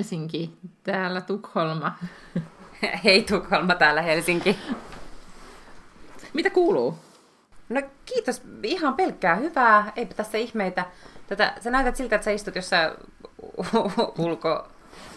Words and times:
Helsinki, 0.00 0.52
täällä 0.84 1.20
Tukholma. 1.20 1.98
Hei 3.04 3.22
Tukholma, 3.22 3.74
täällä 3.74 4.02
Helsinki. 4.02 4.58
Mitä 6.34 6.50
kuuluu? 6.50 6.98
No 7.68 7.82
kiitos, 8.04 8.42
ihan 8.62 8.94
pelkkää 8.94 9.34
hyvää, 9.34 9.92
eipä 9.96 10.14
tässä 10.14 10.38
ihmeitä. 10.38 10.84
Tätä, 11.26 11.54
sä 11.60 11.70
näytät 11.70 11.96
siltä, 11.96 12.16
että 12.16 12.24
sä 12.24 12.30
istut 12.30 12.54
jossain 12.54 12.90
ulko, 14.18 14.68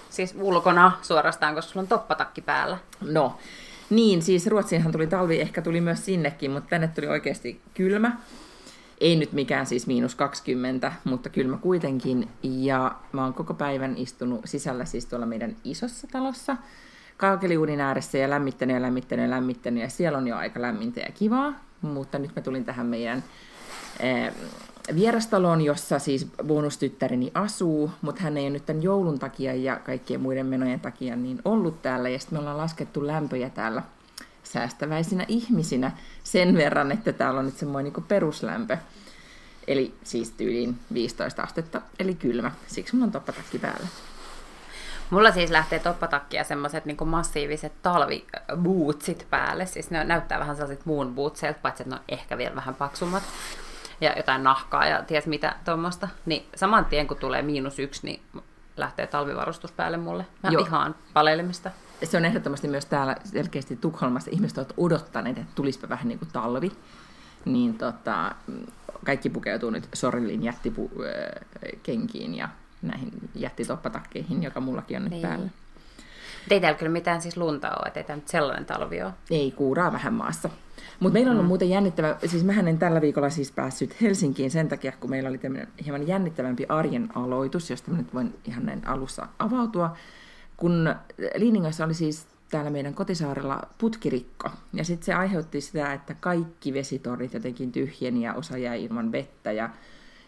siis 0.09 0.35
ulkona 0.39 0.91
suorastaan, 1.01 1.55
koska 1.55 1.71
sulla 1.71 1.83
on 1.83 1.87
toppatakki 1.87 2.41
päällä. 2.41 2.77
No, 3.01 3.37
niin, 3.89 4.21
siis 4.21 4.47
Ruotsiinhan 4.47 4.91
tuli 4.91 5.07
talvi, 5.07 5.41
ehkä 5.41 5.61
tuli 5.61 5.81
myös 5.81 6.05
sinnekin, 6.05 6.51
mutta 6.51 6.69
tänne 6.69 6.87
tuli 6.87 7.07
oikeasti 7.07 7.61
kylmä. 7.73 8.17
Ei 9.03 9.15
nyt 9.15 9.33
mikään 9.33 9.65
siis 9.65 9.87
miinus 9.87 10.15
20, 10.15 10.93
mutta 11.03 11.29
kylmä 11.29 11.57
kuitenkin. 11.57 12.29
Ja 12.43 12.95
mä 13.11 13.23
oon 13.23 13.33
koko 13.33 13.53
päivän 13.53 13.97
istunut 13.97 14.41
sisällä 14.45 14.85
siis 14.85 15.05
tuolla 15.05 15.25
meidän 15.25 15.55
isossa 15.63 16.07
talossa 16.11 16.57
kaakeliuudin 17.17 17.81
ääressä 17.81 18.17
ja 18.17 18.29
lämmittänyt 18.29 18.73
ja 18.73 18.81
lämmittänyt 18.81 19.23
ja 19.23 19.29
lämmittänyt. 19.29 19.83
Ja 19.83 19.89
siellä 19.89 20.17
on 20.17 20.27
jo 20.27 20.35
aika 20.35 20.61
lämmintä 20.61 20.99
ja 20.99 21.11
kivaa. 21.11 21.53
Mutta 21.81 22.19
nyt 22.19 22.31
mä 22.35 22.41
tulin 22.41 22.65
tähän 22.65 22.85
meidän 22.85 23.23
eh, 23.99 24.33
vierastaloon, 24.95 25.61
jossa 25.61 25.99
siis 25.99 26.27
bonustyttäreni 26.43 27.31
asuu, 27.33 27.91
mutta 28.01 28.21
hän 28.23 28.37
ei 28.37 28.43
ole 28.43 28.49
nyt 28.49 28.65
tämän 28.65 28.83
joulun 28.83 29.19
takia 29.19 29.53
ja 29.53 29.79
kaikkien 29.79 30.21
muiden 30.21 30.45
menojen 30.45 30.79
takia 30.79 31.15
niin 31.15 31.41
ollut 31.45 31.81
täällä. 31.81 32.09
Ja 32.09 32.19
sitten 32.19 32.35
me 32.35 32.39
ollaan 32.39 32.57
laskettu 32.57 33.07
lämpöjä 33.07 33.49
täällä 33.49 33.83
säästäväisinä 34.53 35.25
ihmisinä 35.27 35.91
sen 36.23 36.57
verran, 36.57 36.91
että 36.91 37.13
täällä 37.13 37.39
on 37.39 37.45
nyt 37.45 37.57
semmoinen 37.57 37.93
niin 37.93 38.03
peruslämpö. 38.03 38.77
Eli 39.67 39.95
siis 40.03 40.31
tyyliin 40.31 40.79
15 40.93 41.41
astetta, 41.41 41.81
eli 41.99 42.15
kylmä. 42.15 42.51
Siksi 42.67 42.95
mulla 42.95 43.05
on 43.05 43.11
toppatakki 43.11 43.59
päällä. 43.59 43.87
Mulla 45.09 45.31
siis 45.31 45.51
lähtee 45.51 45.79
toppatakki 45.79 46.37
ja 46.37 46.43
semmoiset 46.43 46.85
niin 46.85 46.97
massiiviset 47.07 47.73
talvibootsit 47.81 49.27
päälle. 49.29 49.65
Siis 49.65 49.91
ne 49.91 50.03
näyttää 50.03 50.39
vähän 50.39 50.55
sellaiset 50.55 50.85
muun 50.85 51.15
bootseilta, 51.15 51.59
paitsi 51.61 51.83
että 51.83 51.95
ne 51.95 51.99
on 51.99 52.05
ehkä 52.07 52.37
vielä 52.37 52.55
vähän 52.55 52.75
paksummat. 52.75 53.23
Ja 54.01 54.13
jotain 54.17 54.43
nahkaa 54.43 54.85
ja 54.85 55.03
ties 55.03 55.27
mitä 55.27 55.55
tuommoista. 55.65 56.07
Niin 56.25 56.45
saman 56.55 56.85
tien 56.85 57.07
kun 57.07 57.17
tulee 57.17 57.41
miinus 57.41 57.79
yksi, 57.79 58.05
niin 58.05 58.21
lähtee 58.77 59.07
talvivarustus 59.07 59.71
päälle 59.71 59.97
mulle. 59.97 60.25
Mä 60.43 60.49
Joo. 60.49 60.65
vihaan 60.65 60.95
palelemista. 61.13 61.71
Se 62.03 62.17
on 62.17 62.25
ehdottomasti 62.25 62.67
myös 62.67 62.85
täällä 62.85 63.15
selkeästi 63.23 63.75
Tukholmassa. 63.75 64.31
Ihmiset 64.31 64.57
ovat 64.57 64.73
odottaneet, 64.77 65.37
että 65.37 65.51
tulisipa 65.55 65.89
vähän 65.89 66.07
niin 66.07 66.19
kuin 66.19 66.29
talvi. 66.33 66.71
Niin 67.45 67.77
tota, 67.77 68.35
kaikki 69.05 69.29
pukeutuu 69.29 69.69
nyt 69.69 69.89
Sorillin 69.93 70.43
jättikenkiin 70.43 72.35
ja 72.35 72.49
näihin 72.81 73.11
jättitoppatakkeihin, 73.35 74.43
joka 74.43 74.59
mullakin 74.59 74.97
on 74.97 75.03
nyt 75.03 75.11
niin. 75.11 75.21
päällä. 75.21 75.49
Ei 76.49 76.61
täällä 76.61 76.77
kyllä 76.77 76.91
mitään 76.91 77.21
siis 77.21 77.37
lunta 77.37 77.69
ole, 77.69 77.87
ettei 77.87 78.03
tämä 78.03 78.17
nyt 78.17 78.27
sellainen 78.27 78.65
talvi 78.65 79.01
ole. 79.01 79.13
Ei, 79.31 79.51
kuuraa 79.51 79.93
vähän 79.93 80.13
maassa. 80.13 80.49
Mutta 80.99 81.13
meillä 81.13 81.31
on 81.31 81.37
mm. 81.37 81.45
muuten 81.45 81.69
jännittävä, 81.69 82.17
siis 82.25 82.43
mähän 82.43 82.67
en 82.67 82.77
tällä 82.77 83.01
viikolla 83.01 83.29
siis 83.29 83.51
päässyt 83.51 84.01
Helsinkiin 84.01 84.51
sen 84.51 84.69
takia, 84.69 84.91
kun 84.99 85.09
meillä 85.09 85.29
oli 85.29 85.37
tämmöinen 85.37 85.67
hieman 85.85 86.07
jännittävämpi 86.07 86.65
arjen 86.69 87.09
aloitus, 87.15 87.69
josta 87.69 87.91
mä 87.91 87.97
nyt 87.97 88.13
voin 88.13 88.35
ihan 88.45 88.65
näin 88.65 88.87
alussa 88.87 89.27
avautua. 89.39 89.95
Kun 90.57 90.95
Liiningassa 91.35 91.85
oli 91.85 91.93
siis 91.93 92.27
täällä 92.51 92.69
meidän 92.69 92.93
kotisaarella 92.93 93.61
putkirikko, 93.77 94.49
ja 94.73 94.83
sitten 94.83 95.05
se 95.05 95.13
aiheutti 95.13 95.61
sitä, 95.61 95.93
että 95.93 96.13
kaikki 96.13 96.73
vesitornit 96.73 97.33
jotenkin 97.33 97.71
tyhjeni 97.71 98.21
ja 98.21 98.33
osa 98.33 98.57
jäi 98.57 98.83
ilman 98.83 99.11
vettä, 99.11 99.51
ja, 99.51 99.69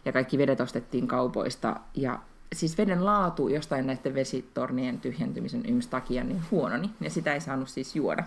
ja 0.06 0.12
kaikki 0.12 0.38
vedet 0.38 0.62
ostettiin 0.62 1.08
kaupoista, 1.08 1.80
ja 1.94 2.20
siis 2.54 2.78
veden 2.78 3.06
laatu 3.06 3.48
jostain 3.48 3.88
näiden 3.88 4.16
vesitornien 4.16 5.00
tyhjentymisen 5.00 5.66
yms 5.68 5.88
takia 5.88 6.24
niin 6.24 6.42
huononi, 6.52 6.90
ja 7.02 7.10
sitä 7.10 7.34
ei 7.34 7.42
saanut 7.42 7.70
siis 7.70 7.96
juoda. 7.96 8.24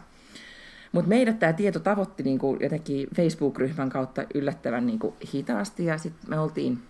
Mutta 0.93 1.09
meidät 1.09 1.39
tämä 1.39 1.53
tieto 1.53 1.81
tavoitti 1.81 2.23
niinku 2.23 2.57
jotenkin 2.61 3.09
Facebook-ryhmän 3.17 3.91
kautta 3.91 4.25
yllättävän 4.35 4.87
niinku 4.87 5.17
hitaasti, 5.35 5.85
ja 5.85 5.99
sitten 5.99 6.31
me 6.31 6.39
oltiin 6.39 6.83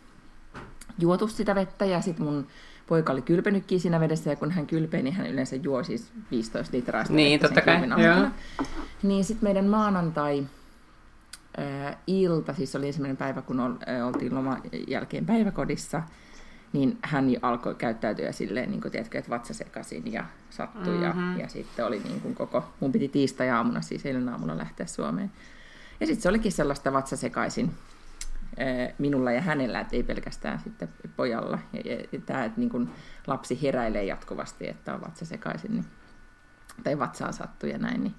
juotu 0.99 1.29
sitä 1.29 1.55
vettä, 1.55 1.85
ja 1.85 2.01
sitten 2.01 2.27
mun 2.27 2.47
poika 2.89 3.13
oli 3.13 3.23
kylpenytkin 3.23 3.81
siinä 3.81 4.01
vedessä, 4.01 4.31
ja 4.31 4.37
kun 4.37 4.51
hän 4.51 4.67
kylpee, 4.67 5.03
niin 5.03 5.15
hän 5.15 5.27
yleensä 5.27 5.57
juo 5.57 5.85
siis 5.85 6.13
15 6.31 6.77
litraa 6.77 7.05
sitä 7.05 7.17
Niin, 7.17 7.41
totta 7.41 7.61
kai, 7.61 7.81
Niin 9.03 9.25
sitten 9.25 9.49
meidän 9.49 9.67
maanantai, 9.67 10.47
ilta, 12.07 12.55
siis 12.55 12.77
oli 12.77 12.87
ensimmäinen 12.87 13.17
päivä, 13.17 13.43
kun 13.43 13.61
oltiin 14.07 14.35
loman 14.35 14.63
jälkeen 14.89 15.27
päiväkodissa, 15.27 16.03
niin 16.73 16.99
hän 17.03 17.27
alkoi 17.43 17.75
käyttäytyä 17.75 18.33
silleen, 18.33 18.71
niin 18.71 18.81
kuin, 18.81 18.93
tiedätkö, 18.93 19.19
että 19.19 19.31
vatsa 19.31 19.55
sekaisin 19.55 20.13
ja 20.13 20.25
sattui. 20.51 20.99
Mm-hmm. 20.99 21.33
Ja, 21.33 21.43
ja 21.43 21.49
sitten 21.49 21.87
oli 21.87 21.99
niin 21.99 22.21
kuin 22.21 22.35
koko, 22.35 22.65
mun 22.81 22.93
piti 22.93 23.09
tiistai-aamuna, 23.09 23.81
siis 23.81 24.07
eilen 24.07 24.29
aamulla 24.29 24.59
lähteä 24.59 24.87
Suomeen. 24.87 25.31
Ja 26.01 26.07
sitten 26.07 26.23
se 26.23 26.29
olikin 26.29 26.53
sellaista 26.53 26.93
vatsa 26.93 27.17
sekaisin 27.17 27.71
minulla 28.99 29.33
ja 29.33 29.41
hänellä, 29.41 29.81
että 29.81 29.97
ei 29.97 30.03
pelkästään 30.03 30.61
sitten 30.61 30.89
pojalla. 31.17 31.59
Ja, 31.73 31.81
ja, 31.93 32.05
ja 32.13 32.21
tämä, 32.27 32.45
että 32.45 32.61
niin 32.61 32.71
kuin 32.71 32.91
lapsi 33.27 33.63
heräilee 33.63 34.05
jatkuvasti, 34.05 34.69
että 34.69 34.95
on 34.95 35.01
vatsa 35.01 35.25
sekaisin, 35.25 35.73
niin, 35.73 35.85
tai 36.85 36.99
vatsaan 36.99 37.33
sattuu 37.33 37.71
ja 37.71 37.79
näin, 37.79 38.05
niin 38.05 38.15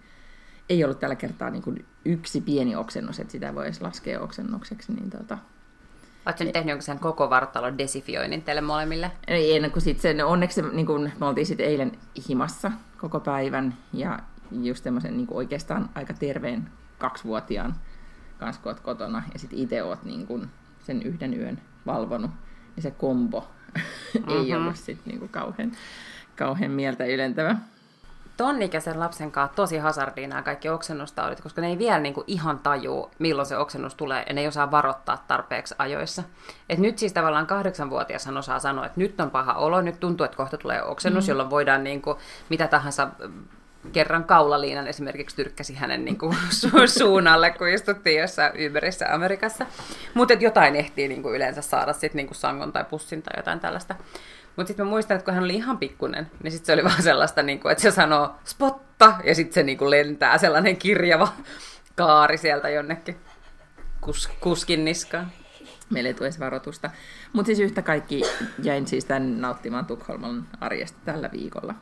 ei 0.69 0.83
ollut 0.83 0.99
tällä 0.99 1.15
kertaa 1.15 1.49
niin 1.49 1.63
kuin 1.63 1.85
yksi 2.05 2.41
pieni 2.41 2.75
oksennus, 2.75 3.19
että 3.19 3.31
sitä 3.31 3.55
voisi 3.55 3.81
laskea 3.81 4.21
oksennukseksi, 4.21 4.93
niin 4.93 5.09
tota, 5.09 5.37
Oletko 6.25 6.43
nyt 6.43 6.53
tehnyt 6.53 6.81
sen 6.81 6.99
koko 6.99 7.29
vartalon 7.29 7.77
desifioinnin 7.77 8.41
teille 8.41 8.61
molemmille? 8.61 9.11
Ei, 9.27 9.55
ennen 9.55 9.71
kuin 9.71 9.83
sitten 9.83 10.01
sen, 10.01 10.25
onneksi 10.25 10.61
niin 10.61 10.85
kun, 10.85 11.11
me 11.19 11.25
oltiin 11.25 11.45
sitten 11.45 11.65
eilen 11.65 11.91
himassa 12.29 12.71
koko 12.97 13.19
päivän 13.19 13.77
ja 13.93 14.19
just 14.51 14.85
niin 14.85 15.27
oikeastaan 15.31 15.89
aika 15.95 16.13
terveen 16.13 16.69
kaksivuotiaan 16.97 17.75
kanssa, 18.39 18.61
kun 18.61 18.75
kotona 18.83 19.23
ja 19.33 19.39
sitten 19.39 19.59
itse 19.59 19.83
oot 19.83 20.03
niin 20.03 20.27
kun, 20.27 20.49
sen 20.79 21.03
yhden 21.03 21.39
yön 21.39 21.61
valvonut, 21.85 22.31
niin 22.75 22.83
se 22.83 22.91
kombo 22.91 23.47
mm-hmm. 23.75 24.29
ei 24.37 24.55
ollut 24.55 24.75
sitten 24.75 25.13
niin 25.13 25.29
kauhean, 25.29 25.71
kauhean 26.35 26.71
mieltä 26.71 27.05
ylentävä 27.05 27.55
ton 28.39 28.61
ikäisen 28.61 28.99
lapsen 28.99 29.31
kanssa 29.31 29.55
tosi 29.55 29.77
hazardiin 29.77 30.29
nämä 30.29 30.41
kaikki 30.41 30.69
oksennustaudit, 30.69 31.41
koska 31.41 31.61
ne 31.61 31.67
ei 31.67 31.77
vielä 31.77 31.99
niin 31.99 32.13
kuin 32.13 32.23
ihan 32.27 32.59
tajuu, 32.59 33.11
milloin 33.19 33.45
se 33.45 33.57
oksennus 33.57 33.95
tulee, 33.95 34.25
ja 34.27 34.33
ne 34.33 34.41
ei 34.41 34.47
osaa 34.47 34.71
varoittaa 34.71 35.23
tarpeeksi 35.27 35.75
ajoissa. 35.77 36.23
Et 36.69 36.79
nyt 36.79 36.97
siis 36.97 37.13
tavallaan 37.13 37.47
kahdeksanvuotias 37.47 38.27
osaa 38.27 38.59
sanoa, 38.59 38.85
että 38.85 38.99
nyt 38.99 39.19
on 39.19 39.31
paha 39.31 39.53
olo, 39.53 39.81
nyt 39.81 39.99
tuntuu, 39.99 40.23
että 40.25 40.37
kohta 40.37 40.57
tulee 40.57 40.83
oksennus, 40.83 41.25
mm. 41.25 41.29
jolloin 41.29 41.49
voidaan 41.49 41.83
niin 41.83 42.01
kuin, 42.01 42.17
mitä 42.49 42.67
tahansa 42.67 43.07
kerran 43.91 44.23
kaulaliinan 44.23 44.87
esimerkiksi 44.87 45.35
tyrkkäsi 45.35 45.75
hänen 45.75 46.05
niin 46.05 46.17
kuin, 46.17 46.37
su- 46.59 46.87
suunnalle, 46.87 47.51
kun 47.51 47.67
istuttiin 47.67 48.21
jossain 48.21 48.51
Uberissä 48.69 49.13
Amerikassa. 49.13 49.65
Mutta 50.13 50.33
jotain 50.33 50.75
ehtii 50.75 51.07
niin 51.07 51.21
kuin, 51.21 51.35
yleensä 51.35 51.61
saada 51.61 51.93
sit, 51.93 52.13
niin 52.13 52.27
kuin 52.27 52.37
sangon 52.37 52.71
tai 52.71 52.85
pussin 52.85 53.21
tai 53.21 53.33
jotain 53.37 53.59
tällaista. 53.59 53.95
Mutta 54.55 54.67
sitten 54.67 54.85
mä 54.85 54.89
muistan, 54.89 55.15
että 55.15 55.25
kun 55.25 55.33
hän 55.33 55.43
oli 55.43 55.55
ihan 55.55 55.77
pikkunen, 55.77 56.31
niin 56.43 56.51
sitten 56.51 56.65
se 56.65 56.73
oli 56.73 56.83
vaan 56.89 57.03
sellaista, 57.03 57.43
niin 57.43 57.59
kuin, 57.59 57.71
että 57.71 57.81
se 57.81 57.91
sanoo 57.91 58.35
spotta, 58.45 59.13
ja 59.23 59.35
sitten 59.35 59.53
se 59.53 59.63
niin 59.63 59.77
kuin 59.77 59.91
lentää 59.91 60.37
sellainen 60.37 60.77
kirjava 60.77 61.27
kaari 61.95 62.37
sieltä 62.37 62.69
jonnekin 62.69 63.17
kus, 64.01 64.29
kuskin 64.39 64.85
niskaan. 64.85 65.31
Meillä 65.89 66.07
ei 66.07 66.13
tule 66.13 66.29
varoitusta. 66.39 66.89
Mutta 67.33 67.47
siis 67.47 67.59
yhtä 67.59 67.81
kaikki 67.81 68.21
jäin 68.63 68.87
siis 68.87 69.05
tämän 69.05 69.41
nauttimaan 69.41 69.85
Tukholman 69.85 70.47
arjesta 70.59 70.99
tällä 71.05 71.29
viikolla. 71.31 71.75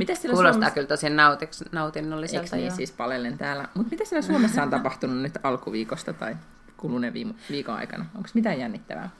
Mitä 0.00 0.12
Kuulostaa 0.20 0.52
Suomessa... 0.52 0.74
kyllä 0.74 0.86
tosi 0.86 1.10
nautiks, 1.10 1.64
nautinnolliselta. 1.72 2.44
Eikö 2.44 2.56
niin, 2.56 2.72
siis 2.72 2.92
palellen 2.92 3.38
täällä. 3.38 3.68
Mutta 3.74 3.90
mitä 3.90 4.04
siellä 4.04 4.22
Suomessa 4.22 4.62
on 4.62 4.70
tapahtunut 4.70 5.22
nyt 5.22 5.38
alkuviikosta 5.42 6.12
tai 6.12 6.36
kuluneen 6.76 7.14
viikon 7.50 7.74
aikana? 7.74 8.06
Onko 8.16 8.28
mitään 8.34 8.58
jännittävää? 8.58 9.10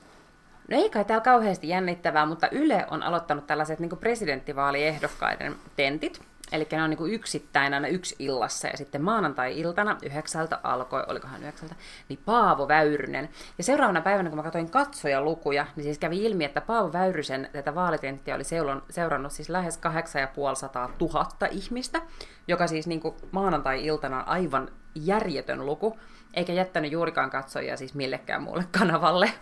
No 0.71 0.77
ei 0.77 0.91
kai 0.91 1.05
täällä 1.05 1.25
kauheasti 1.25 1.69
jännittävää, 1.69 2.27
mutta 2.27 2.49
Yle 2.53 2.87
on 2.91 3.03
aloittanut 3.03 3.47
tällaiset 3.47 3.79
niin 3.79 3.91
presidenttivaaliehdokkaiden 4.01 5.57
tentit. 5.77 6.30
Eli 6.53 6.67
ne 6.73 6.83
on 6.83 6.91
niin 6.91 7.13
yksittäin 7.13 7.75
aina 7.75 7.89
yksi 7.89 8.17
illassa 8.19 8.69
ja 8.69 8.77
sitten 8.77 9.03
maanantai-iltana 9.03 9.97
yhdeksältä 10.03 10.61
alkoi, 10.63 11.05
olikohan 11.09 11.41
yhdeksältä, 11.41 11.75
niin 12.09 12.19
Paavo 12.25 12.69
Väyrynen. 12.69 13.29
Ja 13.59 13.65
seuraavana 13.65 14.01
päivänä, 14.01 14.29
kun 14.29 14.37
mä 14.37 14.43
katsoin 14.43 14.71
katsojalukuja, 14.71 15.67
niin 15.77 15.85
siis 15.85 15.99
kävi 15.99 16.25
ilmi, 16.25 16.45
että 16.45 16.61
Paavo 16.61 16.93
Väyrysen 16.93 17.49
tätä 17.53 17.75
vaalitenttiä 17.75 18.35
oli 18.35 18.45
seurannut 18.91 19.33
siis 19.33 19.49
lähes 19.49 19.77
8500 19.77 20.91
000 21.01 21.27
ihmistä, 21.51 22.03
joka 22.49 22.67
siis 22.67 22.87
niin 22.87 23.01
maanantai-iltana 23.33 24.19
on 24.19 24.29
aivan 24.29 24.69
järjetön 24.95 25.67
luku, 25.67 25.99
eikä 26.35 26.53
jättänyt 26.53 26.93
juurikaan 26.93 27.31
katsojia 27.31 27.77
siis 27.77 27.95
millekään 27.95 28.43
muulle 28.43 28.65
kanavalle. 28.79 29.33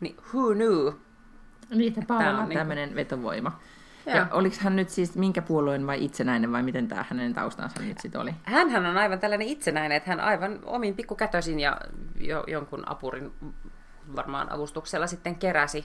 Niin 0.00 0.16
who 0.34 0.54
knew? 0.54 0.92
Niin, 1.70 1.94
että 1.98 2.14
on 2.14 2.48
niin 2.48 2.58
tämmöinen 2.58 2.94
vetovoima. 2.94 3.60
Ja. 4.06 4.16
ja 4.16 4.26
oliko 4.30 4.56
hän 4.60 4.76
nyt 4.76 4.88
siis 4.88 5.14
minkä 5.14 5.42
puolueen 5.42 5.86
vai 5.86 6.04
itsenäinen 6.04 6.52
vai 6.52 6.62
miten 6.62 6.88
tämä 6.88 7.04
hänen 7.08 7.34
taustansa 7.34 7.82
nyt 7.82 7.98
sitten 7.98 8.20
oli? 8.20 8.34
Hänhän 8.42 8.86
on 8.86 8.96
aivan 8.96 9.20
tällainen 9.20 9.48
itsenäinen, 9.48 9.96
että 9.96 10.10
hän 10.10 10.20
aivan 10.20 10.58
omin 10.64 10.96
pikkukätösin 10.96 11.60
ja 11.60 11.76
jo, 12.20 12.44
jonkun 12.46 12.88
apurin 12.88 13.32
varmaan 14.16 14.52
avustuksella 14.52 15.06
sitten 15.06 15.36
keräsi 15.36 15.84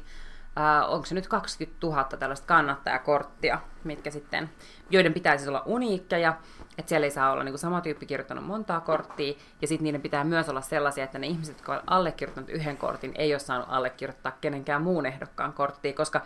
äh, 0.59 0.93
onko 0.93 1.05
se 1.05 1.15
nyt 1.15 1.27
20 1.27 1.87
000 1.87 2.03
tällaista 2.03 2.47
kannattajakorttia, 2.47 3.59
mitkä 3.83 4.11
sitten, 4.11 4.49
joiden 4.89 5.13
pitäisi 5.13 5.47
olla 5.47 5.63
uniikkeja, 5.65 6.37
että 6.77 6.89
siellä 6.89 7.05
ei 7.05 7.11
saa 7.11 7.31
olla 7.31 7.43
niin 7.43 7.57
sama 7.57 7.81
tyyppi 7.81 8.05
kirjoittanut 8.05 8.45
montaa 8.45 8.81
korttia, 8.81 9.33
ja 9.61 9.67
sitten 9.67 9.83
niiden 9.83 10.01
pitää 10.01 10.23
myös 10.23 10.49
olla 10.49 10.61
sellaisia, 10.61 11.03
että 11.03 11.19
ne 11.19 11.27
ihmiset, 11.27 11.57
jotka 11.57 11.71
ovat 11.71 11.83
allekirjoittanut 11.87 12.49
yhden 12.49 12.77
kortin, 12.77 13.11
ei 13.15 13.33
ole 13.33 13.39
saanut 13.39 13.67
allekirjoittaa 13.69 14.37
kenenkään 14.41 14.81
muun 14.81 15.05
ehdokkaan 15.05 15.53
korttia, 15.53 15.93
koska, 15.93 16.21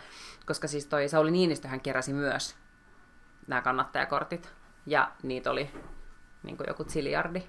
koska 0.46 0.68
siis 0.68 0.86
toi 0.86 1.08
Sauli 1.08 1.30
Niinistöhän 1.30 1.80
keräsi 1.80 2.12
myös 2.12 2.56
nämä 3.46 3.62
kannattajakortit, 3.62 4.52
ja 4.86 5.10
niitä 5.22 5.50
oli 5.50 5.70
niin 6.42 6.56
kuin 6.56 6.66
joku 6.68 6.84
ziliardi. 6.84 7.42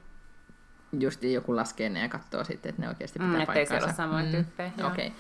Just 1.00 1.24
joku 1.24 1.56
laskee 1.56 1.90
ne 1.90 2.02
ja 2.02 2.10
katsoo 2.10 2.44
sitten, 2.44 2.70
että 2.70 2.82
ne 2.82 2.90
oikeasti 2.90 3.20
pitää 3.20 3.40
mm, 3.40 3.46
paikkaansa. 3.46 3.70
siellä 3.70 3.86
ole 3.86 3.94
samoin 3.94 4.26
mm. 4.26 4.32
tyyppejä. 4.32 4.72
Okei. 4.84 5.08
Okay. 5.08 5.12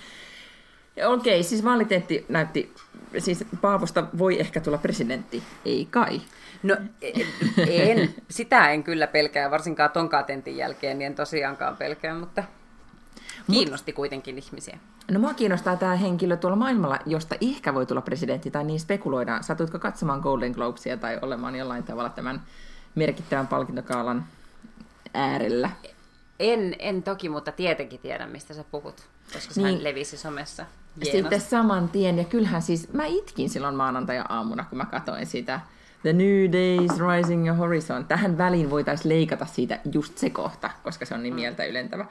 Okei, 1.06 1.39
okay, 1.39 1.44
siis 1.44 1.63
valiteetti 1.63 2.25
näytti, 2.30 2.74
siis 3.18 3.45
Paavosta 3.62 4.07
voi 4.18 4.39
ehkä 4.39 4.60
tulla 4.60 4.77
presidentti, 4.77 5.44
ei 5.66 5.88
kai. 5.92 6.22
No 6.63 6.78
en, 7.68 8.16
sitä 8.30 8.69
en 8.69 8.84
kyllä 8.84 9.08
pelkää, 9.08 9.52
varsinkaan 9.52 9.90
ton 9.90 10.10
tentin 10.28 10.58
jälkeen, 10.58 11.00
niin 11.00 11.06
en 11.06 11.16
tosiaankaan 11.16 11.78
pelkää, 11.78 12.16
mutta 12.16 12.44
kiinnosti 13.52 13.92
Mut, 13.92 13.96
kuitenkin 13.96 14.38
ihmisiä. 14.38 14.78
No 15.12 15.19
mua 15.19 15.34
kiinnostaa 15.34 15.75
tämä 15.75 15.96
henkilö 15.96 16.38
tuolla 16.38 16.58
maailmalla, 16.58 17.00
josta 17.06 17.36
ehkä 17.42 17.74
voi 17.74 17.86
tulla 17.86 18.02
presidentti, 18.02 18.52
tai 18.52 18.63
niin 18.63 18.80
spekuloidaan. 18.80 19.44
Satutko 19.44 19.80
katsomaan 19.80 20.19
Golden 20.19 20.52
Globesia 20.52 20.98
tai 20.98 21.19
olemaan 21.22 21.56
jollain 21.56 21.84
tavalla 21.84 22.10
tämän 22.10 22.42
merkittävän 22.96 23.48
palkintokaalan 23.48 24.25
äärellä? 25.13 25.69
En, 26.40 26.75
en 26.80 27.04
toki, 27.04 27.30
mutta 27.30 27.52
tietenkin 27.52 28.00
tiedän, 28.00 28.31
mistä 28.31 28.54
sä 28.54 28.63
puhut, 28.72 29.04
koska 29.34 29.54
niin. 29.56 29.66
hän 29.66 29.84
levisi 29.84 30.18
somessa. 30.18 30.66
Hienosti. 30.96 31.22
Sitten 31.22 31.42
saman 31.42 31.90
tien, 31.90 32.18
ja 32.18 32.24
kyllähän 32.24 32.62
siis, 32.62 32.94
mä 32.94 33.06
itkin 33.06 33.50
silloin 33.50 33.75
maanantaja-aamuna, 33.75 34.66
kun 34.69 34.78
mä 34.78 34.86
katsoin 34.86 35.25
sitä 35.25 35.60
The 36.03 36.13
New 36.13 36.51
Days, 36.51 37.00
Rising 37.00 37.57
Horizon. 37.57 38.06
Tähän 38.06 38.38
väliin 38.38 38.69
voitaisiin 38.69 39.09
leikata 39.09 39.45
siitä 39.45 39.80
just 39.94 40.18
se 40.18 40.30
kohta, 40.30 40.69
koska 40.83 41.06
se 41.06 41.13
on 41.13 41.24
niin 41.24 41.33
mm. 41.33 41.39
mieltä 41.39 41.65
ylentävä. 41.65 42.06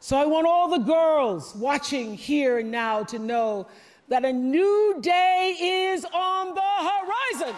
So 0.00 0.22
I 0.22 0.26
want 0.26 0.46
all 0.46 0.68
the 0.68 0.92
girls 0.92 1.56
watching 1.60 2.18
here 2.28 2.60
and 2.60 2.74
now 2.74 3.06
to 3.06 3.18
know 3.18 3.64
that 4.08 4.24
a 4.24 4.32
new 4.32 5.02
day 5.02 5.56
is 5.60 6.04
on 6.04 6.54
the 6.54 6.84
horizon. 6.84 7.54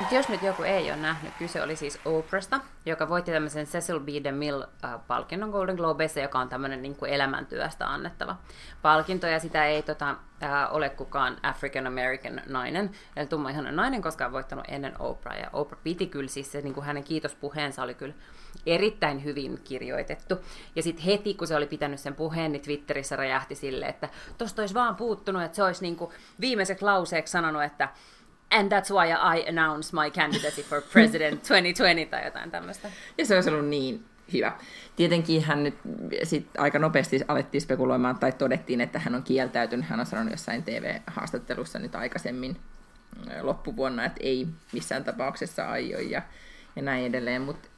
Mutta 0.00 0.14
jos 0.14 0.28
nyt 0.28 0.42
joku 0.42 0.62
ei 0.62 0.90
ole 0.90 0.96
nähnyt, 0.96 1.32
kyse 1.38 1.62
oli 1.62 1.76
siis 1.76 2.00
Oprasta, 2.04 2.60
joka 2.86 3.08
voitti 3.08 3.30
tämmöisen 3.32 3.66
Cecil 3.66 4.00
B. 4.00 4.08
DeMille-palkinnon 4.08 5.50
Golden 5.50 5.76
Globeissa, 5.76 6.20
joka 6.20 6.38
on 6.38 6.48
tämmöinen 6.48 6.82
niin 6.82 6.96
elämäntyöstä 7.08 7.92
annettava 7.92 8.36
palkinto, 8.82 9.26
ja 9.26 9.40
sitä 9.40 9.66
ei 9.66 9.82
tota, 9.82 10.10
äh, 10.42 10.74
ole 10.74 10.90
kukaan 10.90 11.36
African 11.42 11.86
American 11.86 12.42
nainen, 12.46 12.90
eli 13.16 13.26
tumma 13.26 13.52
nainen, 13.52 14.02
koska 14.02 14.26
on 14.26 14.32
voittanut 14.32 14.64
ennen 14.68 15.00
Oprah, 15.00 15.38
ja 15.38 15.50
Oprah 15.52 15.80
piti 15.82 16.06
kyllä 16.06 16.28
siis, 16.28 16.52
se, 16.52 16.60
niin 16.60 16.74
kuin 16.74 16.86
hänen 16.86 17.04
kiitospuheensa 17.04 17.82
oli 17.82 17.94
kyllä 17.94 18.14
erittäin 18.66 19.24
hyvin 19.24 19.60
kirjoitettu. 19.64 20.34
Ja 20.76 20.82
sitten 20.82 21.04
heti, 21.04 21.34
kun 21.34 21.46
se 21.46 21.56
oli 21.56 21.66
pitänyt 21.66 22.00
sen 22.00 22.14
puheen, 22.14 22.52
niin 22.52 22.62
Twitterissä 22.62 23.16
räjähti 23.16 23.54
sille, 23.54 23.86
että 23.86 24.08
tosta 24.38 24.62
olisi 24.62 24.74
vaan 24.74 24.96
puuttunut, 24.96 25.42
että 25.42 25.56
se 25.56 25.62
olisi 25.62 25.82
niin 25.82 25.96
kuin 25.96 26.10
viimeiseksi 26.40 26.84
lauseeksi 26.84 27.30
sanonut, 27.30 27.62
että 27.62 27.88
And 28.50 28.72
that's 28.72 28.90
why 28.90 29.10
I 29.10 29.48
announced 29.48 30.00
my 30.04 30.10
candidacy 30.10 30.62
for 30.62 30.82
president 30.92 31.40
2020 31.48 32.10
tai 32.10 32.24
jotain 32.24 32.50
tämmöistä. 32.50 32.88
Ja 33.18 33.26
se 33.26 33.34
olisi 33.34 33.50
ollut 33.50 33.68
niin 33.68 34.04
hyvä. 34.32 34.52
Tietenkin 34.96 35.44
hän 35.44 35.64
nyt 35.64 35.74
sit 36.22 36.46
aika 36.58 36.78
nopeasti 36.78 37.20
alettiin 37.28 37.60
spekuloimaan 37.60 38.18
tai 38.18 38.32
todettiin, 38.32 38.80
että 38.80 38.98
hän 38.98 39.14
on 39.14 39.22
kieltäytynyt. 39.22 39.88
Hän 39.88 40.00
on 40.00 40.06
sanonut 40.06 40.30
jossain 40.30 40.62
TV-haastattelussa 40.62 41.78
nyt 41.78 41.94
aikaisemmin 41.94 42.56
loppuvuonna, 43.40 44.04
että 44.04 44.20
ei 44.22 44.48
missään 44.72 45.04
tapauksessa 45.04 45.70
aio 45.70 45.98
ja, 45.98 46.22
ja 46.76 46.82
näin 46.82 47.06
edelleen. 47.06 47.42
Mutta 47.42 47.68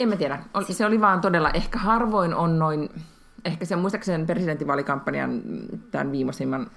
en 0.00 0.08
mä 0.08 0.16
tiedä. 0.16 0.38
Se 0.70 0.86
oli 0.86 1.00
vaan 1.00 1.20
todella, 1.20 1.50
ehkä 1.50 1.78
harvoin 1.78 2.34
on 2.34 2.58
noin, 2.58 2.88
ehkä 3.44 3.64
sen 3.64 3.78
muistaakseni 3.78 4.26
presidentinvaalikampanjan 4.26 5.42
tämän 5.90 6.12
viimeisimman 6.12 6.70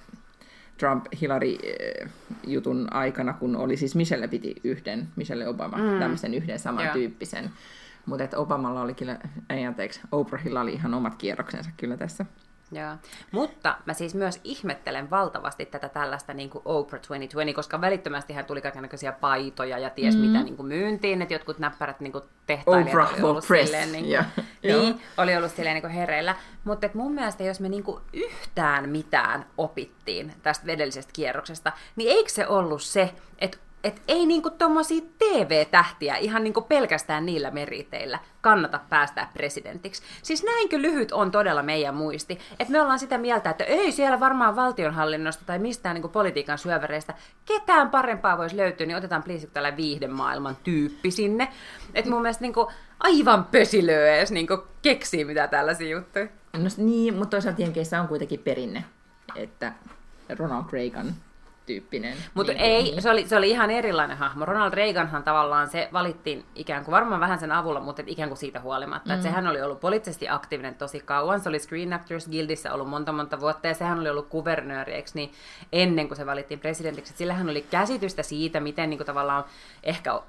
Trump-Hillary-jutun 0.78 2.92
aikana, 2.92 3.32
kun 3.32 3.56
oli 3.56 3.76
siis 3.76 3.94
Michelle 3.94 4.28
piti 4.28 4.54
yhden, 4.64 5.08
Michelle 5.16 5.48
Obama, 5.48 5.76
mm. 5.76 5.98
tämmöisen 5.98 6.34
yhden 6.34 6.58
samantyyppisen. 6.58 7.50
Mutta 8.06 8.38
Obamalla 8.38 8.80
oli 8.80 8.94
kyllä, 8.94 9.18
ei 9.50 9.66
anteeksi, 9.66 10.00
Oprahilla 10.12 10.60
oli 10.60 10.72
ihan 10.72 10.94
omat 10.94 11.14
kierroksensa 11.14 11.70
kyllä 11.76 11.96
tässä. 11.96 12.26
Joo. 12.72 12.96
Mutta 13.32 13.76
mä 13.84 13.94
siis 13.94 14.14
myös 14.14 14.40
ihmettelen 14.44 15.10
valtavasti 15.10 15.66
tätä 15.66 15.88
tällaista 15.88 16.34
niin 16.34 16.50
kuin 16.50 16.62
Oprah 16.64 17.00
2020, 17.00 17.56
koska 17.56 17.80
välittömästi 17.80 18.32
hän 18.32 18.44
tuli 18.44 18.62
kaikenlaisia 18.62 19.12
paitoja 19.12 19.78
ja 19.78 19.90
ties 19.90 20.14
mm. 20.16 20.20
mitä 20.20 20.42
niin 20.42 20.56
kuin 20.56 20.66
myyntiin, 20.66 21.22
että 21.22 21.34
jotkut 21.34 21.58
näppärät 21.58 22.00
niin 22.00 22.12
kuin 22.12 22.24
tehtailijat 22.46 22.88
Oprah 22.88 23.14
oli 23.14 23.22
ollut 23.22 23.46
press. 23.46 23.64
silleen, 23.64 23.92
niin, 23.92 24.04
kuin, 24.04 24.12
yeah. 24.12 24.26
niin, 24.62 25.00
oli 25.16 25.36
ollut 25.36 25.50
silleen 25.50 25.74
niin 25.74 25.82
kuin 25.82 25.92
hereillä. 25.92 26.36
Mutta 26.64 26.88
mun 26.94 27.12
mielestä 27.12 27.44
jos 27.44 27.60
me 27.60 27.68
niin 27.68 27.82
kuin 27.82 28.02
yhtään 28.12 28.88
mitään 28.88 29.46
opittiin 29.58 30.32
tästä 30.42 30.72
edellisestä 30.72 31.12
kierroksesta, 31.12 31.72
niin 31.96 32.10
eikö 32.10 32.30
se 32.30 32.46
ollut 32.46 32.82
se, 32.82 33.14
että 33.38 33.58
että 33.86 34.00
ei 34.08 34.26
niinku 34.26 34.50
tommosia 34.50 35.00
TV-tähtiä 35.18 36.16
ihan 36.16 36.44
niinku 36.44 36.60
pelkästään 36.60 37.26
niillä 37.26 37.50
meriteillä 37.50 38.18
kannata 38.40 38.80
päästä 38.88 39.28
presidentiksi. 39.34 40.02
Siis 40.22 40.44
näinkö 40.44 40.82
lyhyt 40.82 41.12
on 41.12 41.30
todella 41.30 41.62
meidän 41.62 41.94
muisti, 41.94 42.38
että 42.60 42.72
me 42.72 42.80
ollaan 42.80 42.98
sitä 42.98 43.18
mieltä, 43.18 43.50
että 43.50 43.64
ei 43.64 43.92
siellä 43.92 44.20
varmaan 44.20 44.56
valtionhallinnosta 44.56 45.44
tai 45.46 45.58
mistään 45.58 45.94
niinku 45.94 46.08
politiikan 46.08 46.58
syövereistä 46.58 47.14
ketään 47.44 47.90
parempaa 47.90 48.38
voisi 48.38 48.56
löytyä, 48.56 48.86
niin 48.86 48.96
otetaan 48.96 49.22
please 49.22 49.46
tällä 49.46 49.76
viihdemaailman 49.76 50.56
tyyppi 50.64 51.10
sinne. 51.10 51.48
Että 51.94 52.10
mun 52.10 52.22
mielestä 52.22 52.42
niinku 52.42 52.72
aivan 53.00 53.44
pösilöä 53.44 54.16
edes 54.16 54.32
niinku 54.32 54.58
keksii 54.82 55.24
mitä 55.24 55.48
tällaisia 55.48 55.90
juttuja. 55.90 56.26
No 56.52 56.68
niin, 56.76 57.14
mutta 57.14 57.30
toisaalta 57.30 57.62
Jenkeissä 57.62 58.00
on 58.00 58.08
kuitenkin 58.08 58.40
perinne, 58.40 58.84
että 59.36 59.72
Ronald 60.38 60.64
Reagan 60.72 61.14
tyyppinen. 61.66 62.16
Mutta 62.34 62.52
niin 62.52 62.62
ei, 62.62 62.82
niin. 62.82 63.02
se, 63.02 63.10
oli, 63.10 63.28
se 63.28 63.36
oli 63.36 63.50
ihan 63.50 63.70
erilainen 63.70 64.16
hahmo. 64.16 64.44
Ronald 64.44 64.72
Reaganhan 64.72 65.22
tavallaan 65.22 65.68
se 65.68 65.88
valittiin 65.92 66.44
ikään 66.54 66.84
kuin 66.84 66.92
varmaan 66.92 67.20
vähän 67.20 67.38
sen 67.38 67.52
avulla, 67.52 67.80
mutta 67.80 68.02
ikään 68.06 68.28
kuin 68.28 68.38
siitä 68.38 68.60
huolimatta. 68.60 69.08
Mm. 69.08 69.14
Että 69.14 69.28
sehän 69.28 69.46
oli 69.46 69.62
ollut 69.62 69.80
poliittisesti 69.80 70.28
aktiivinen 70.28 70.74
tosi 70.74 71.00
kauan. 71.00 71.40
Se 71.40 71.48
oli 71.48 71.58
Screen 71.58 71.92
Actors 71.92 72.28
Guildissä 72.28 72.72
ollut 72.72 72.88
monta 72.88 73.12
monta 73.12 73.40
vuotta 73.40 73.66
ja 73.66 73.74
sehän 73.74 73.98
oli 73.98 74.08
ollut 74.08 74.28
kuvernööri, 74.28 75.04
niin 75.14 75.32
ennen 75.72 76.08
kuin 76.08 76.16
se 76.16 76.26
valittiin 76.26 76.60
presidentiksi. 76.60 77.14
Sillä 77.16 77.34
hän 77.34 77.50
oli 77.50 77.62
käsitystä 77.70 78.22
siitä, 78.22 78.60
miten 78.60 78.90
niin 78.90 78.98
kuin 78.98 79.06
tavallaan 79.06 79.44
ehkä 79.82 80.20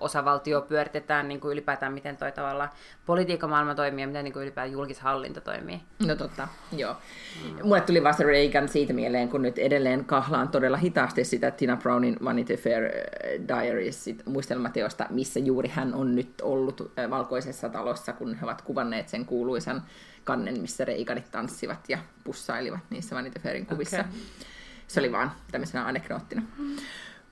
osavaltio 0.00 0.60
pyöritetään 0.60 1.28
niin 1.28 1.40
kuin 1.40 1.52
ylipäätään, 1.52 1.92
miten 1.92 2.16
toi 2.16 2.32
tavallaan 2.32 2.70
politiikan 3.06 3.50
maailma 3.50 3.74
toimii 3.74 4.02
ja 4.02 4.06
miten 4.06 4.24
niin 4.24 4.32
kuin 4.32 4.42
ylipäätään 4.42 4.72
julkishallinto 4.72 5.40
toimii. 5.40 5.80
No 6.06 6.16
totta, 6.16 6.48
joo. 6.76 6.96
Mm. 7.44 7.58
Mulle 7.62 7.80
tuli 7.80 8.02
vasta 8.02 8.24
Reagan 8.24 8.68
siitä 8.68 8.92
mieleen, 8.92 9.28
kun 9.28 9.42
nyt 9.42 9.58
edelleen 9.58 10.04
kahlaan 10.04 10.39
todella 10.48 10.76
hitaasti 10.76 11.24
sitä 11.24 11.50
Tina 11.50 11.76
Brownin 11.76 12.16
Vanity 12.24 12.56
Fair 12.56 12.84
äh, 12.84 12.90
Diaries 13.48 14.04
sit, 14.04 14.26
muistelmateosta, 14.26 15.06
missä 15.10 15.40
juuri 15.40 15.68
hän 15.68 15.94
on 15.94 16.14
nyt 16.14 16.40
ollut 16.42 16.92
äh, 16.98 17.10
valkoisessa 17.10 17.68
talossa, 17.68 18.12
kun 18.12 18.34
he 18.34 18.44
ovat 18.44 18.62
kuvanneet 18.62 19.08
sen 19.08 19.26
kuuluisan 19.26 19.82
kannen, 20.24 20.60
missä 20.60 20.84
Reaganit 20.84 21.30
tanssivat 21.30 21.88
ja 21.88 21.98
pussailivat 22.24 22.80
niissä 22.90 23.16
Vanity 23.16 23.40
Fairin 23.40 23.66
kuvissa. 23.66 24.00
Okay. 24.00 24.12
Se 24.88 25.00
oli 25.00 25.12
vaan 25.12 25.32
tämmöisenä 25.52 25.86
anekdoottina. 25.86 26.42
Mm. 26.58 26.76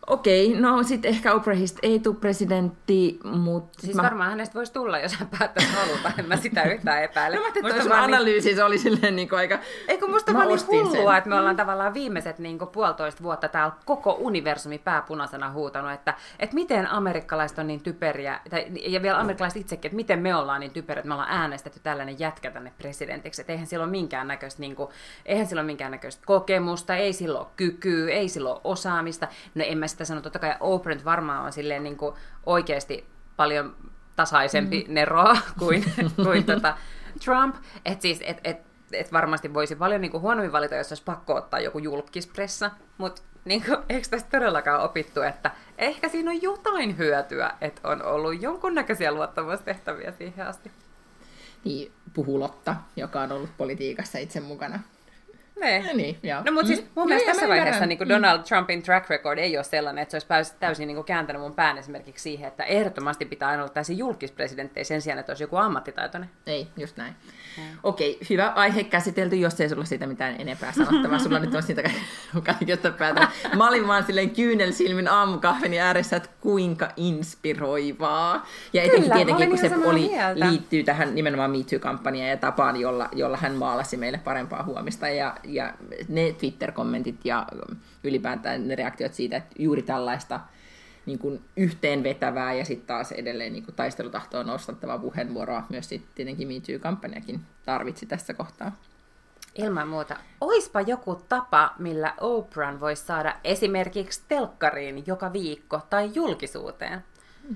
Okei, 0.06 0.54
no 0.60 0.82
sitten 0.82 1.08
ehkä 1.08 1.34
Oprahista 1.34 1.78
ei 1.82 1.98
tule 1.98 2.14
presidentti, 2.14 3.18
mutta... 3.24 3.82
Siis 3.82 3.96
mä... 3.96 4.02
varmaan 4.02 4.30
hänestä 4.30 4.54
voisi 4.54 4.72
tulla, 4.72 4.98
jos 4.98 5.16
hän 5.16 5.28
päättäisi 5.38 5.72
haluta, 5.72 6.12
en 6.18 6.28
mä 6.28 6.36
sitä 6.36 6.62
yhtään 6.62 7.02
epäile. 7.02 7.36
no 7.36 7.40
mä 7.42 7.46
ajattelin, 7.46 7.70
että 7.70 7.84
niin... 7.84 7.92
analyysi 7.92 8.54
se 8.54 8.64
oli 8.64 8.78
silleen 8.78 9.16
niin 9.16 9.28
kuin 9.28 9.38
aika... 9.38 9.58
Eikö 9.88 10.06
musta 10.06 10.34
vaan 10.34 10.48
niin 10.48 10.66
hullua, 10.66 11.10
sen. 11.10 11.18
että 11.18 11.30
me 11.30 11.38
ollaan 11.38 11.56
tavallaan 11.56 11.94
viimeiset 11.94 12.38
niin 12.38 12.58
kuin 12.58 12.70
puolitoista 12.70 13.22
vuotta 13.22 13.48
täällä 13.48 13.72
koko 13.84 14.16
universumi 14.20 14.78
pääpunaisena 14.78 15.50
huutanut, 15.50 15.92
että, 15.92 16.14
että 16.38 16.54
miten 16.54 16.90
amerikkalaiset 16.90 17.58
on 17.58 17.66
niin 17.66 17.82
typeriä, 17.82 18.40
tai, 18.50 18.66
ja 18.86 19.02
vielä 19.02 19.20
amerikkalaiset 19.20 19.60
itsekin, 19.60 19.88
että 19.88 19.96
miten 19.96 20.18
me 20.18 20.34
ollaan 20.34 20.60
niin 20.60 20.72
typeriä, 20.72 21.00
että 21.00 21.08
me 21.08 21.14
ollaan 21.14 21.32
äänestetty 21.32 21.80
tällainen 21.82 22.20
jätkä 22.20 22.50
tänne 22.50 22.72
presidentiksi, 22.78 23.42
että 23.42 23.52
eihän 23.52 23.66
sillä 23.66 23.84
ole 23.84 23.90
minkäännäköistä, 23.90 24.60
niin 24.60 24.76
kuin, 24.76 24.88
eihän 25.26 25.46
sillä 25.46 25.60
ole 25.60 25.66
minkäännäköistä 25.66 26.22
kokemusta, 26.26 26.96
ei 26.96 27.12
sillä 27.12 27.38
ole 27.38 27.46
kykyä, 27.56 28.12
ei 28.12 28.28
sillä 28.28 28.50
ole 28.50 28.60
osaamista. 28.64 29.28
No 29.54 29.64
en 29.66 29.78
mä 29.78 29.88
sitä 29.98 30.04
sano, 30.04 30.20
totta 30.20 30.38
kai 30.38 30.54
Oprah 30.60 31.04
varmaan 31.04 31.44
on 31.44 31.52
silleen 31.52 31.82
niin 31.82 31.96
kuin 31.96 32.14
oikeasti 32.46 33.06
paljon 33.36 33.76
tasaisempi 34.16 34.84
mm. 34.88 34.94
neroa 34.94 35.36
kuin, 35.58 35.84
kuin 36.16 36.44
tota 36.44 36.76
Trump. 37.24 37.56
Että 37.84 38.02
siis, 38.02 38.20
et, 38.24 38.40
et, 38.44 38.58
et 38.92 39.12
varmasti 39.12 39.54
voisi 39.54 39.76
paljon 39.76 40.00
niin 40.00 40.10
kuin 40.10 40.20
huonommin 40.20 40.52
valita, 40.52 40.74
jos 40.74 40.90
olisi 40.92 41.04
pakko 41.04 41.34
ottaa 41.34 41.60
joku 41.60 41.78
julkispressa, 41.78 42.70
mutta 42.98 43.22
niin 43.44 43.64
kuin, 43.64 43.78
eikö 43.88 44.08
tästä 44.10 44.30
todellakaan 44.30 44.82
opittu, 44.82 45.22
että 45.22 45.50
ehkä 45.78 46.08
siinä 46.08 46.30
on 46.30 46.42
jotain 46.42 46.98
hyötyä, 46.98 47.54
että 47.60 47.88
on 47.88 48.02
ollut 48.02 48.42
jonkunnäköisiä 48.42 49.12
luottamustehtäviä 49.12 50.12
siihen 50.12 50.46
asti. 50.46 50.72
Niin, 51.64 51.92
puhulotta, 52.14 52.76
joka 52.96 53.20
on 53.20 53.32
ollut 53.32 53.56
politiikassa 53.56 54.18
itse 54.18 54.40
mukana 54.40 54.80
Ne. 55.60 55.78
Ja 55.78 55.94
niin, 55.94 56.18
joo. 56.22 56.42
No 56.44 56.52
mutta 56.52 56.66
siis 56.66 56.80
mun 56.80 56.88
Joo, 56.96 57.06
mielestä 57.06 57.30
joo, 57.30 57.34
tässä 57.34 57.48
vaiheessa 57.48 57.86
niin 57.86 57.98
kuin 57.98 58.08
Donald 58.08 58.42
Trumpin 58.42 58.82
track 58.82 59.10
record 59.10 59.38
ei 59.38 59.56
ole 59.56 59.64
sellainen, 59.64 60.02
että 60.02 60.20
se 60.20 60.34
olisi 60.34 60.54
täysin 60.60 60.86
niin 60.86 60.94
kuin 60.96 61.04
kääntänyt 61.04 61.42
mun 61.42 61.54
pään 61.54 61.78
esimerkiksi 61.78 62.22
siihen, 62.22 62.48
että 62.48 62.64
ehdottomasti 62.64 63.24
pitää 63.24 63.48
aina 63.48 63.62
olla 63.62 63.72
täysin 63.72 63.98
julkispresidenttejä 63.98 64.84
sen 64.84 65.02
sijaan, 65.02 65.18
että 65.18 65.30
olisi 65.30 65.44
joku 65.44 65.56
ammattitaitoinen. 65.56 66.30
Ei, 66.46 66.68
just 66.76 66.96
näin. 66.96 67.14
Okei, 67.82 68.18
hyvä 68.30 68.48
aihe 68.48 68.84
käsitelty, 68.84 69.36
jos 69.36 69.60
ei 69.60 69.68
sulla 69.68 69.84
siitä 69.84 70.06
mitään 70.06 70.34
enempää 70.38 70.72
sanottavaa. 70.72 71.18
Sulla 71.18 71.38
nyt 71.38 71.54
on 71.54 71.62
siitä 71.62 71.82
kaikesta 72.58 72.90
päätä. 72.90 73.28
Mä 73.56 73.68
olin 73.68 73.88
vaan 73.88 74.04
silleen 74.04 74.30
kyynelsilmin 74.30 75.08
aamukahveni 75.08 75.80
ääressä, 75.80 76.16
että 76.16 76.28
kuinka 76.40 76.88
inspiroivaa. 76.96 78.46
Ja 78.72 78.82
etenkin 78.82 79.02
Kyllä, 79.02 79.14
tietenkin, 79.14 79.48
kun 79.48 79.58
se 79.58 79.70
oli, 79.84 80.08
mieltä. 80.08 80.50
liittyy 80.50 80.84
tähän 80.84 81.14
nimenomaan 81.14 81.50
Me 81.50 81.56
Too-kampanjaan 81.58 82.30
ja 82.30 82.36
tapaan, 82.36 82.80
jolla, 82.80 83.08
jolla 83.12 83.36
hän 83.36 83.54
maalasi 83.54 83.96
meille 83.96 84.18
parempaa 84.18 84.62
huomista. 84.62 85.08
Ja, 85.08 85.36
ja 85.44 85.74
ne 86.08 86.32
Twitter-kommentit 86.32 87.24
ja 87.24 87.46
ylipäätään 88.04 88.68
ne 88.68 88.74
reaktiot 88.74 89.14
siitä, 89.14 89.36
että 89.36 89.54
juuri 89.58 89.82
tällaista 89.82 90.40
niin 91.08 91.18
kuin 91.18 91.40
yhteenvetävää 91.56 92.54
ja 92.54 92.64
sitten 92.64 92.86
taas 92.86 93.12
edelleen 93.12 93.52
niin 93.52 93.64
kuin 93.64 93.74
taistelutahtoon 93.74 94.46
nostattavaa 94.46 94.98
puheenvuoroa 94.98 95.62
myös 95.68 95.88
sitten 95.88 96.10
tietenkin 96.14 96.48
Me 96.48 96.54
Too-kampanjakin 96.54 97.40
tarvitsi 97.64 98.06
tässä 98.06 98.34
kohtaa. 98.34 98.72
Ilman 99.54 99.88
muuta. 99.88 100.16
Oispa 100.40 100.80
joku 100.80 101.22
tapa, 101.28 101.74
millä 101.78 102.14
Oprah 102.20 102.80
voisi 102.80 103.04
saada 103.04 103.36
esimerkiksi 103.44 104.22
telkkariin 104.28 105.04
joka 105.06 105.32
viikko 105.32 105.80
tai 105.90 106.10
julkisuuteen. 106.14 107.04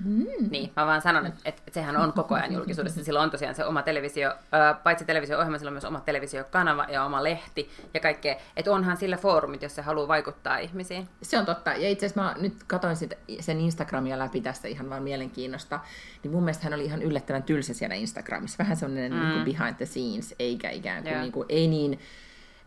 Mm. 0.05 0.49
Niin, 0.51 0.71
mä 0.75 0.85
vaan 0.85 1.01
sanon, 1.01 1.25
että, 1.25 1.39
että 1.45 1.61
sehän 1.71 1.97
on 1.97 2.13
koko 2.13 2.35
ajan 2.35 2.53
julkisuudessa. 2.53 3.03
Sillä 3.03 3.21
on 3.21 3.31
tosiaan 3.31 3.55
se 3.55 3.65
oma 3.65 3.81
televisio, 3.81 4.33
paitsi 4.83 5.05
televisio-ohjelma, 5.05 5.57
sillä 5.57 5.69
on 5.69 5.73
myös 5.73 5.85
oma 5.85 5.99
televisiokanava 5.99 6.85
ja 6.89 7.03
oma 7.03 7.23
lehti 7.23 7.69
ja 7.93 7.99
kaikkea. 7.99 8.35
Että 8.57 8.71
onhan 8.71 8.97
sillä 8.97 9.17
foorumit, 9.17 9.61
jos 9.61 9.75
se 9.75 9.81
haluaa 9.81 10.07
vaikuttaa 10.07 10.57
ihmisiin. 10.57 11.09
Se 11.21 11.37
on 11.39 11.45
totta. 11.45 11.73
Ja 11.73 11.89
itse 11.89 12.05
asiassa 12.05 12.21
mä 12.21 12.35
nyt 12.39 12.53
katsoin 12.67 12.95
sitä, 12.95 13.15
sen 13.39 13.59
Instagramia 13.59 14.19
läpi 14.19 14.41
tästä 14.41 14.67
ihan 14.67 14.89
vaan 14.89 15.03
mielenkiinnosta. 15.03 15.79
Niin 16.23 16.31
mun 16.31 16.43
mielestä 16.43 16.63
hän 16.63 16.73
oli 16.73 16.85
ihan 16.85 17.01
yllättävän 17.01 17.43
tylsä 17.43 17.73
siellä 17.73 17.95
Instagramissa. 17.95 18.63
Vähän 18.63 18.77
semmoinen 18.77 19.13
mm. 19.13 19.19
niin 19.19 19.31
kuin 19.31 19.57
behind 19.57 19.75
the 19.75 19.85
scenes, 19.85 20.35
eikä 20.39 20.69
ikään 20.69 21.03
kuin, 21.03 21.21
niin 21.21 21.31
kuin 21.31 21.45
ei 21.49 21.67
niin... 21.67 21.99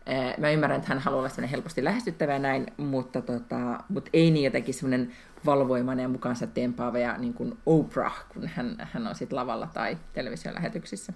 eh, 0.07 0.37
Mä 0.37 0.51
ymmärrän, 0.51 0.77
että 0.77 0.89
hän 0.89 0.99
haluaa 0.99 1.19
olla 1.19 1.29
semmoinen 1.29 1.49
helposti 1.49 1.83
lähestyttävä 1.83 2.39
näin, 2.39 2.67
mutta, 2.77 3.21
tota, 3.21 3.83
mutta 3.89 4.09
ei 4.13 4.31
niin 4.31 4.43
jotenkin 4.43 4.73
semmoinen 4.73 5.11
valvoimainen 5.45 6.03
ja 6.03 6.09
mukaansa 6.09 6.47
tempaava 6.47 6.97
ja 6.97 7.17
niin 7.17 7.33
kuin 7.33 7.57
Oprah, 7.65 8.25
kun 8.33 8.47
hän, 8.47 8.75
hän 8.79 9.07
on 9.07 9.15
sitten 9.15 9.35
lavalla 9.35 9.67
tai 9.73 9.97
televisiolähetyksissä. 10.13 11.13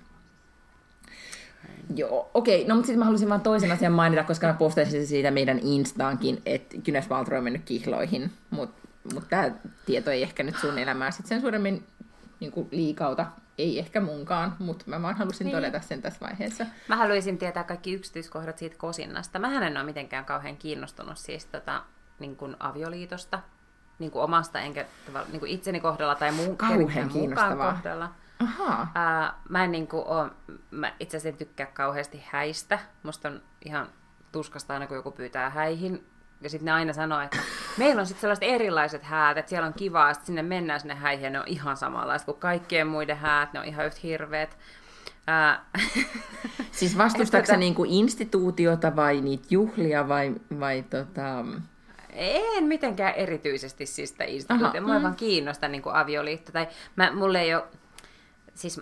Joo, 1.95 2.31
okei. 2.33 2.67
No 2.67 2.75
mutta 2.75 2.87
sitten 2.87 2.99
mä 2.99 3.05
halusin 3.05 3.29
vaan 3.29 3.41
toisen 3.41 3.71
asian 3.71 3.91
mainita, 3.91 4.23
koska 4.23 4.47
mä 4.47 4.53
postasin 4.53 5.07
siitä 5.07 5.31
meidän 5.31 5.59
Instaankin, 5.59 6.41
että 6.45 6.77
Gwyneth 6.85 7.07
Paltrow 7.07 7.37
on 7.37 7.43
mennyt 7.43 7.61
kihloihin, 7.65 8.31
mutta 8.49 8.87
mut 9.13 9.29
tämä 9.29 9.51
tieto 9.85 10.11
ei 10.11 10.23
ehkä 10.23 10.43
nyt 10.43 10.57
sun 10.57 10.77
elämää 10.77 11.11
sit 11.11 11.25
sen 11.25 11.41
suuremmin 11.41 11.83
niin 12.39 12.67
liikauta. 12.71 13.25
Ei 13.61 13.79
ehkä 13.79 14.01
munkaan, 14.01 14.55
mutta 14.59 14.85
mä 14.87 15.01
vaan 15.01 15.15
halusin 15.15 15.45
Niin. 15.45 15.57
todeta 15.57 15.79
sen 15.79 16.01
tässä 16.01 16.19
vaiheessa. 16.21 16.65
Mä 16.87 16.95
haluaisin 16.95 17.37
tietää 17.37 17.63
kaikki 17.63 17.93
yksityiskohdat 17.93 18.57
siitä 18.57 18.75
kosinnasta. 18.77 19.39
Mähän 19.39 19.63
en 19.63 19.77
ole 19.77 19.85
mitenkään 19.85 20.25
kauhean 20.25 20.57
kiinnostunut 20.57 21.17
siis 21.17 21.45
tota, 21.45 21.83
niin 22.19 22.35
kuin 22.35 22.55
avioliitosta, 22.59 23.39
niin 23.99 24.11
kuin 24.11 24.23
omasta 24.23 24.59
enkä 24.59 24.85
niin 25.31 25.39
kuin 25.39 25.51
itseni 25.51 25.79
kohdalla 25.79 26.15
tai 26.15 26.31
muun 26.31 26.57
Kauhean 26.57 27.11
mukaan 27.13 27.57
kohdalla. 27.57 28.11
Ahaa. 28.39 28.91
Ää, 28.95 29.33
mä 29.49 29.63
en 29.63 29.71
niin 29.71 29.87
kuin 29.87 30.05
ole, 30.07 30.31
mä 30.71 30.93
itse 30.99 31.17
asiassa 31.17 31.29
en 31.29 31.37
tykkää 31.37 31.65
kauheasti 31.65 32.23
häistä. 32.31 32.79
Musta 33.03 33.27
on 33.29 33.41
ihan 33.65 33.87
tuskasta 34.31 34.73
aina, 34.73 34.87
kun 34.87 34.97
joku 34.97 35.11
pyytää 35.11 35.49
häihin. 35.49 36.05
Ja 36.41 36.49
sitten 36.49 36.65
ne 36.65 36.71
aina 36.71 36.93
sanoo, 36.93 37.21
että 37.21 37.37
meillä 37.77 37.99
on 37.99 38.05
sitten 38.05 38.21
sellaiset 38.21 38.43
erilaiset 38.43 39.03
häät, 39.03 39.37
että 39.37 39.49
siellä 39.49 39.67
on 39.67 39.73
kivaa, 39.73 40.13
sitten 40.13 40.27
sinne 40.27 40.41
mennään 40.41 40.79
sinne 40.79 40.95
häihin, 40.95 41.23
ja 41.23 41.29
ne 41.29 41.39
on 41.39 41.47
ihan 41.47 41.77
samanlaiset 41.77 42.25
kuin 42.25 42.37
kaikkien 42.37 42.87
muiden 42.87 43.17
häät, 43.17 43.53
ne 43.53 43.59
on 43.59 43.65
ihan 43.65 43.85
yhtä 43.85 43.99
hirveät. 44.03 44.57
Ää, 45.27 45.65
Siis 46.71 46.97
vastustatko 46.97 47.37
Että 47.37 47.47
sä 47.47 47.53
tätä- 47.53 47.57
niinku 47.57 47.85
instituutiota 47.87 48.95
vai 48.95 49.21
niitä 49.21 49.47
juhlia 49.49 50.07
vai, 50.07 50.35
vai 50.59 50.83
tota... 50.89 51.45
En 52.13 52.63
mitenkään 52.63 53.13
erityisesti 53.15 53.85
siis 53.85 54.09
sitä 54.09 54.23
instituutiota. 54.23 54.77
Aha, 54.77 54.87
Mua 54.87 54.97
mm. 54.97 55.03
vaan 55.03 55.15
kiinnosta 55.15 55.67
niin 55.67 55.81
kuin 55.81 55.95
avioliitto. 55.95 56.51
Tai 56.51 56.67
mä, 56.95 57.11
mulle 57.11 57.41
ei 57.41 57.55
ole, 57.55 57.63
siis 58.53 58.81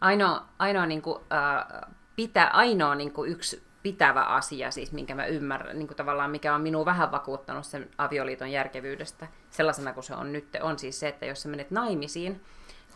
ainoa, 0.00 0.46
ainoa, 0.58 0.86
niin 0.86 1.02
kuin, 1.02 1.18
äh, 1.32 1.90
pitä, 2.16 2.46
ainoa 2.52 2.94
niin 2.94 3.12
kuin 3.12 3.30
yksi 3.30 3.65
pitävä 3.86 4.22
asia, 4.22 4.70
siis 4.70 4.92
minkä 4.92 5.14
mä 5.14 5.26
ymmärrän, 5.26 5.78
niin 5.78 5.86
kuin 5.86 5.96
tavallaan 5.96 6.30
mikä 6.30 6.54
on 6.54 6.60
minua 6.60 6.84
vähän 6.84 7.12
vakuuttanut 7.12 7.66
sen 7.66 7.90
avioliiton 7.98 8.50
järkevyydestä, 8.50 9.28
sellaisena 9.50 9.92
kuin 9.92 10.04
se 10.04 10.14
on 10.14 10.32
nyt, 10.32 10.56
on 10.62 10.78
siis 10.78 11.00
se, 11.00 11.08
että 11.08 11.26
jos 11.26 11.42
sä 11.42 11.48
menet 11.48 11.70
naimisiin 11.70 12.44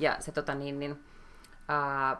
ja 0.00 0.16
se 0.18 0.32
tota 0.32 0.54
niin, 0.54 0.78
niin 0.78 1.04
äh, 1.70 2.18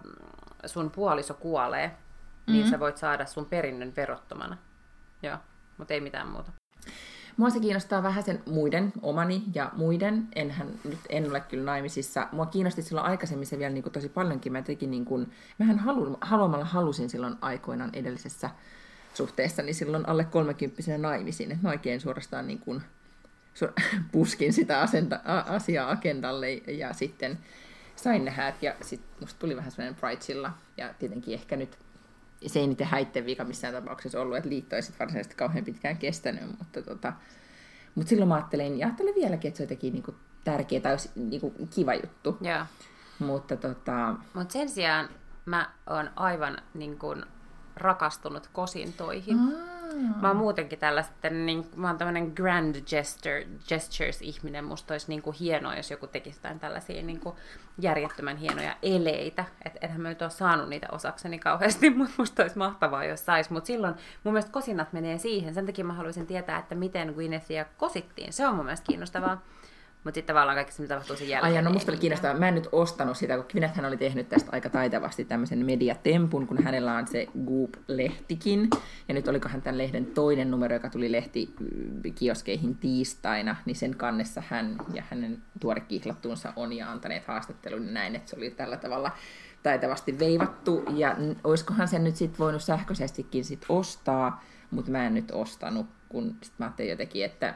sun 0.66 0.90
puoliso 0.90 1.34
kuolee, 1.34 1.86
mm-hmm. 1.86 2.52
niin 2.52 2.70
sä 2.70 2.80
voit 2.80 2.96
saada 2.96 3.26
sun 3.26 3.46
perinnön 3.46 3.92
verottomana. 3.96 4.56
Joo, 5.22 5.36
mutta 5.78 5.94
ei 5.94 6.00
mitään 6.00 6.28
muuta. 6.28 6.52
Mua 7.36 7.50
se 7.50 7.60
kiinnostaa 7.60 8.02
vähän 8.02 8.22
sen 8.22 8.42
muiden, 8.46 8.92
omani 9.02 9.42
ja 9.54 9.70
muiden. 9.76 10.28
Enhän 10.34 10.68
nyt 10.84 10.98
en 11.08 11.30
ole 11.30 11.40
kyllä 11.40 11.64
naimisissa. 11.64 12.28
Mua 12.32 12.46
kiinnosti 12.46 12.82
silloin 12.82 13.06
aikaisemmin 13.06 13.46
se 13.46 13.58
vielä 13.58 13.74
niin 13.74 13.82
kuin 13.82 13.92
tosi 13.92 14.08
paljonkin. 14.08 14.52
Mä 14.52 14.62
tekin 14.62 14.90
niin 14.90 15.04
kuin, 15.04 15.32
mähän 15.58 15.78
halu, 15.78 16.18
haluamalla 16.20 16.64
halusin 16.64 17.10
silloin 17.10 17.34
aikoinaan 17.40 17.90
edellisessä 17.92 18.50
suhteessa, 19.14 19.62
niin 19.62 19.74
silloin 19.74 20.08
alle 20.08 20.24
kolmekymppisenä 20.24 20.98
naimisiin. 20.98 21.58
Mä 21.62 21.68
oikein 21.68 22.00
suorastaan 22.00 22.46
niin 22.46 22.58
kuin, 22.58 22.82
puskin 24.12 24.52
sitä 24.52 24.80
asenta, 24.80 25.20
asiaa 25.46 25.90
agendalle 25.90 26.52
ja 26.52 26.92
sitten 26.92 27.38
sain 27.96 28.24
ne 28.24 28.30
häät 28.30 28.62
ja 28.62 28.74
sitten 28.80 29.10
musta 29.20 29.38
tuli 29.38 29.56
vähän 29.56 29.70
sellainen 29.70 30.00
bridezilla 30.00 30.52
ja 30.76 30.94
tietenkin 30.98 31.34
ehkä 31.34 31.56
nyt 31.56 31.78
se 32.46 32.60
ei 32.60 32.66
niiden 32.66 32.86
häitten 32.86 33.26
vika 33.26 33.44
missään 33.44 33.74
tapauksessa 33.74 34.20
ollut, 34.20 34.36
että 34.36 34.48
liitto 34.48 34.76
ei 34.76 34.82
varsinaisesti 34.98 35.36
kauhean 35.36 35.64
pitkään 35.64 35.98
kestänyt, 35.98 36.58
mutta 36.58 36.82
tota, 36.82 37.12
mut 37.94 38.08
silloin 38.08 38.28
mä 38.28 38.34
ajattelin, 38.34 38.78
ja 38.78 38.86
ajattelen 38.86 39.14
vieläkin, 39.14 39.48
että 39.48 39.58
se 39.58 39.62
on 39.62 39.64
jotenkin 39.64 39.92
niinku 39.92 40.14
tärkeä 40.44 40.80
tai 40.80 40.96
niinku 41.14 41.54
kiva 41.74 41.94
juttu, 41.94 42.38
Joo. 42.40 42.66
mutta 43.18 43.56
tota, 43.56 44.14
Mutta 44.34 44.52
sen 44.52 44.68
sijaan 44.68 45.08
mä 45.46 45.70
oon 45.86 46.10
aivan 46.16 46.58
niin 46.74 46.98
kun, 46.98 47.26
rakastunut 47.76 48.50
kosintoihin. 48.52 49.36
Mä 50.20 50.28
oon 50.28 50.36
muutenkin 50.36 50.78
tällaisten, 50.78 51.46
niin, 51.46 51.66
mä 51.76 51.86
oon 51.86 51.98
tämmönen 51.98 52.32
grand 52.34 52.76
gesture, 52.90 53.46
gestures-ihminen. 53.68 54.64
Musta 54.64 54.94
olisi 54.94 55.08
niin 55.08 55.22
kuin 55.22 55.36
hienoa, 55.40 55.76
jos 55.76 55.90
joku 55.90 56.06
tekisi 56.06 56.38
jotain 56.38 56.60
tällaisia 56.60 57.02
niin 57.02 57.20
kuin 57.20 57.36
järjettömän 57.78 58.36
hienoja 58.36 58.76
eleitä. 58.82 59.44
Et 59.64 59.78
enhän 59.80 60.00
mä 60.00 60.08
nyt 60.08 60.22
ole 60.22 60.30
saanut 60.30 60.68
niitä 60.68 60.86
osakseni 60.92 61.38
kauheasti, 61.38 61.90
mutta 61.98 62.14
musta 62.18 62.42
olisi 62.42 62.58
mahtavaa, 62.58 63.04
jos 63.04 63.26
sais. 63.26 63.50
Mutta 63.50 63.66
silloin 63.66 63.94
mun 64.24 64.34
mielestä 64.34 64.52
kosinat 64.52 64.92
menee 64.92 65.18
siihen. 65.18 65.54
Sen 65.54 65.66
takia 65.66 65.84
mä 65.84 65.92
haluaisin 65.92 66.26
tietää, 66.26 66.58
että 66.58 66.74
miten 66.74 67.12
Gwynethia 67.14 67.64
kosittiin. 67.76 68.32
Se 68.32 68.46
on 68.46 68.54
mun 68.54 68.64
mielestä 68.64 68.86
kiinnostavaa. 68.86 69.42
Mutta 70.04 70.14
sitten 70.14 70.34
tavallaan 70.34 70.56
kaikki 70.56 70.72
se, 70.72 70.82
mitä 70.82 70.94
tapahtuu 70.94 71.16
sen 71.16 71.28
jälkeen. 71.28 71.56
Ai 71.56 71.62
no 71.62 71.70
musta 71.70 71.92
oli 71.92 71.98
kiinnostavaa. 71.98 72.38
Mä 72.38 72.48
en 72.48 72.54
nyt 72.54 72.68
ostanut 72.72 73.16
sitä, 73.16 73.36
kun 73.36 73.46
Gwyneth 73.52 73.84
oli 73.84 73.96
tehnyt 73.96 74.28
tästä 74.28 74.50
aika 74.52 74.70
taitavasti 74.70 75.24
tämmöisen 75.24 75.66
mediatempun, 75.66 76.46
kun 76.46 76.62
hänellä 76.62 76.94
on 76.94 77.06
se 77.06 77.26
Goop-lehtikin. 77.46 78.70
Ja 79.08 79.14
nyt 79.14 79.28
olikohan 79.28 79.62
tämän 79.62 79.78
lehden 79.78 80.06
toinen 80.06 80.50
numero, 80.50 80.74
joka 80.74 80.90
tuli 80.90 81.12
lehti 81.12 81.54
mm, 81.60 82.14
kioskeihin 82.14 82.74
tiistaina, 82.76 83.56
niin 83.64 83.76
sen 83.76 83.96
kannessa 83.96 84.42
hän 84.48 84.76
ja 84.94 85.02
hänen 85.10 85.42
tuore 85.60 85.80
kihlattuunsa 85.80 86.52
on 86.56 86.72
ja 86.72 86.90
antaneet 86.90 87.26
haastattelun 87.26 87.94
näin, 87.94 88.16
että 88.16 88.30
se 88.30 88.36
oli 88.36 88.50
tällä 88.50 88.76
tavalla 88.76 89.10
taitavasti 89.62 90.18
veivattu. 90.18 90.84
Ja 90.94 91.16
olisikohan 91.44 91.88
sen 91.88 92.04
nyt 92.04 92.16
sit 92.16 92.38
voinut 92.38 92.62
sähköisestikin 92.62 93.44
sit 93.44 93.66
ostaa, 93.68 94.44
mutta 94.70 94.90
mä 94.90 95.06
en 95.06 95.14
nyt 95.14 95.30
ostanut, 95.30 95.86
kun 96.08 96.36
sit 96.42 96.52
mä 96.58 96.64
ajattelin 96.64 96.90
jotenkin, 96.90 97.24
että 97.24 97.54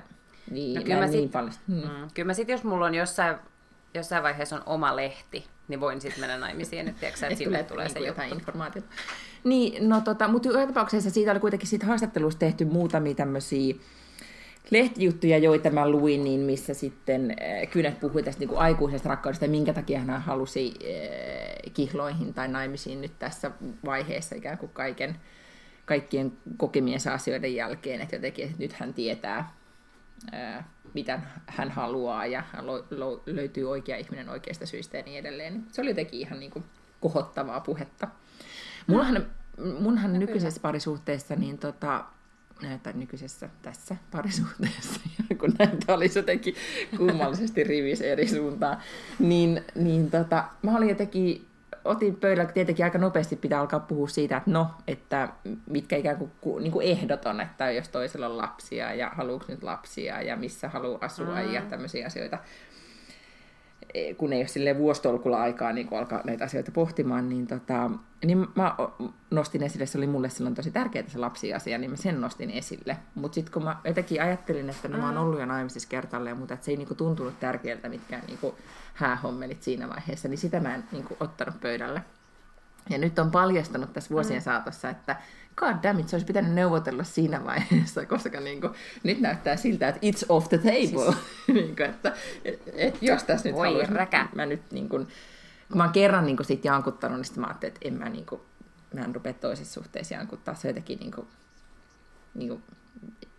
niin, 0.50 0.74
No 0.74 0.82
kyllä 0.82 1.00
mä 1.00 1.06
sit- 1.06 1.16
niin 1.16 1.28
paljon... 1.30 1.52
Hmm. 1.68 1.76
Mm. 1.76 2.08
Kyllä 2.14 2.26
mä 2.26 2.34
sit, 2.34 2.48
jos 2.48 2.64
mulla 2.64 2.86
on 2.86 2.94
jossain, 2.94 3.36
jossain 3.94 4.22
vaiheessa 4.22 4.56
on 4.56 4.62
oma 4.66 4.96
lehti, 4.96 5.44
niin 5.68 5.80
voin 5.80 6.00
sitten 6.00 6.20
mennä 6.20 6.38
naimisiin, 6.38 6.88
että, 6.88 7.00
tiedätkö, 7.00 7.26
että 7.26 7.32
Et 7.32 7.38
sinne 7.38 7.62
tulee 7.62 7.88
se 7.88 7.94
niinku 7.94 8.06
jotain 8.06 8.32
informaatiota. 8.32 8.88
Niin, 9.44 9.88
no 9.88 10.00
tota, 10.00 10.28
mutta 10.28 10.48
joka 10.48 10.66
tapauksessa 10.66 11.10
siitä 11.10 11.30
oli 11.30 11.40
kuitenkin 11.40 11.68
siitä 11.68 11.86
haastattelusta 11.86 12.38
tehty 12.38 12.64
muutamia 12.64 13.14
tämmöisiä 13.14 13.74
lehtijuttuja, 14.70 15.38
joita 15.38 15.70
mä 15.70 15.88
luin, 15.88 16.24
niin 16.24 16.40
missä 16.40 16.74
sitten 16.74 17.30
äh, 17.30 17.70
Kynet 17.70 18.00
puhui 18.00 18.22
tästä 18.22 18.40
niin 18.40 18.48
kuin 18.48 18.58
aikuisesta 18.58 19.08
rakkaudesta 19.08 19.44
ja 19.44 19.50
minkä 19.50 19.72
takia 19.72 20.00
hän 20.00 20.22
halusi 20.22 20.74
äh, 20.82 21.72
kihloihin 21.74 22.34
tai 22.34 22.48
naimisiin 22.48 23.00
nyt 23.00 23.18
tässä 23.18 23.50
vaiheessa 23.84 24.36
ikään 24.36 24.58
kuin 24.58 24.72
kaiken, 24.72 25.16
kaikkien 25.84 26.32
kokemiensa 26.56 27.14
asioiden 27.14 27.54
jälkeen, 27.54 28.00
että 28.00 28.16
jotenkin 28.16 28.44
että 28.44 28.56
nyt 28.58 28.72
hän 28.72 28.94
tietää, 28.94 29.36
ää, 29.36 29.52
mitä 30.94 31.20
hän 31.46 31.70
haluaa 31.70 32.26
ja 32.26 32.42
hän 32.52 32.66
lo, 32.66 32.86
lo, 32.90 33.22
löytyy 33.26 33.70
oikea 33.70 33.96
ihminen 33.96 34.28
oikeista 34.28 34.66
syistä 34.66 34.96
ja 34.96 35.02
niin 35.02 35.18
edelleen. 35.18 35.64
Se 35.72 35.80
oli 35.80 35.90
jotenkin 35.90 36.20
ihan 36.20 36.40
niin 36.40 36.50
kuin 36.50 36.64
kohottavaa 37.00 37.60
puhetta. 37.60 38.08
Mullahan 38.86 39.26
munhan 39.80 40.12
no, 40.12 40.18
nykyisessä 40.18 40.60
kyllä. 40.60 40.68
parisuhteessa, 40.68 41.36
niin 41.36 41.58
tota, 41.58 42.04
tai 42.82 42.92
nykyisessä 42.92 43.48
tässä 43.62 43.96
parisuhteessa, 44.10 45.00
kun 45.40 45.54
näitä 45.58 45.94
olisi 45.94 46.18
jotenkin 46.18 46.54
kummallisesti 46.96 47.64
rivissä 47.64 48.04
eri 48.04 48.28
suuntaan, 48.28 48.78
niin, 49.18 49.64
niin 49.74 50.10
tota, 50.10 50.44
mä 50.62 50.76
olin 50.76 50.88
jotenkin 50.88 51.46
otin 51.84 52.16
pöydällä, 52.16 52.52
tietenkin 52.52 52.84
aika 52.84 52.98
nopeasti 52.98 53.36
pitää 53.36 53.60
alkaa 53.60 53.80
puhua 53.80 54.08
siitä, 54.08 54.36
että 54.36 54.50
no, 54.50 54.70
että 54.88 55.28
mitkä 55.70 55.96
ikään 55.96 56.30
kuin, 56.40 56.62
niin 56.62 56.72
kuin 56.72 56.86
ehdot 56.86 57.26
on, 57.26 57.40
että 57.40 57.70
jos 57.70 57.88
toisella 57.88 58.26
on 58.26 58.36
lapsia 58.36 58.94
ja 58.94 59.08
haluuko 59.08 59.44
nyt 59.48 59.62
lapsia 59.62 60.22
ja 60.22 60.36
missä 60.36 60.68
haluaa 60.68 60.98
asua 61.00 61.42
mm. 61.42 61.52
ja 61.52 61.62
tämmöisiä 61.62 62.06
asioita. 62.06 62.38
E, 63.94 64.14
kun 64.14 64.32
ei 64.32 64.40
ole 64.40 64.48
sille 64.48 64.78
vuostolkulla 64.78 65.42
aikaa 65.42 65.72
niin 65.72 65.86
kun 65.86 65.98
alkaa 65.98 66.20
näitä 66.24 66.44
asioita 66.44 66.70
pohtimaan, 66.70 67.28
niin, 67.28 67.46
tota, 67.46 67.90
niin 68.24 68.46
mä 68.54 68.76
nostin 69.30 69.62
esille, 69.62 69.86
se 69.86 69.98
oli 69.98 70.06
mulle 70.06 70.30
silloin 70.30 70.54
tosi 70.54 70.70
tärkeää 70.70 71.08
se 71.08 71.18
lapsiasia, 71.18 71.78
niin 71.78 71.90
mä 71.90 71.96
sen 71.96 72.20
nostin 72.20 72.50
esille. 72.50 72.96
Mutta 73.14 73.34
sitten 73.34 73.52
kun 73.52 73.64
mä 73.64 73.76
jotenkin 73.84 74.22
ajattelin, 74.22 74.70
että 74.70 74.88
no, 74.88 74.98
mä 74.98 75.06
oon 75.06 75.18
ollut 75.18 75.40
jo 75.40 75.46
naimisissa 75.46 75.88
kertalleen, 75.88 76.36
mutta 76.36 76.54
että 76.54 76.64
se 76.64 76.70
ei 76.70 76.76
niin 76.76 76.88
kuin, 76.88 76.98
tuntunut 76.98 77.40
tärkeältä 77.40 77.88
mitkään 77.88 78.22
niin 78.26 78.38
kuin, 78.38 78.54
häähommelit 78.94 79.62
siinä 79.62 79.88
vaiheessa, 79.88 80.28
niin 80.28 80.38
sitä 80.38 80.60
mä 80.60 80.74
en 80.74 80.84
niin 80.92 81.04
kuin, 81.04 81.16
ottanut 81.20 81.60
pöydälle. 81.60 82.02
Ja 82.90 82.98
nyt 82.98 83.18
on 83.18 83.30
paljastanut 83.30 83.92
tässä 83.92 84.10
vuosien 84.10 84.40
mm. 84.40 84.44
saatossa, 84.44 84.90
että 84.90 85.16
god 85.56 85.76
damn 85.82 86.00
it, 86.00 86.08
se 86.08 86.16
olisi 86.16 86.26
pitänyt 86.26 86.52
neuvotella 86.52 87.04
siinä 87.04 87.44
vaiheessa, 87.44 88.06
koska 88.16 88.40
niin 88.40 88.60
kuin, 88.60 88.72
nyt 89.02 89.20
näyttää 89.20 89.56
siltä, 89.56 89.88
että 89.88 90.00
it's 90.06 90.26
off 90.28 90.48
the 90.48 90.58
table. 90.58 90.80
Siis... 90.80 91.16
niin 91.54 91.76
kuin, 91.76 91.90
että 91.90 92.12
et, 92.44 92.62
et, 92.72 93.02
jos 93.02 93.24
tässä 93.24 93.48
nyt 93.48 93.58
haluaisi, 93.58 93.92
räkä. 93.92 94.28
mä 94.34 94.46
nyt 94.46 94.72
niin 94.72 94.88
kuin, 94.88 95.08
kun 95.68 95.76
mä 95.76 95.84
oon 95.84 95.92
kerran 95.92 96.26
niin 96.26 96.36
kuin, 96.36 96.46
sit 96.46 96.64
jankuttanut, 96.64 97.18
niin 97.18 97.24
sitten 97.24 97.40
mä 97.40 97.46
ajattelin, 97.46 97.74
että 97.74 97.88
en 97.88 97.94
mä, 97.94 98.08
niin 98.08 98.26
kuin, 98.26 98.40
mä 98.94 99.00
en 99.00 99.14
rupea 99.14 99.32
toisissa 99.32 99.74
suhteissa 99.74 100.14
jankuttaa. 100.14 100.54
Se 100.54 100.68
jotenkin 100.68 100.98
niin 100.98 101.12
kuin, 101.12 101.26
niin 102.34 102.48
kuin, 102.48 102.62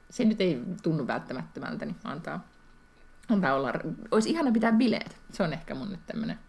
se 0.10 0.26
nyt 0.26 0.42
ei 0.42 0.62
tunnu 0.84 1.08
välttämättömältä, 1.08 1.86
niin 1.86 1.96
antaa, 2.04 2.48
antaa 3.30 3.54
olla. 3.54 3.74
Olisi 4.12 4.30
ihana 4.30 4.52
pitää 4.52 4.72
bileet. 4.72 5.18
Se 5.32 5.44
on 5.44 5.54
ehkä 5.54 5.76
mun 5.76 5.90
nyt 5.90 6.06
tämmöinen 6.08 6.40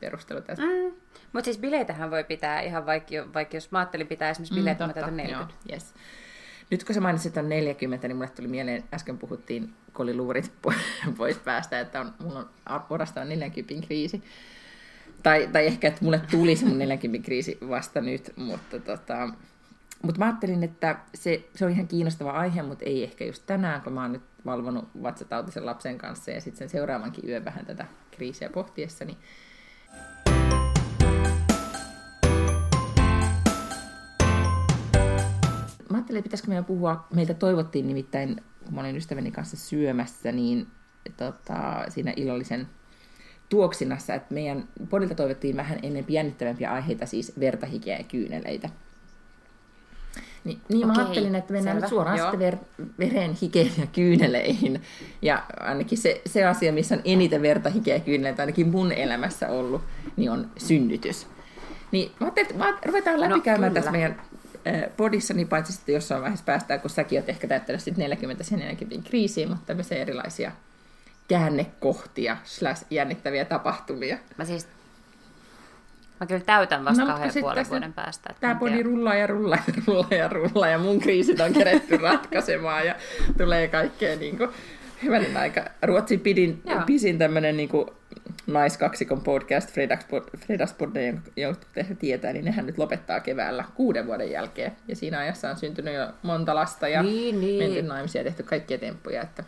perustelu 0.00 0.40
tästä. 0.40 0.64
Mm. 0.64 0.94
Mutta 1.32 1.44
siis 1.44 1.58
bileitähän 1.58 2.10
voi 2.10 2.24
pitää 2.24 2.60
ihan 2.60 2.86
vaikka, 2.86 3.14
vaikka 3.34 3.56
jos 3.56 3.70
mä 3.70 3.78
ajattelin 3.78 4.06
pitää 4.06 4.30
esimerkiksi 4.30 4.54
bileet, 4.54 4.78
mm, 4.78 4.84
totta, 4.84 5.10
40. 5.10 5.54
Joo, 5.54 5.72
yes. 5.72 5.94
Nyt 6.70 6.84
kun 6.84 6.94
sä 6.94 7.00
mainitsit 7.00 7.36
on 7.36 7.48
40, 7.48 8.08
niin 8.08 8.16
mulle 8.16 8.30
tuli 8.30 8.48
mieleen, 8.48 8.84
äsken 8.94 9.18
puhuttiin 9.18 9.72
koliluurit 9.92 10.52
pois 11.18 11.38
päästä, 11.38 11.80
että 11.80 12.00
on, 12.00 12.14
mulla 12.18 12.38
on 12.38 12.82
orastaan 12.90 13.28
40 13.28 13.86
kriisi. 13.86 14.22
Tai, 15.22 15.48
tai 15.52 15.66
ehkä, 15.66 15.88
että 15.88 16.04
mulle 16.04 16.20
tuli 16.30 16.56
se 16.56 16.66
mun 16.66 16.78
40 16.78 17.24
kriisi 17.26 17.58
vasta 17.68 18.00
nyt, 18.00 18.32
mutta 18.36 18.80
tota, 18.80 19.28
mutta 20.02 20.18
mä 20.18 20.24
ajattelin, 20.24 20.64
että 20.64 20.96
se, 21.14 21.48
se 21.54 21.64
on 21.64 21.70
ihan 21.70 21.88
kiinnostava 21.88 22.30
aihe, 22.30 22.62
mutta 22.62 22.84
ei 22.84 23.04
ehkä 23.04 23.24
just 23.24 23.42
tänään, 23.46 23.82
kun 23.82 23.92
mä 23.92 24.02
oon 24.02 24.12
nyt 24.12 24.22
valvonut 24.46 24.88
vatsatautisen 25.02 25.66
lapsen 25.66 25.98
kanssa 25.98 26.30
ja 26.30 26.40
sitten 26.40 26.58
sen 26.58 26.68
seuraavankin 26.68 27.28
yön 27.28 27.44
vähän 27.44 27.66
tätä 27.66 27.86
kriisiä 28.10 28.50
pohtiessa, 28.50 29.04
niin 29.04 29.16
ajattelin, 36.06 36.18
että 36.18 36.26
pitäisikö 36.26 36.48
meidän 36.48 36.64
puhua, 36.64 37.06
meiltä 37.14 37.34
toivottiin 37.34 37.86
nimittäin, 37.88 38.42
kun 38.64 38.74
mä 38.74 38.80
olin 38.80 38.96
ystäväni 38.96 39.30
kanssa 39.30 39.56
syömässä, 39.56 40.32
niin 40.32 40.66
tota, 41.16 41.84
siinä 41.88 42.12
illallisen 42.16 42.68
tuoksinassa, 43.48 44.14
että 44.14 44.34
meidän 44.34 44.68
podilta 44.90 45.14
toivottiin 45.14 45.56
vähän 45.56 45.78
ennen 45.82 46.04
jännittävämpiä 46.08 46.72
aiheita, 46.72 47.06
siis 47.06 47.32
vertahikeä 47.40 47.98
ja 47.98 48.04
kyyneleitä. 48.04 48.68
Niin, 50.44 50.60
niin 50.68 50.84
Okei, 50.84 50.96
mä 50.96 51.02
ajattelin, 51.02 51.34
että 51.34 51.52
mennään 51.52 51.76
nyt 51.76 51.88
suoraan 51.88 52.18
sitten 52.18 52.38
ver, 52.38 52.56
veren, 52.98 53.36
hikeen 53.42 53.70
ja 53.78 53.86
kyyneleihin. 53.86 54.82
Ja 55.22 55.42
ainakin 55.60 55.98
se, 55.98 56.22
se 56.26 56.44
asia, 56.44 56.72
missä 56.72 56.94
on 56.94 57.00
eniten 57.04 57.42
verta, 57.42 57.70
hikeä 57.70 57.94
ja 57.94 58.00
kyyneleitä 58.00 58.42
ainakin 58.42 58.68
mun 58.68 58.92
elämässä 58.92 59.48
ollut, 59.48 59.82
niin 60.16 60.30
on 60.30 60.50
synnytys. 60.56 61.26
Niin 61.92 62.12
mä 62.20 62.26
ajattelin, 62.26 62.50
että 62.50 62.86
ruvetaan 62.86 63.20
no, 63.20 63.28
läpikäymään 63.28 63.72
no, 63.72 63.74
tässä 63.74 63.90
meidän 63.90 64.22
podissa, 64.96 65.34
niin 65.34 65.48
paitsi 65.48 65.72
sitten 65.72 65.94
jossain 65.94 66.22
vaiheessa 66.22 66.44
päästään, 66.44 66.80
kun 66.80 66.90
säkin 66.90 67.18
oot 67.18 67.28
ehkä 67.28 67.48
täyttänyt 67.48 67.82
sitten 67.82 68.02
40 68.02 68.44
sen 68.44 68.58
40 68.58 69.08
kriisiin, 69.08 69.48
mutta 69.48 69.66
tämmöisiä 69.66 69.98
erilaisia 69.98 70.52
käännekohtia 71.28 72.36
slash 72.44 72.84
jännittäviä 72.90 73.44
tapahtumia. 73.44 74.18
Mä 74.38 74.44
siis 74.44 74.68
Mä 76.20 76.26
kyllä 76.26 76.40
täytän 76.40 76.84
vasta 76.84 77.04
no, 77.04 77.12
kahden 77.12 77.32
puolen 77.40 77.68
vuoden 77.68 77.92
päästä. 77.92 78.34
Tämä 78.40 78.54
podi 78.54 78.82
rullaa 78.82 79.14
ja 79.14 79.26
rullaa 79.26 79.58
ja 79.66 79.74
rullaa 79.86 80.14
ja 80.14 80.28
rullaa 80.28 80.68
ja 80.68 80.78
mun 80.78 81.00
kriisit 81.00 81.40
on 81.40 81.52
keretty 81.52 81.96
ratkaisemaan 81.96 82.86
ja 82.86 82.94
tulee 83.38 83.68
kaikkea 83.68 84.16
niin 84.16 84.38
kuin, 84.38 84.50
hyvänen 85.02 85.36
aika. 85.36 85.64
Ruotsin 85.82 86.20
pidin, 86.20 86.62
pisin 86.86 87.18
tämmöinen 87.18 87.56
niin 87.56 87.70
naiskaksikon 88.46 89.20
podcast, 89.20 89.70
Fredagsbodde, 90.38 91.14
jonka 91.36 91.60
te 91.74 91.86
tietää, 91.98 92.32
niin 92.32 92.44
nehän 92.44 92.66
nyt 92.66 92.78
lopettaa 92.78 93.20
keväällä 93.20 93.64
kuuden 93.74 94.06
vuoden 94.06 94.30
jälkeen. 94.30 94.72
Ja 94.88 94.96
siinä 94.96 95.18
ajassa 95.18 95.50
on 95.50 95.56
syntynyt 95.56 95.94
jo 95.94 96.08
monta 96.22 96.54
lasta 96.54 96.88
ja 96.88 97.02
niin, 97.02 97.40
niin. 97.40 97.64
menty 97.64 97.82
naimisia 97.82 98.20
ja 98.20 98.24
tehty 98.24 98.42
kaikkia 98.42 98.78
temppuja. 98.78 99.22
Että 99.22 99.44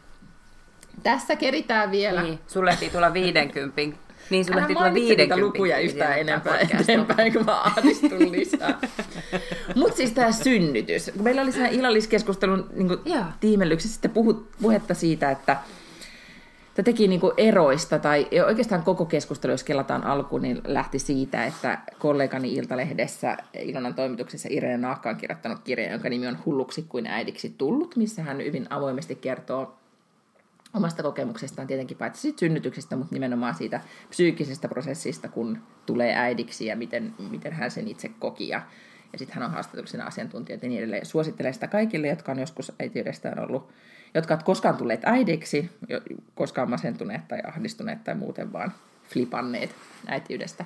tässä 1.03 1.37
keritään 1.37 1.91
vielä. 1.91 2.23
Niin, 2.23 2.39
sulle 2.47 2.77
tulla 2.93 3.13
50 3.13 4.08
niin, 4.31 4.45
sulle 4.45 4.61
ehti 4.61 4.75
tulla 4.75 4.95
50 4.95 5.37
lukuja 5.37 5.79
yhtään 5.79 6.19
enempää 6.19 6.59
eteenpäin, 6.59 7.33
kun 7.33 7.45
mä 7.45 7.63
ahdistun 7.63 8.33
lisää. 8.33 8.79
Mutta 9.77 9.97
siis 9.97 10.13
tämä 10.13 10.33
synnytys. 10.33 11.11
Kun 11.15 11.25
meillä 11.25 11.43
oli 11.43 11.53
siinä 11.53 11.69
illalliskeskustelun 11.69 12.71
niin 12.75 12.89
tiimellyksessä 13.41 13.95
sitten 13.95 14.11
puhut, 14.11 14.49
puhetta 14.63 14.95
siitä, 14.95 15.31
että 15.31 15.57
Tämä 16.79 16.85
teki 16.85 17.09
niin 17.09 17.21
kuin 17.21 17.33
eroista, 17.37 17.99
tai 17.99 18.27
oikeastaan 18.47 18.83
koko 18.83 19.05
keskustelu, 19.05 19.53
jos 19.53 19.65
kelataan 19.65 20.05
alkuun, 20.05 20.43
niin 20.43 20.61
lähti 20.67 20.99
siitä, 20.99 21.47
että 21.47 21.79
kollegani 21.99 22.55
Iltalehdessä 22.55 23.37
Ilonan 23.61 23.95
toimituksessa 23.95 24.49
Irene 24.53 24.77
Naakka 24.77 25.11
on 25.11 25.17
kirjoittanut 25.17 25.59
kirjan, 25.65 25.93
jonka 25.93 26.09
nimi 26.09 26.27
on 26.27 26.39
Hulluksi 26.47 26.87
kuin 26.89 27.07
äidiksi 27.07 27.55
tullut, 27.59 27.97
missä 27.97 28.23
hän 28.23 28.39
hyvin 28.39 28.67
avoimesti 28.71 29.15
kertoo 29.15 29.79
omasta 30.75 31.03
kokemuksestaan 31.03 31.69
tietenkin 31.69 31.97
paitsi 31.97 32.21
siitä 32.23 32.39
synnytyksestä, 32.39 32.97
mutta 32.97 33.15
nimenomaan 33.15 33.55
siitä 33.55 33.81
psyykkisestä 34.09 34.69
prosessista, 34.69 35.29
kun 35.29 35.59
tulee 35.87 36.15
äidiksi 36.17 36.67
ja 36.67 36.77
miten, 36.77 37.15
miten 37.31 37.53
hän 37.53 37.71
sen 37.71 37.89
itse 37.89 38.11
koki. 38.19 38.49
Ja, 38.49 38.63
ja 39.13 39.19
sitten 39.19 39.35
hän 39.35 39.45
on 39.45 39.51
haastatellut 39.51 40.07
asiantuntijat 40.07 40.63
ja 40.63 40.69
niin 40.69 40.79
edelleen. 40.79 41.07
Suosittelen 41.07 41.55
sitä 41.55 41.67
kaikille, 41.67 42.09
jotka 42.09 42.33
on 42.33 42.39
joskus 42.39 42.73
äitiydestään 42.79 43.39
ollut, 43.39 43.69
jotka 44.15 44.35
ovat 44.35 44.45
koskaan 44.45 44.77
tulleet 44.77 45.01
äidiksi, 45.05 45.71
koskaan 46.35 46.71
masentuneet 46.71 47.29
tai 47.29 47.39
ahdistuneet 47.47 48.05
tai 48.05 48.15
muuten 48.15 48.53
vaan 48.53 48.73
flipanneet 49.09 49.75
äitiydestä. 50.07 50.65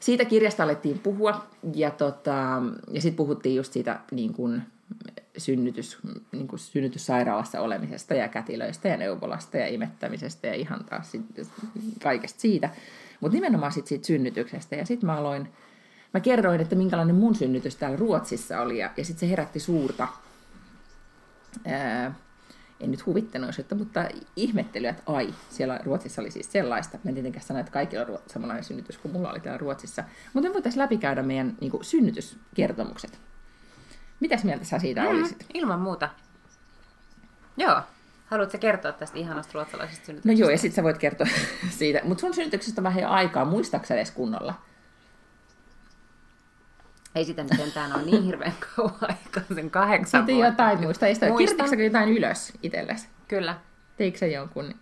Siitä 0.00 0.24
kirjasta 0.24 0.62
alettiin 0.62 0.98
puhua 0.98 1.46
ja, 1.74 1.90
tota, 1.90 2.62
ja 2.90 3.00
sitten 3.00 3.16
puhuttiin 3.16 3.56
just 3.56 3.72
siitä 3.72 4.00
niin 4.10 4.32
kuin, 4.32 4.62
synnytys, 5.36 5.98
niin 6.32 6.48
kuin 6.48 6.60
synnytyssairaalassa 6.60 7.60
olemisesta 7.60 8.14
ja 8.14 8.28
kätilöistä 8.28 8.88
ja 8.88 8.96
neuvolasta 8.96 9.56
ja 9.56 9.66
imettämisestä 9.66 10.46
ja 10.46 10.54
ihan 10.54 10.84
taas 10.84 11.12
kaikesta 12.02 12.40
siitä. 12.40 12.70
Mutta 13.20 13.34
nimenomaan 13.34 13.72
sit 13.72 13.86
siitä 13.86 14.06
synnytyksestä. 14.06 14.76
Ja 14.76 14.86
sitten 14.86 15.06
mä 15.06 15.16
aloin, 15.16 15.48
mä 16.14 16.20
kerroin, 16.20 16.60
että 16.60 16.74
minkälainen 16.74 17.16
mun 17.16 17.34
synnytys 17.34 17.76
täällä 17.76 17.96
Ruotsissa 17.96 18.60
oli 18.60 18.78
ja, 18.78 18.90
ja 18.96 19.04
sitten 19.04 19.20
se 19.20 19.30
herätti 19.30 19.60
suurta, 19.60 20.08
ää, 21.64 22.14
en 22.80 22.90
nyt 22.90 23.06
huvittenoisuutta, 23.06 23.74
mutta 23.74 24.08
ihmettelyä, 24.36 24.90
että 24.90 25.02
ai, 25.06 25.34
siellä 25.50 25.80
Ruotsissa 25.84 26.22
oli 26.22 26.30
siis 26.30 26.52
sellaista. 26.52 26.98
Mä 27.04 27.08
en 27.08 27.14
tietenkään 27.14 27.44
sano, 27.44 27.60
että 27.60 27.72
kaikilla 27.72 28.06
on 28.06 28.18
samanlainen 28.26 28.64
synnytys 28.64 28.98
kuin 28.98 29.12
mulla 29.12 29.30
oli 29.30 29.40
täällä 29.40 29.58
Ruotsissa. 29.58 30.04
Mutta 30.32 30.48
me 30.48 30.54
voitaisiin 30.54 30.82
läpikäydä 30.82 31.22
meidän 31.22 31.56
niin 31.60 31.70
kuin, 31.70 31.84
synnytyskertomukset. 31.84 33.20
Mitäs 34.20 34.44
mieltä 34.44 34.64
sä 34.64 34.78
siitä 34.78 35.02
mm, 35.02 35.08
olisit? 35.08 35.46
Ilman 35.54 35.80
muuta. 35.80 36.08
Joo. 37.56 37.82
Haluatko 38.26 38.58
kertoa 38.58 38.92
tästä 38.92 39.18
ihanasta 39.18 39.52
ruotsalaisesta 39.54 40.06
synnytyksestä? 40.06 40.32
No 40.32 40.38
joo, 40.38 40.50
ja 40.50 40.58
sitten 40.58 40.76
sä 40.76 40.82
voit 40.82 40.98
kertoa 40.98 41.26
siitä. 41.78 42.00
Mutta 42.04 42.20
sun 42.20 42.34
synnytyksestä 42.34 42.80
on 42.80 42.84
vähän 42.84 43.02
jo 43.02 43.08
aikaa. 43.08 43.44
Muistaaksä 43.44 43.94
edes 43.94 44.10
kunnolla? 44.10 44.54
Ei 47.14 47.24
sitä 47.24 47.42
nyt 47.42 47.52
sentään 47.56 47.92
ole 47.92 48.02
niin 48.02 48.22
hirveän 48.22 48.54
kauan 48.76 48.94
aikaa, 49.00 49.42
sen 49.54 49.70
kahdeksan 49.70 50.20
Sitten 50.20 50.36
vuotta. 50.36 50.50
jotain 50.62 50.80
muista. 50.80 51.06
Kirjoititko 51.38 51.82
jotain 51.82 52.08
ylös 52.08 52.52
itsellesi? 52.62 53.08
Kyllä. 53.28 53.58
Teikö 53.96 54.18
sä 54.18 54.26
jonkun... 54.26 54.74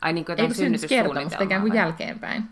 Ai 0.00 0.12
niin 0.12 0.24
kuin 0.24 0.32
jotain 0.38 0.54
synnytyssuunnitelmaa? 0.54 1.44
ikään 1.44 1.62
kuin 1.62 1.74
jälkeenpäin? 1.74 2.44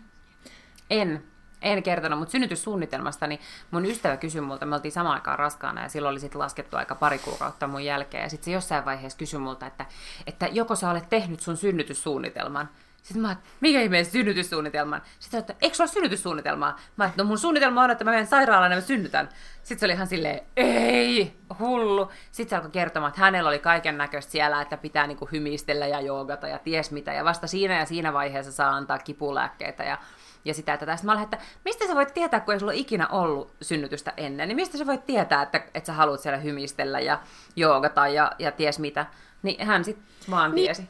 En 0.89 1.23
en 1.61 1.83
kertonut, 1.83 2.19
mutta 2.19 2.31
synnytyssuunnitelmasta, 2.31 3.27
niin 3.27 3.39
mun 3.71 3.85
ystävä 3.85 4.17
kysyi 4.17 4.41
multa, 4.41 4.65
me 4.65 4.75
oltiin 4.75 4.91
samaan 4.91 5.15
aikaan 5.15 5.39
raskaana 5.39 5.81
ja 5.83 5.89
silloin 5.89 6.11
oli 6.11 6.19
sitten 6.19 6.39
laskettu 6.39 6.77
aika 6.77 6.95
pari 6.95 7.19
kuukautta 7.19 7.67
mun 7.67 7.85
jälkeen. 7.85 8.23
Ja 8.23 8.29
sitten 8.29 8.45
se 8.45 8.51
jossain 8.51 8.85
vaiheessa 8.85 9.19
kysyi 9.19 9.39
multa, 9.39 9.65
että, 9.65 9.85
että 10.27 10.47
joko 10.51 10.75
sä 10.75 10.89
olet 10.89 11.09
tehnyt 11.09 11.39
sun 11.39 11.57
synnytyssuunnitelman. 11.57 12.69
Sitten 13.01 13.21
mä 13.21 13.31
että 13.31 13.49
mikä 13.59 13.81
ihmeen 13.81 14.05
synnytyssuunnitelman? 14.05 15.01
Sitten 15.19 15.39
että 15.39 15.55
eikö 15.61 15.75
sulla 15.75 15.87
synnytyssuunnitelmaa? 15.87 16.79
Mä 16.95 17.05
että 17.05 17.23
no 17.23 17.27
mun 17.27 17.37
suunnitelma 17.39 17.83
on, 17.83 17.91
että 17.91 18.03
mä 18.03 18.11
menen 18.11 18.27
sairaalaan 18.27 18.71
ja 18.71 18.77
mä 18.77 18.81
synnytän. 18.81 19.29
Sitten 19.63 19.79
se 19.79 19.85
oli 19.85 19.93
ihan 19.93 20.07
silleen, 20.07 20.39
ei, 20.57 21.37
hullu. 21.59 22.11
Sitten 22.31 22.49
se 22.49 22.55
alkoi 22.55 22.71
kertomaan, 22.71 23.09
että 23.09 23.21
hänellä 23.21 23.47
oli 23.47 23.59
kaiken 23.59 23.97
näköistä 23.97 24.31
siellä, 24.31 24.61
että 24.61 24.77
pitää 24.77 25.07
niinku 25.07 25.29
hymistellä 25.31 25.87
ja 25.87 26.01
joogata 26.01 26.47
ja 26.47 26.59
ties 26.59 26.91
mitä. 26.91 27.13
Ja 27.13 27.25
vasta 27.25 27.47
siinä 27.47 27.79
ja 27.79 27.85
siinä 27.85 28.13
vaiheessa 28.13 28.51
saa 28.51 28.71
antaa 28.71 28.99
kipulääkkeitä 28.99 29.83
ja 29.83 29.97
ja 30.45 30.53
sitä, 30.53 30.73
että 30.73 30.85
tästä 30.85 31.05
mä 31.05 31.11
olen, 31.11 31.23
että 31.23 31.37
mistä 31.65 31.87
sä 31.87 31.95
voit 31.95 32.13
tietää, 32.13 32.39
kun 32.39 32.53
ei 32.53 32.59
sulla 32.59 32.71
ikinä 32.71 33.07
ollut 33.07 33.51
synnytystä 33.61 34.13
ennen, 34.17 34.47
niin 34.47 34.55
mistä 34.55 34.77
sä 34.77 34.87
voit 34.87 35.05
tietää, 35.05 35.41
että, 35.41 35.57
että 35.57 35.87
sä 35.87 35.93
haluat 35.93 36.19
siellä 36.19 36.39
hymistellä 36.39 36.99
ja 36.99 37.19
joogata 37.55 38.07
ja, 38.07 38.31
ja 38.39 38.51
ties 38.51 38.79
mitä. 38.79 39.05
Niin 39.43 39.67
hän 39.67 39.83
sitten 39.83 40.05
vaan 40.29 40.55
niin. 40.55 40.65
tiesi. 40.65 40.89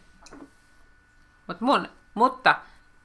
Mut 1.48 1.62
mun, 1.62 1.88
mutta 2.14 2.56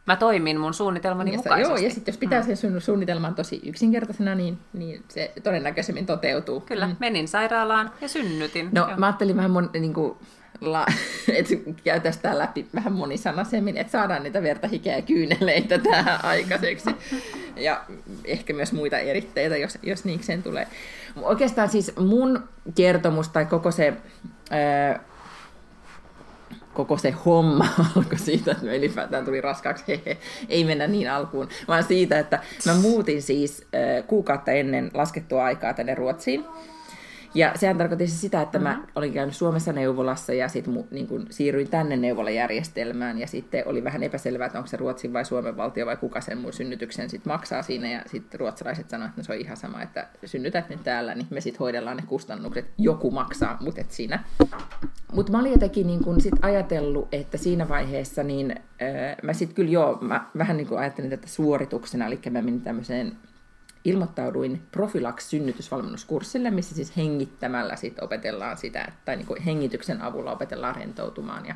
mä 0.07 0.17
toimin 0.17 0.61
mun 0.61 0.75
suunnitelmani 0.75 1.33
ja 1.33 1.37
mukaisesti. 1.37 1.73
Joo, 1.73 1.77
ja 1.77 1.91
sitten 1.91 2.13
jos 2.13 2.19
pitää 2.19 2.41
mm. 2.41 2.57
sen 2.57 2.81
suunnitelman 2.81 3.35
tosi 3.35 3.61
yksinkertaisena, 3.65 4.35
niin, 4.35 4.59
niin 4.73 5.05
se 5.09 5.33
todennäköisemmin 5.43 6.07
toteutuu. 6.07 6.61
Kyllä, 6.61 6.87
mm. 6.87 6.97
menin 6.99 7.29
sairaalaan 7.29 7.91
ja 8.01 8.09
synnytin. 8.09 8.69
No, 8.73 8.89
joo. 8.89 8.97
mä 8.97 9.07
ajattelin 9.07 9.37
vähän 9.37 9.51
mun, 9.51 9.71
niin 9.81 9.95
kuin, 9.95 10.19
la, 10.61 10.87
että 11.39 11.55
käytäisiin 11.85 12.23
tämä 12.23 12.39
läpi 12.39 12.67
vähän 12.75 12.93
monisanaisemmin, 12.93 13.77
että 13.77 13.91
saadaan 13.91 14.23
niitä 14.23 14.43
verta, 14.43 14.69
hikeä 14.69 14.97
ja 14.97 15.03
kyyneleitä 15.03 15.79
tähän 15.79 16.25
aikaiseksi. 16.25 16.91
Ja 17.57 17.85
ehkä 18.25 18.53
myös 18.53 18.73
muita 18.73 18.99
eritteitä, 18.99 19.57
jos, 19.57 19.79
jos 19.83 20.05
niikseen 20.05 20.43
tulee. 20.43 20.67
Oikeastaan 21.23 21.69
siis 21.69 21.93
mun 21.97 22.49
kertomus 22.75 23.29
tai 23.29 23.47
koko 23.47 23.71
se... 23.71 23.93
Ää, 24.51 25.01
koko 26.75 26.99
se 26.99 27.11
homma 27.11 27.69
alkoi 27.97 28.19
siitä, 28.19 28.51
että 28.51 28.73
ylipäätään 28.73 29.25
tuli 29.25 29.41
raskaaksi, 29.41 29.85
hehe, 29.89 30.19
ei 30.49 30.65
mennä 30.65 30.87
niin 30.87 31.11
alkuun, 31.11 31.49
vaan 31.69 31.85
siitä, 31.85 32.19
että 32.19 32.39
mä 32.67 32.75
muutin 32.75 33.23
siis 33.23 33.67
kuukautta 34.07 34.51
ennen 34.51 34.91
laskettua 34.95 35.45
aikaa 35.45 35.75
tänne 35.75 35.95
Ruotsiin. 35.95 36.45
Ja 37.37 37.53
sehän 37.55 37.79
tarkoitti 37.79 38.07
siis 38.07 38.21
sitä, 38.21 38.43
että 38.43 38.59
mm-hmm. 38.59 38.81
mä 38.81 38.87
olin 38.95 39.13
käynyt 39.13 39.37
Suomessa 39.37 39.73
neuvolassa 39.73 40.33
ja 40.33 40.49
sitten 40.49 40.85
niin 40.91 41.09
siirryin 41.31 41.71
tänne 41.71 41.97
neuvolajärjestelmään 41.97 43.19
ja 43.19 43.27
sitten 43.27 43.63
oli 43.67 43.85
vähän 43.85 44.03
epäselvää, 44.03 44.47
että 44.47 44.59
onko 44.59 44.67
se 44.67 44.77
Ruotsin 44.77 45.13
vai 45.13 45.25
Suomen 45.25 45.57
valtio 45.57 45.87
vai 45.87 45.97
kuka 45.97 46.21
sen 46.21 46.39
mun 46.39 46.53
synnytyksen 46.53 47.11
sitten 47.11 47.33
maksaa 47.33 47.63
siinä 47.63 47.91
ja 47.91 48.03
sitten 48.07 48.41
ruotsalaiset 48.41 48.91
sanoivat, 48.91 49.11
että 49.11 49.21
no 49.21 49.25
se 49.25 49.33
on 49.33 49.39
ihan 49.39 49.57
sama, 49.57 49.83
että 49.83 50.09
synnytät 50.25 50.69
nyt 50.69 50.85
täällä, 50.85 51.15
niin 51.15 51.27
me 51.31 51.41
sitten 51.41 51.59
hoidellaan 51.59 51.97
ne 51.97 52.03
kustannukset, 52.07 52.71
joku 52.79 53.11
maksaa, 53.11 53.59
mutta 53.61 53.81
et 53.81 53.91
siinä. 53.91 54.25
Mutta 55.13 55.33
mä 55.33 55.39
olin 55.39 55.53
jotenkin 55.53 55.87
niin 55.87 56.05
kun 56.05 56.21
sit 56.21 56.35
ajatellut, 56.43 57.09
että 57.13 57.39
siinä 57.39 57.69
vaiheessa 57.69 58.23
niin 58.23 58.51
äh, 58.51 59.17
mä 59.23 59.33
sitten 59.33 59.55
kyllä 59.55 59.71
joo, 59.71 59.99
mä 60.01 60.27
vähän 60.39 60.57
niin 60.57 60.67
kuin 60.67 60.79
ajattelin 60.79 61.11
tätä 61.11 61.29
suorituksena, 61.29 62.07
eli 62.07 62.19
mä 62.31 62.43
menin 62.43 62.61
tämmöiseen 62.61 63.17
ilmoittauduin 63.87 64.63
Profilax 64.71 65.25
synnytysvalmennuskurssille, 65.25 66.51
missä 66.51 66.75
siis 66.75 66.97
hengittämällä 66.97 67.77
sit 67.77 68.03
opetellaan 68.03 68.57
sitä, 68.57 68.93
tai 69.05 69.17
niin 69.17 69.27
kuin 69.27 69.43
hengityksen 69.43 70.03
avulla 70.03 70.33
opetellaan 70.33 70.77
rentoutumaan. 70.77 71.47
Ja, 71.47 71.55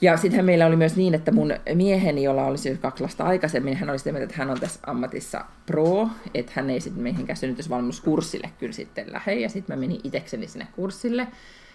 ja 0.00 0.16
sittenhän 0.16 0.46
meillä 0.46 0.66
oli 0.66 0.76
myös 0.76 0.96
niin, 0.96 1.14
että 1.14 1.32
mun 1.32 1.52
mieheni, 1.74 2.22
jolla 2.22 2.44
olisi 2.44 2.62
siis 2.62 2.78
kaksi 2.78 3.02
lasta 3.02 3.24
aikaisemmin, 3.24 3.76
hän 3.76 3.90
oli 3.90 3.98
sitä 3.98 4.12
mieltä, 4.12 4.24
että 4.24 4.36
hän 4.36 4.50
on 4.50 4.60
tässä 4.60 4.80
ammatissa 4.86 5.44
pro, 5.66 6.08
että 6.34 6.52
hän 6.54 6.70
ei 6.70 6.80
sitten 6.80 7.02
mihinkään 7.02 7.36
synnytysvalmennuskurssille 7.36 8.50
kyllä 8.58 8.72
sitten 8.72 9.12
lähde. 9.12 9.34
Ja 9.34 9.48
sitten 9.48 9.76
mä 9.76 9.80
menin 9.80 10.00
itekseni 10.04 10.46
sinne 10.46 10.66
kurssille 10.76 11.28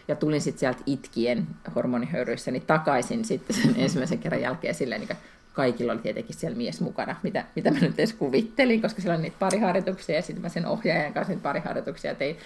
ja 0.07 0.15
tulin 0.15 0.41
sitten 0.41 0.59
sieltä 0.59 0.79
itkien 0.85 1.47
hormonihöyryissäni 1.75 2.59
takaisin 2.59 3.25
sitten 3.25 3.55
sen 3.55 3.75
ensimmäisen 3.77 4.19
kerran 4.19 4.41
jälkeen 4.41 4.75
silleen, 4.75 5.01
niin 5.01 5.17
kaikilla 5.59 5.93
oli 5.93 6.01
tietenkin 6.01 6.35
siellä 6.35 6.57
mies 6.57 6.81
mukana, 6.81 7.15
mitä, 7.23 7.45
mitä 7.55 7.71
mä 7.71 7.79
nyt 7.79 7.99
edes 7.99 8.13
kuvittelin, 8.13 8.81
koska 8.81 9.01
siellä 9.01 9.15
oli 9.15 9.21
niitä 9.21 9.39
pariharjoituksia 9.39 10.15
ja 10.15 10.21
sitten 10.21 10.41
mä 10.41 10.49
sen 10.49 10.65
ohjaajan 10.65 11.13
kanssa 11.13 11.33
niitä 11.33 11.43
pariharjoituksia 11.43 12.15
tein. 12.15 12.37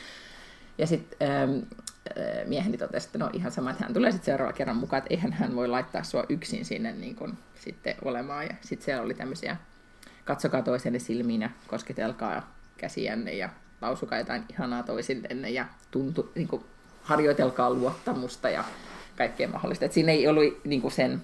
Ja 0.78 0.88
sitten 0.88 1.32
ähm, 1.32 1.52
äh, 1.52 2.46
mieheni 2.46 2.78
totesi, 2.78 3.08
että 3.08 3.18
no 3.18 3.30
ihan 3.34 3.52
sama, 3.52 3.72
että 3.72 3.84
hän 3.84 3.94
tulee 3.94 4.12
sitten 4.12 4.26
seuraava 4.26 4.54
kerran 4.54 4.78
mukaan, 4.78 4.98
että 4.98 5.14
eihän 5.14 5.34
hän 5.34 5.56
voi 5.56 5.68
laittaa 5.68 6.04
sua 6.04 6.26
yksin 6.30 6.66
sinne 6.66 6.92
niin 6.92 7.16
kun, 7.16 7.38
sitten 7.56 7.96
olemaan. 8.06 8.46
Ja 8.46 8.54
sitten 8.62 8.86
siellä 8.86 9.04
oli 9.04 9.14
tämmöisiä, 9.14 9.58
katsokaa 10.26 10.62
toisenne 10.62 11.00
silmiin 11.00 11.42
ja 11.42 11.50
kosketelkaa 11.68 12.56
käsiänne 12.78 13.34
ja 13.34 13.50
lausukaa 13.82 14.18
jotain 14.18 14.44
ihanaa 14.50 14.84
toisillenne 14.84 15.50
ja 15.50 15.66
tuntu, 15.92 16.32
niin 16.36 16.48
kuin, 16.48 16.64
harjoitelkaa 17.02 17.74
luottamusta 17.74 18.50
ja 18.50 18.64
kaikkea 19.18 19.48
mahdollista. 19.48 19.86
Et 19.86 19.94
siinä 19.94 20.12
ei 20.12 20.28
ollut 20.28 20.66
niin 20.66 20.92
sen 20.92 21.22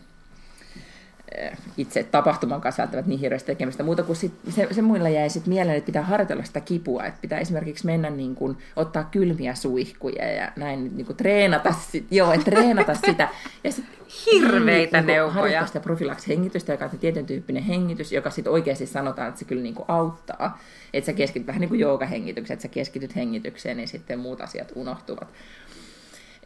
itse 1.77 2.03
tapahtuman 2.03 2.61
kanssa 2.61 2.81
välttämättä 2.81 3.09
niin 3.09 3.19
hirveästi 3.19 3.47
tekemistä, 3.47 3.83
muuta 3.83 4.03
kuin 4.03 4.15
sit, 4.15 4.33
se, 4.49 4.67
se 4.71 4.81
muilla 4.81 5.09
jäi 5.09 5.29
sitten 5.29 5.53
mieleen, 5.53 5.77
että 5.77 5.85
pitää 5.85 6.03
harjoitella 6.03 6.43
sitä 6.43 6.61
kipua, 6.61 7.05
että 7.05 7.21
pitää 7.21 7.39
esimerkiksi 7.39 7.85
mennä 7.85 8.09
niin 8.09 8.35
kuin, 8.35 8.57
ottaa 8.75 9.03
kylmiä 9.03 9.55
suihkuja 9.55 10.31
ja 10.31 10.51
näin 10.55 10.97
niin 10.97 11.05
kuin, 11.05 11.17
treenata, 11.17 11.73
sit, 11.91 12.05
joo, 12.11 12.31
että 12.31 12.51
treenata 12.51 12.93
sitä. 13.05 13.29
Ja 13.63 13.71
sit, 13.71 13.85
Hirveitä 14.25 14.97
niin, 14.97 15.07
neuvoja. 15.07 15.33
Harjoittaa 15.33 15.67
sitä 15.67 15.79
profilaksihengitystä, 15.79 16.73
joka 16.73 16.85
on 16.85 16.99
tietyn 16.99 17.25
tyyppinen 17.25 17.63
hengitys, 17.63 18.11
joka 18.11 18.29
sitten 18.29 18.53
oikeasti 18.53 18.85
sanotaan, 18.85 19.27
että 19.27 19.39
se 19.39 19.45
kyllä 19.45 19.61
niin 19.61 19.75
kuin, 19.75 19.85
auttaa. 19.87 20.59
Että 20.93 21.05
sä 21.05 21.13
keskityt 21.13 21.47
vähän 21.47 21.59
niin 21.59 21.69
kuin 21.69 21.79
joogahengitykseen, 21.79 22.55
että 22.55 22.61
sä 22.61 22.67
keskityt 22.67 23.15
hengitykseen, 23.15 23.77
niin 23.77 23.87
sitten 23.87 24.19
muut 24.19 24.41
asiat 24.41 24.71
unohtuvat 24.75 25.27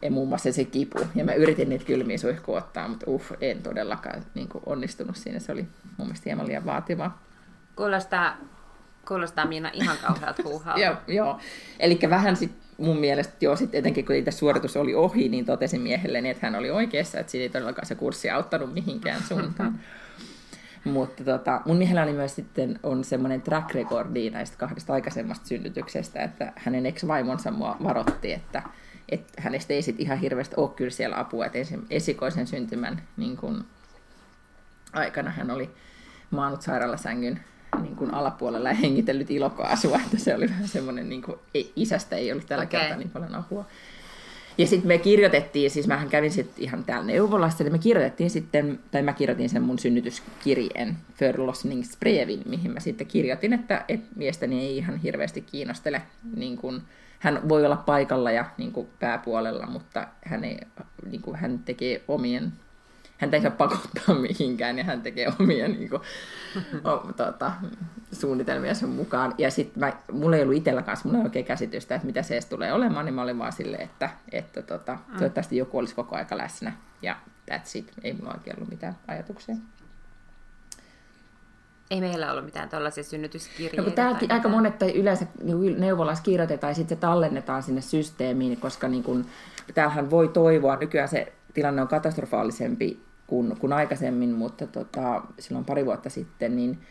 ja 0.03 0.11
muun 0.11 0.27
muassa 0.27 0.51
se 0.51 0.65
kipu. 0.65 0.99
Ja 1.15 1.25
mä 1.25 1.33
yritin 1.33 1.69
niitä 1.69 1.85
kylmiä 1.85 2.17
suihkuja 2.17 2.57
ottaa, 2.57 2.87
mutta 2.87 3.05
uff, 3.11 3.31
en 3.41 3.63
todellakaan 3.63 4.23
niin 4.35 4.49
kuin 4.49 4.63
onnistunut 4.65 5.15
siinä. 5.15 5.39
Se 5.39 5.51
oli 5.51 5.61
mun 5.97 6.07
mielestä 6.07 6.23
hieman 6.25 6.47
liian 6.47 6.65
vaativaa. 6.65 7.21
Kuulostaa, 7.75 8.37
kuulostaa 9.07 9.45
Miina 9.45 9.69
ihan 9.73 9.97
kauhealta 10.07 10.43
huuhaa. 10.49 10.79
joo, 10.79 10.95
joo. 11.07 11.39
Eli 11.79 11.99
vähän 12.09 12.35
sit 12.35 12.51
mun 12.77 12.97
mielestä, 12.97 13.33
joo, 13.41 13.55
sit 13.55 13.75
etenkin 13.75 14.05
kun 14.05 14.15
itse 14.15 14.31
suoritus 14.31 14.77
oli 14.77 14.95
ohi, 14.95 15.29
niin 15.29 15.45
totesin 15.45 15.81
miehelleni, 15.81 16.29
että 16.29 16.47
hän 16.47 16.55
oli 16.55 16.71
oikeassa, 16.71 17.19
että 17.19 17.31
siinä 17.31 17.43
ei 17.43 17.49
todellakaan 17.49 17.85
se 17.85 17.95
kurssi 17.95 18.29
auttanut 18.29 18.73
mihinkään 18.73 19.21
suuntaan. 19.23 19.79
Mutta 20.83 21.23
tota, 21.23 21.61
mun 21.65 21.77
miehellä 21.77 22.03
oli 22.03 22.13
myös 22.13 22.35
sitten 22.35 22.79
on 22.83 23.03
semmoinen 23.03 23.41
track 23.41 23.73
recordi 23.73 24.29
näistä 24.29 24.57
kahdesta 24.57 24.93
aikaisemmasta 24.93 25.47
synnytyksestä, 25.47 26.23
että 26.23 26.53
hänen 26.55 26.85
ex-vaimonsa 26.85 27.51
mua 27.51 27.77
varotti, 27.83 28.33
että 28.33 28.63
että 29.13 29.41
hänestä 29.41 29.73
ei 29.73 29.81
sit 29.81 29.99
ihan 29.99 30.17
hirveästi 30.17 30.55
ole 30.57 30.69
kyllä 30.69 30.91
siellä 30.91 31.19
apua, 31.19 31.45
että 31.45 31.57
esikoisen 31.89 32.47
syntymän 32.47 33.03
niin 33.17 33.37
kun, 33.37 33.65
aikana 34.93 35.31
hän 35.31 35.51
oli 35.51 35.69
maannut 36.31 36.61
sairaalasängyn 36.61 37.39
niin 37.81 37.95
kuin 37.95 38.13
alapuolella 38.13 38.69
ja 38.69 38.75
hengitellyt 38.75 39.31
ilokaasua, 39.31 39.99
että 40.05 40.17
se 40.17 40.35
oli 40.35 40.49
vähän 40.49 40.67
semmoinen, 40.67 41.09
niin 41.09 41.21
kuin, 41.21 41.37
ei, 41.53 41.73
isästä 41.75 42.15
ei 42.15 42.31
ollut 42.31 42.47
tällä 42.47 42.63
okay. 42.63 42.79
kertaa 42.79 42.97
niin 42.97 43.09
paljon 43.09 43.35
apua. 43.35 43.65
Ja 44.57 44.67
sitten 44.67 44.87
me 44.87 44.97
kirjoitettiin, 44.97 45.71
siis 45.71 45.87
mähän 45.87 46.09
kävin 46.09 46.31
sitten 46.31 46.63
ihan 46.63 46.83
täällä 46.83 47.05
neuvolassa, 47.05 47.63
niin 47.63 47.71
me 47.71 47.79
kirjoitettiin 47.79 48.29
sitten, 48.29 48.79
tai 48.91 49.01
mä 49.01 49.13
kirjoitin 49.13 49.49
sen 49.49 49.61
mun 49.61 49.79
synnytyskirjeen, 49.79 50.97
Förlossningsbrevin, 51.15 52.41
mihin 52.45 52.71
mä 52.71 52.79
sitten 52.79 53.07
kirjoitin, 53.07 53.53
että, 53.53 53.85
että 53.87 54.07
miestäni 54.15 54.61
ei 54.61 54.77
ihan 54.77 54.97
hirveästi 54.97 55.41
kiinnostele 55.41 56.01
niin 56.35 56.57
kuin, 56.57 56.81
hän 57.23 57.49
voi 57.49 57.65
olla 57.65 57.75
paikalla 57.75 58.31
ja 58.31 58.45
niin 58.57 58.71
kuin 58.71 58.87
pääpuolella, 58.99 59.65
mutta 59.65 60.07
hän, 60.25 60.43
ei, 60.43 60.59
niin 61.09 61.21
kuin, 61.21 61.35
hän 61.35 61.59
tekee 61.59 62.03
omien, 62.07 62.53
hän 63.17 63.33
ei 63.33 63.41
saa 63.41 63.51
pakottaa 63.51 64.15
mihinkään 64.15 64.77
ja 64.77 64.83
hän 64.83 65.01
tekee 65.01 65.27
omia 65.39 65.67
niin 65.67 65.89
kuin, 65.89 66.01
o, 66.91 67.13
tuota, 67.17 67.51
suunnitelmia 68.11 68.73
sen 68.73 68.89
mukaan. 68.89 69.35
Ja 69.37 69.51
sitten 69.51 69.93
mulla 70.11 70.35
ei 70.35 70.41
ollut 70.41 70.57
itsellä 70.57 70.81
kanssa, 70.81 71.05
mulla 71.05 71.19
ei 71.19 71.25
oikein 71.25 71.45
käsitystä, 71.45 71.95
että 71.95 72.05
mitä 72.05 72.23
se 72.23 72.33
edes 72.33 72.45
tulee 72.45 72.73
olemaan, 72.73 73.05
niin 73.05 73.15
mä 73.15 73.21
olin 73.21 73.39
vaan 73.39 73.53
silleen, 73.53 73.83
että, 73.83 74.09
että 74.31 74.61
tota, 74.61 74.97
mm. 75.07 75.17
toivottavasti 75.17 75.57
joku 75.57 75.77
olisi 75.77 75.95
koko 75.95 76.15
aika 76.15 76.37
läsnä. 76.37 76.73
Ja 77.01 77.15
that's 77.51 77.71
it, 77.77 77.91
ei 78.03 78.13
mulla 78.13 78.33
oikein 78.33 78.55
ollut 78.55 78.69
mitään 78.69 78.95
ajatuksia. 79.07 79.55
Ei 81.93 82.01
meillä 82.01 82.31
ollut 82.31 82.45
mitään 82.45 82.69
tällaisia 82.69 83.03
synnytyskirjeitä. 83.03 83.81
No, 83.81 83.95
täälläkin 83.95 84.31
aika 84.31 84.49
monet 84.49 84.79
tai 84.79 84.91
yleensä 84.91 85.25
niin 85.43 85.79
neuvolassa 85.81 86.23
kirjoitetaan 86.23 86.71
ja 86.71 86.75
sitten 86.75 86.97
se 86.97 87.01
tallennetaan 87.01 87.63
sinne 87.63 87.81
systeemiin, 87.81 88.57
koska 88.57 88.87
niin 88.87 89.03
kun, 89.03 89.25
täällähän 89.73 90.09
voi 90.09 90.27
toivoa, 90.27 90.75
nykyään 90.75 91.09
se 91.09 91.33
tilanne 91.53 91.81
on 91.81 91.87
katastrofaalisempi 91.87 92.99
kuin, 93.27 93.57
kuin 93.59 93.73
aikaisemmin, 93.73 94.31
mutta 94.31 94.67
tota, 94.67 95.21
silloin 95.39 95.65
pari 95.65 95.85
vuotta 95.85 96.09
sitten, 96.09 96.55
niin 96.55 96.81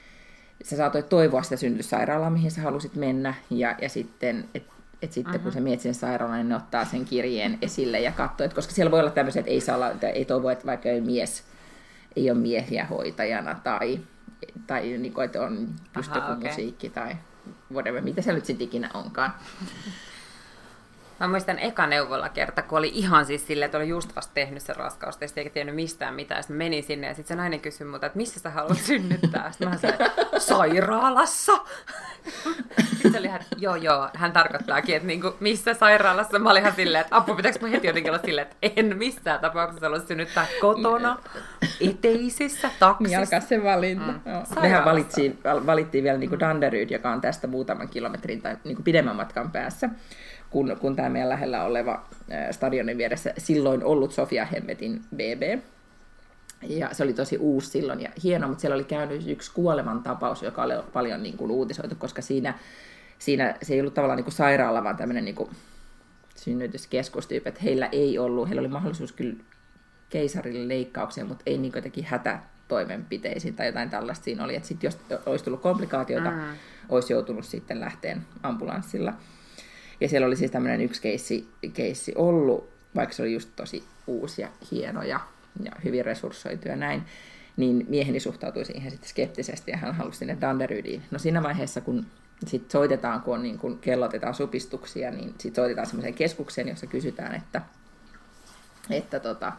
sä 0.64 0.76
saatoit 0.76 1.08
toivoa 1.08 1.42
sitä 1.42 1.56
synnytyssairaalaa, 1.56 2.30
mihin 2.30 2.50
sä 2.50 2.60
halusit 2.60 2.96
mennä, 2.96 3.34
ja, 3.50 3.74
ja 3.80 3.88
sitten, 3.88 4.44
et, 4.54 4.66
et 5.02 5.12
sitten 5.12 5.34
uh-huh. 5.34 5.42
kun 5.42 5.52
sä 5.52 5.60
mietit 5.60 5.80
sen 5.80 5.94
sairaalan, 5.94 6.36
niin 6.36 6.48
ne 6.48 6.56
ottaa 6.56 6.84
sen 6.84 7.04
kirjeen 7.04 7.58
esille 7.62 8.00
ja 8.00 8.12
katsoo, 8.12 8.44
että 8.44 8.54
koska 8.54 8.72
siellä 8.72 8.90
voi 8.90 9.00
olla 9.00 9.10
tämmöiset, 9.10 9.40
että 9.40 9.50
ei, 9.50 9.60
saa 9.60 9.76
olla, 9.76 9.90
että 9.90 10.08
ei 10.08 10.24
toivo, 10.24 10.50
että 10.50 10.66
vaikka 10.66 10.88
ei 10.88 11.00
mies, 11.00 11.44
ei 12.16 12.30
ole 12.30 12.38
miehiä 12.38 12.84
hoitajana 12.84 13.60
tai 13.64 14.00
tai 14.66 14.98
niin 14.98 15.12
kuin, 15.12 15.24
että 15.24 15.42
on 15.42 15.68
pystypuumusiikki 15.92 16.86
okay. 16.86 17.04
tai 17.04 17.16
whatever, 17.72 18.02
mitä 18.02 18.22
se 18.22 18.32
nyt 18.32 18.44
sitten 18.44 18.64
ikinä 18.64 18.90
onkaan. 18.94 19.34
Mä 21.22 21.28
muistan 21.28 21.58
eka 21.58 21.86
neuvolla 21.86 22.28
kerta, 22.28 22.62
kun 22.62 22.78
oli 22.78 22.90
ihan 22.94 23.26
siis 23.26 23.46
silleen, 23.46 23.66
että 23.66 23.78
oli 23.78 23.88
just 23.88 24.16
vasta 24.16 24.34
tehnyt 24.34 24.62
sen 24.62 24.76
raskaustesti 24.76 25.40
eikä 25.40 25.50
tiennyt 25.50 25.74
mistään 25.74 26.14
mitään. 26.14 26.42
Sitten 26.42 26.56
menin 26.56 26.82
sinne 26.82 27.06
ja 27.06 27.14
sitten 27.14 27.36
se 27.36 27.40
nainen 27.40 27.60
kysyi 27.60 27.86
multa, 27.86 28.06
että 28.06 28.16
missä 28.16 28.40
sä 28.40 28.50
haluat 28.50 28.78
synnyttää? 28.78 29.50
Sitten 29.52 29.68
mä 29.68 29.76
sanoin, 29.76 29.98
sairaalassa. 30.38 31.52
Sitten 33.02 33.18
oli 33.18 33.28
hän, 33.28 33.40
joo 33.56 33.76
joo, 33.76 34.08
hän 34.14 34.32
tarkoittaakin, 34.32 34.96
että 34.96 35.06
niinku, 35.06 35.34
missä 35.40 35.74
sairaalassa. 35.74 36.38
Mä 36.38 36.50
olin 36.50 36.60
ihan 36.60 36.74
silleen, 36.74 37.02
että 37.02 37.16
apua, 37.16 37.34
pitääkö 37.34 37.58
mä 37.60 37.68
heti 37.68 37.86
jotenkin 37.86 38.12
olla 38.12 38.22
silleen, 38.24 38.46
että 38.46 38.56
en 38.76 38.96
missään 38.96 39.40
tapauksessa 39.40 39.86
halua 39.86 40.00
synnyttää 40.00 40.46
kotona, 40.60 41.18
eteisissä, 41.80 42.70
taksissa. 42.78 43.18
Niin 43.18 43.18
alkaa 43.18 43.40
se 43.40 43.64
valinta. 43.64 44.12
Mm. 44.12 44.60
Mehän 44.60 44.84
valittiin, 44.84 45.38
valittiin 45.44 46.04
vielä 46.04 46.18
niin 46.18 46.40
Danderyd, 46.40 46.90
joka 46.90 47.10
on 47.10 47.20
tästä 47.20 47.46
muutaman 47.46 47.88
kilometrin 47.88 48.42
tai 48.42 48.56
niin 48.64 48.84
pidemmän 48.84 49.16
matkan 49.16 49.50
päässä 49.50 49.90
kun, 50.52 50.76
kun 50.80 50.96
tämä 50.96 51.08
meidän 51.08 51.28
lähellä 51.28 51.64
oleva 51.64 52.04
stadionin 52.50 52.98
vieressä 52.98 53.34
silloin 53.38 53.84
ollut 53.84 54.12
Sofia 54.12 54.44
Hemmetin 54.44 55.02
BB. 55.14 55.62
Ja 56.68 56.88
se 56.92 57.02
oli 57.02 57.12
tosi 57.12 57.38
uusi 57.38 57.70
silloin 57.70 58.00
ja 58.00 58.10
hieno, 58.22 58.48
mutta 58.48 58.60
siellä 58.60 58.74
oli 58.74 58.84
käynyt 58.84 59.28
yksi 59.28 59.52
kuoleman 59.54 60.02
tapaus, 60.02 60.42
joka 60.42 60.62
oli 60.62 60.74
paljon 60.92 61.22
niin 61.22 61.36
kuin 61.36 61.50
uutisoitu, 61.50 61.94
koska 61.94 62.22
siinä, 62.22 62.54
siinä 63.18 63.54
se 63.62 63.74
ei 63.74 63.80
ollut 63.80 63.94
tavallaan 63.94 64.16
niin 64.16 64.24
kuin 64.24 64.34
sairaala, 64.34 64.84
vaan 64.84 64.96
tämmöinen 64.96 65.24
niin 65.24 65.34
kuin 65.34 65.50
synnytyskeskustyyppi, 66.36 67.48
että 67.48 67.60
heillä 67.64 67.88
ei 67.92 68.18
ollut, 68.18 68.48
heillä 68.48 68.60
oli 68.60 68.68
mahdollisuus 68.68 69.12
kyllä 69.12 69.36
keisarille 70.08 70.68
leikkaukseen, 70.68 71.26
mutta 71.26 71.42
ei 71.46 71.58
niin 71.58 71.72
jotenkin 71.76 72.04
hätätoimenpiteisiin 72.04 73.54
tai 73.54 73.66
jotain 73.66 73.90
tällaista 73.90 74.24
siinä 74.24 74.44
oli, 74.44 74.56
että 74.56 74.68
sitten 74.68 74.88
jos 74.88 74.98
olisi 75.26 75.44
tullut 75.44 75.62
komplikaatioita, 75.62 76.30
mm. 76.30 76.40
olisi 76.88 77.12
joutunut 77.12 77.44
sitten 77.44 77.80
lähteen 77.80 78.26
ambulanssilla. 78.42 79.12
Ja 80.02 80.08
siellä 80.08 80.26
oli 80.26 80.36
siis 80.36 80.50
tämmöinen 80.50 80.80
yksi 80.80 81.02
keissi, 81.02 81.48
keissi 81.74 82.12
ollut, 82.16 82.70
vaikka 82.94 83.14
se 83.14 83.22
oli 83.22 83.32
just 83.32 83.48
tosi 83.56 83.84
uusi 84.06 84.42
ja 84.42 84.48
hieno 84.70 85.02
ja, 85.02 85.20
ja 85.62 85.72
hyvin 85.84 86.04
resurssoitu 86.04 86.68
ja 86.68 86.76
näin, 86.76 87.02
niin 87.56 87.86
mieheni 87.88 88.20
suhtautui 88.20 88.64
siihen 88.64 88.90
sitten 88.90 89.08
skeptisesti 89.08 89.70
ja 89.70 89.76
hän 89.76 89.94
halusi 89.94 90.18
sinne 90.18 90.36
Danderydiin. 90.40 91.02
No 91.10 91.18
siinä 91.18 91.42
vaiheessa, 91.42 91.80
kun 91.80 92.06
sitten 92.46 92.70
soitetaan, 92.70 93.20
kun, 93.20 93.34
on 93.34 93.42
niin 93.42 93.58
kun 93.58 93.78
kellotetaan 93.78 94.34
supistuksia, 94.34 95.10
niin 95.10 95.34
sitten 95.38 95.62
soitetaan 95.62 95.86
semmoiseen 95.86 96.14
keskukseen, 96.14 96.68
jossa 96.68 96.86
kysytään, 96.86 97.34
että, 97.34 97.62
että 98.90 99.20
tota, 99.20 99.52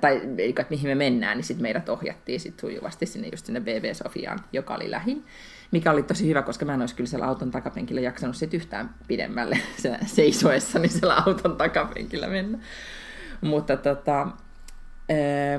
tai 0.00 0.22
että 0.38 0.66
mihin 0.70 0.90
me 0.90 0.94
mennään, 0.94 1.36
niin 1.36 1.44
sitten 1.44 1.62
meidät 1.62 1.88
ohjattiin 1.88 2.40
sit 2.40 2.60
sujuvasti 2.60 3.06
sinne 3.06 3.28
just 3.32 3.46
sinne 3.46 3.60
BB 3.60 3.84
Sofiaan, 3.92 4.40
joka 4.52 4.74
oli 4.74 4.90
lähin 4.90 5.24
mikä 5.70 5.90
oli 5.90 6.02
tosi 6.02 6.28
hyvä, 6.28 6.42
koska 6.42 6.64
mä 6.64 6.74
en 6.74 6.80
olisi 6.80 6.94
kyllä 6.94 7.08
siellä 7.08 7.26
auton 7.26 7.50
takapenkillä 7.50 8.00
jaksanut 8.00 8.36
sit 8.36 8.54
yhtään 8.54 8.94
pidemmälle 9.08 9.58
se, 9.82 9.98
seisoessani 10.06 10.88
siellä 10.88 11.22
auton 11.26 11.56
takapenkillä 11.56 12.26
mennä. 12.26 12.58
Mutta 13.40 13.76
tota, 13.76 14.28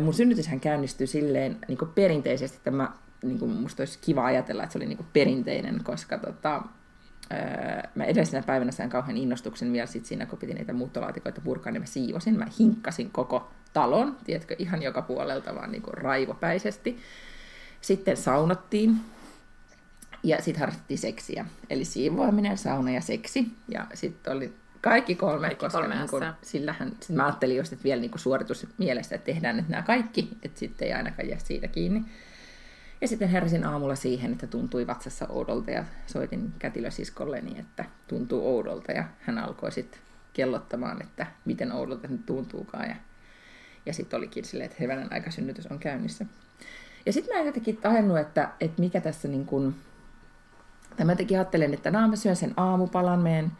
mun 0.04 0.13
synnytyshän 0.13 0.60
käynnistyi 0.60 1.08
silleen 1.08 1.58
niin 1.67 1.78
perinteisesti, 1.95 2.58
että 2.58 2.72
mä, 2.72 2.91
niin 3.24 3.39
kuin 3.39 3.52
musta 3.52 3.82
olisi 3.82 4.00
kiva 4.02 4.26
ajatella, 4.26 4.63
että 4.63 4.74
se 4.74 4.80
oli 4.80 4.86
niin 4.86 5.06
perinteinen, 5.13 5.84
koska 5.84 6.17
tota, 6.17 6.62
mä 7.95 8.04
edellisenä 8.04 8.43
päivänä 8.43 8.72
sain 8.72 8.89
kauhean 8.89 9.17
innostuksen 9.17 9.74
vielä 9.74 9.88
sit 9.88 10.06
siinä, 10.06 10.26
kun 10.26 10.39
piti 10.39 10.54
niitä 10.54 10.74
muuttolaatikoita 10.74 11.41
purkaa, 11.41 11.72
niin 11.72 11.82
mä 11.82 11.86
siivosin. 11.86 12.38
Mä 12.38 12.48
hinkkasin 12.60 13.12
koko 13.12 13.52
talon, 13.74 14.17
tiedätkö, 14.24 14.56
ihan 14.60 14.84
joka 14.84 15.02
puolelta 15.02 15.56
vaan 15.56 15.72
niin 15.72 15.82
kuin 15.82 15.93
raivopäisesti. 15.93 17.00
Sitten 17.82 18.17
saunottiin, 18.17 18.95
ja 20.23 20.41
sitten 20.41 20.60
harrastettiin 20.60 20.97
seksiä. 20.97 21.45
Eli 21.69 21.86
siivoaminen, 21.86 22.58
sauna 22.58 22.91
ja 22.91 23.01
seksi. 23.01 23.47
Ja 23.67 23.88
sitten 23.93 24.34
oli 24.34 24.53
kaikki 24.82 25.15
kolme, 25.15 25.47
kaikki 25.47 25.65
koska 25.65 25.88
niin 25.88 26.10
kun, 26.10 26.21
sillähän, 26.41 26.91
sit 27.01 27.15
mä 27.15 27.25
ajattelin 27.25 27.58
just, 27.58 27.73
että 27.73 27.84
vielä 27.84 28.01
niin 28.01 28.12
suoritus 28.15 28.67
mielessä, 28.77 29.15
että 29.15 29.25
tehdään 29.25 29.58
nyt 29.58 29.69
nämä 29.69 29.84
kaikki, 29.84 30.38
että 30.43 30.60
sitten 30.60 30.88
ei 30.88 30.93
ainakaan 30.93 31.29
jää 31.29 31.39
siitä 31.39 31.67
kiinni. 31.67 32.05
Ja 33.01 33.08
sitten 33.08 33.29
heräsin 33.29 33.65
aamulla 33.65 33.95
siihen, 33.95 34.32
että 34.32 34.47
tuntui 34.47 34.88
vatsassa 34.88 35.27
oudolta 35.27 35.71
ja 35.71 35.84
soitin 36.08 36.53
kätilösiskolleni, 36.60 37.60
että 37.60 37.86
tuntuu 38.08 38.55
oudolta 38.55 38.91
ja 38.91 39.03
hän 39.19 39.38
alkoi 39.38 39.71
sitten 39.71 39.99
kellottamaan, 40.34 41.01
että 41.01 41.27
miten 41.45 41.71
oudolta 41.71 42.08
nyt 42.08 42.25
tuntuukaan 42.25 42.89
ja, 42.89 42.95
ja 43.86 43.93
sitten 43.93 44.17
olikin 44.17 44.45
silleen, 44.45 44.69
että 44.69 44.84
hyvänen 44.84 45.13
aika 45.13 45.32
synnytys 45.32 45.67
on 45.67 45.79
käynnissä. 45.79 46.25
Ja 47.05 47.13
sitten 47.13 47.36
mä 47.36 47.39
en 47.39 47.45
jotenkin 47.45 47.77
tajunnut, 47.77 48.17
että, 48.17 48.49
että 48.60 48.82
mikä 48.82 49.01
tässä 49.01 49.27
niin 49.27 49.45
kuin, 49.45 49.75
tai 51.00 51.06
mä 51.06 51.12
jotenkin 51.12 51.38
ajattelen, 51.38 51.74
että 51.74 51.92
no, 51.92 52.08
mä 52.08 52.16
syön 52.16 52.36
sen 52.36 52.54
aamupalan, 52.58 53.20
meen, 53.20 53.52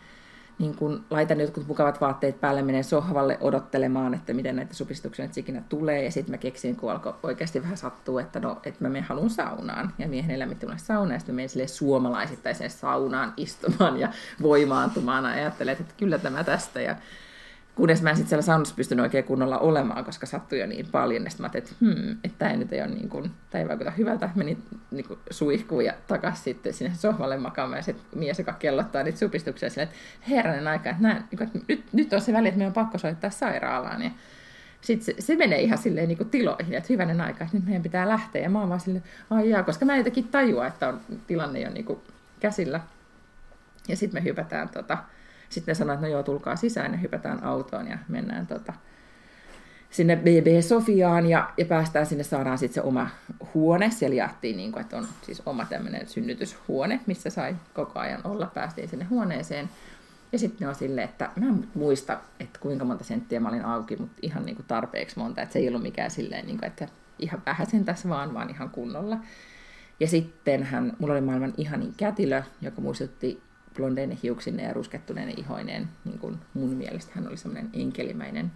niin 0.60 0.75
kun 0.75 1.06
laitan 1.10 1.39
jotkut 1.39 1.67
mukavat 1.67 2.02
vaatteet 2.02 2.41
päälle, 2.41 2.62
menen 2.62 2.84
sohvalle 2.84 3.38
odottelemaan, 3.41 4.13
että 4.13 4.34
miten 4.34 4.56
näitä 4.56 4.73
supistuksia 4.73 5.25
nyt 5.25 5.38
ikinä 5.38 5.63
tulee. 5.69 6.04
Ja 6.04 6.12
sitten 6.12 6.34
mä 6.34 6.38
keksin, 6.38 6.75
kun 6.75 6.91
alkoi 6.91 7.13
oikeasti 7.23 7.62
vähän 7.62 7.78
sattua, 7.78 8.21
että 8.21 8.39
no, 8.39 8.60
että 8.63 8.84
mä 8.84 8.89
menen 8.89 9.04
halun 9.04 9.30
saunaan. 9.30 9.93
Ja 9.97 10.08
miehen 10.08 10.32
elämä 10.32 10.56
tulee 10.56 10.78
saunaan, 10.78 11.12
ja 11.12 11.19
sitten 11.19 11.36
menen 11.36 11.69
suomalaisittaiseen 11.69 12.69
saunaan 12.69 13.34
istumaan 13.38 13.99
ja 13.99 14.10
voimaantumaan. 14.41 15.23
Ja 15.23 15.30
ajattelen, 15.30 15.78
että 15.80 15.93
kyllä 15.97 16.17
tämä 16.17 16.43
tästä. 16.43 16.82
Ja 16.82 16.95
kunnes 17.79 18.01
mä 18.01 18.09
en 18.09 18.15
sitten 18.15 18.29
siellä 18.29 18.41
saunassa 18.41 18.75
pystynyt 18.75 19.03
oikein 19.03 19.23
kunnolla 19.23 19.57
olemaan, 19.57 20.05
koska 20.05 20.25
sattui 20.25 20.59
jo 20.59 20.67
niin 20.67 20.85
paljon. 20.91 21.23
Ja 21.23 21.29
sitten 21.29 21.43
mä 21.43 21.49
ajattelin, 21.53 21.93
että 21.93 22.01
hmm, 22.01 22.17
että 22.23 22.37
tämä 22.37 22.51
ei 22.51 22.57
nyt 22.57 22.73
ei, 22.73 22.81
ole 22.81 22.87
niin 22.87 23.09
kuin, 23.09 23.31
tämä 23.49 23.61
ei 23.61 23.67
vaikuta 23.67 23.91
hyvältä. 23.91 24.29
Menin 24.35 24.63
niin 24.91 25.07
kuin 25.07 25.19
suihkuun 25.29 25.85
ja 25.85 25.93
takaisin 26.07 26.43
sitten 26.43 26.73
sinne 26.73 26.95
sohvalle 26.95 27.37
makaamaan 27.37 27.77
ja 27.77 27.83
sitten 27.83 28.19
mies, 28.19 28.39
joka 28.39 28.53
kellottaa 28.53 29.03
niitä 29.03 29.19
supistuksia 29.19 29.69
silleen, 29.69 29.87
että 29.87 30.29
herranen 30.29 30.67
aika, 30.67 30.89
että, 30.89 31.03
näin, 31.03 31.23
niin 31.31 31.43
että 31.43 31.59
nyt, 31.67 31.83
nyt 31.93 32.13
on 32.13 32.21
se 32.21 32.33
väli, 32.33 32.47
että 32.47 32.57
meidän 32.57 32.69
on 32.69 32.83
pakko 32.83 32.97
soittaa 32.97 33.29
sairaalaan. 33.29 34.01
Ja 34.01 34.11
sitten 34.81 35.05
se, 35.05 35.21
se, 35.21 35.35
menee 35.35 35.61
ihan 35.61 35.77
silleen 35.77 36.07
niin 36.07 36.17
kuin 36.17 36.29
tiloihin, 36.29 36.73
että 36.73 36.93
hyvänen 36.93 37.21
aika, 37.21 37.43
että 37.43 37.57
nyt 37.57 37.65
meidän 37.65 37.83
pitää 37.83 38.09
lähteä. 38.09 38.41
Ja 38.41 38.49
mä 38.49 38.59
oon 38.59 38.69
vaan 38.69 38.79
silleen, 38.79 39.03
ai 39.29 39.49
jaa, 39.49 39.63
koska 39.63 39.85
mä 39.85 39.93
en 39.93 39.97
jotenkin 39.97 40.27
tajua, 40.27 40.67
että 40.67 40.87
on, 40.87 41.01
tilanne 41.27 41.59
jo 41.59 41.69
niin 41.69 41.85
kuin 41.85 41.99
käsillä. 42.39 42.79
Ja 43.87 43.95
sitten 43.95 44.21
me 44.21 44.27
hypätään 44.29 44.69
tota, 44.69 44.97
sitten 45.49 45.71
ne 45.71 45.75
sanoi, 45.75 45.93
että 45.93 46.05
no 46.05 46.12
joo, 46.12 46.23
tulkaa 46.23 46.55
sisään 46.55 46.91
ja 46.91 46.97
hypätään 46.97 47.43
autoon 47.43 47.88
ja 47.88 47.97
mennään 48.07 48.47
tota, 48.47 48.73
sinne 49.89 50.15
BB 50.15 50.62
Sofiaan 50.62 51.25
ja, 51.25 51.53
ja 51.57 51.65
päästään 51.65 52.05
sinne, 52.05 52.23
saadaan 52.23 52.57
sitten 52.57 52.73
se 52.73 52.88
oma 52.88 53.09
huone. 53.53 53.91
Siellä 53.91 54.15
jaettiin, 54.15 54.57
niin 54.57 54.71
kuin, 54.71 54.81
että 54.81 54.97
on 54.97 55.07
siis 55.21 55.41
oma 55.45 55.65
tämmöinen 55.65 56.07
synnytyshuone, 56.07 56.99
missä 57.05 57.29
sai 57.29 57.55
koko 57.73 57.99
ajan 57.99 58.21
olla. 58.23 58.51
Päästiin 58.53 58.89
sinne 58.89 59.05
huoneeseen. 59.05 59.69
Ja 60.31 60.39
sitten 60.39 60.65
ne 60.65 60.69
on 60.69 60.75
silleen, 60.75 61.09
että 61.09 61.29
mä 61.35 61.45
en 61.45 61.67
muista, 61.73 62.19
että 62.39 62.59
kuinka 62.59 62.85
monta 62.85 63.03
senttiä 63.03 63.39
mä 63.39 63.49
olin 63.49 63.65
auki, 63.65 63.95
mutta 63.95 64.19
ihan 64.21 64.45
niin 64.45 64.55
kuin 64.55 64.65
tarpeeksi 64.65 65.19
monta. 65.19 65.41
Että 65.41 65.53
se 65.53 65.59
ei 65.59 65.67
ollut 65.67 65.81
mikään 65.81 66.12
silleen, 66.12 66.45
niin 66.45 66.57
kuin, 66.57 66.67
että 66.67 66.88
ihan 67.19 67.41
vähäsen 67.45 67.85
tässä 67.85 68.09
vaan, 68.09 68.33
vaan 68.33 68.49
ihan 68.49 68.69
kunnolla. 68.69 69.17
Ja 69.99 70.07
sitten 70.07 70.63
hän, 70.63 70.93
mulla 70.99 71.13
oli 71.13 71.21
maailman 71.21 71.53
ihanin 71.57 71.93
kätilö, 71.97 72.43
joka 72.62 72.81
muistutti 72.81 73.41
blondeinen 73.79 74.17
hiuksineen 74.23 74.67
ja 74.67 74.73
ruskettuneinen 74.73 75.39
ihoineen. 75.39 75.89
Niin 76.05 76.19
kuin 76.19 76.37
mun 76.53 76.69
mielestä 76.69 77.11
hän 77.15 77.27
oli 77.27 77.37
semmoinen 77.37 77.69
enkelimäinen, 77.73 78.51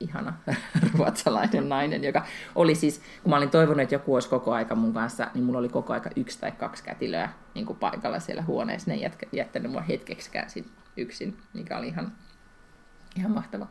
ihana 0.00 0.34
ruotsalainen 0.98 1.68
nainen, 1.68 2.04
joka 2.04 2.26
oli 2.54 2.74
siis, 2.74 3.00
kun 3.22 3.30
mä 3.30 3.36
olin 3.36 3.50
toivonut, 3.50 3.80
että 3.80 3.94
joku 3.94 4.14
olisi 4.14 4.28
koko 4.28 4.52
aika 4.52 4.74
mun 4.74 4.94
kanssa, 4.94 5.30
niin 5.34 5.44
mulla 5.44 5.58
oli 5.58 5.68
koko 5.68 5.92
aika 5.92 6.10
yksi 6.16 6.40
tai 6.40 6.52
kaksi 6.52 6.84
kätilöä 6.84 7.28
niin 7.54 7.66
kuin 7.66 7.78
paikalla 7.78 8.20
siellä 8.20 8.42
huoneessa. 8.42 8.90
Ne 8.90 8.96
ei 8.96 9.10
jättänyt 9.32 9.72
mua 9.72 9.80
hetkeksikään 9.80 10.50
sit 10.50 10.66
yksin, 10.96 11.36
mikä 11.52 11.78
oli 11.78 11.88
ihan, 11.88 12.12
ihan 13.16 13.30
mahtava. 13.30 13.66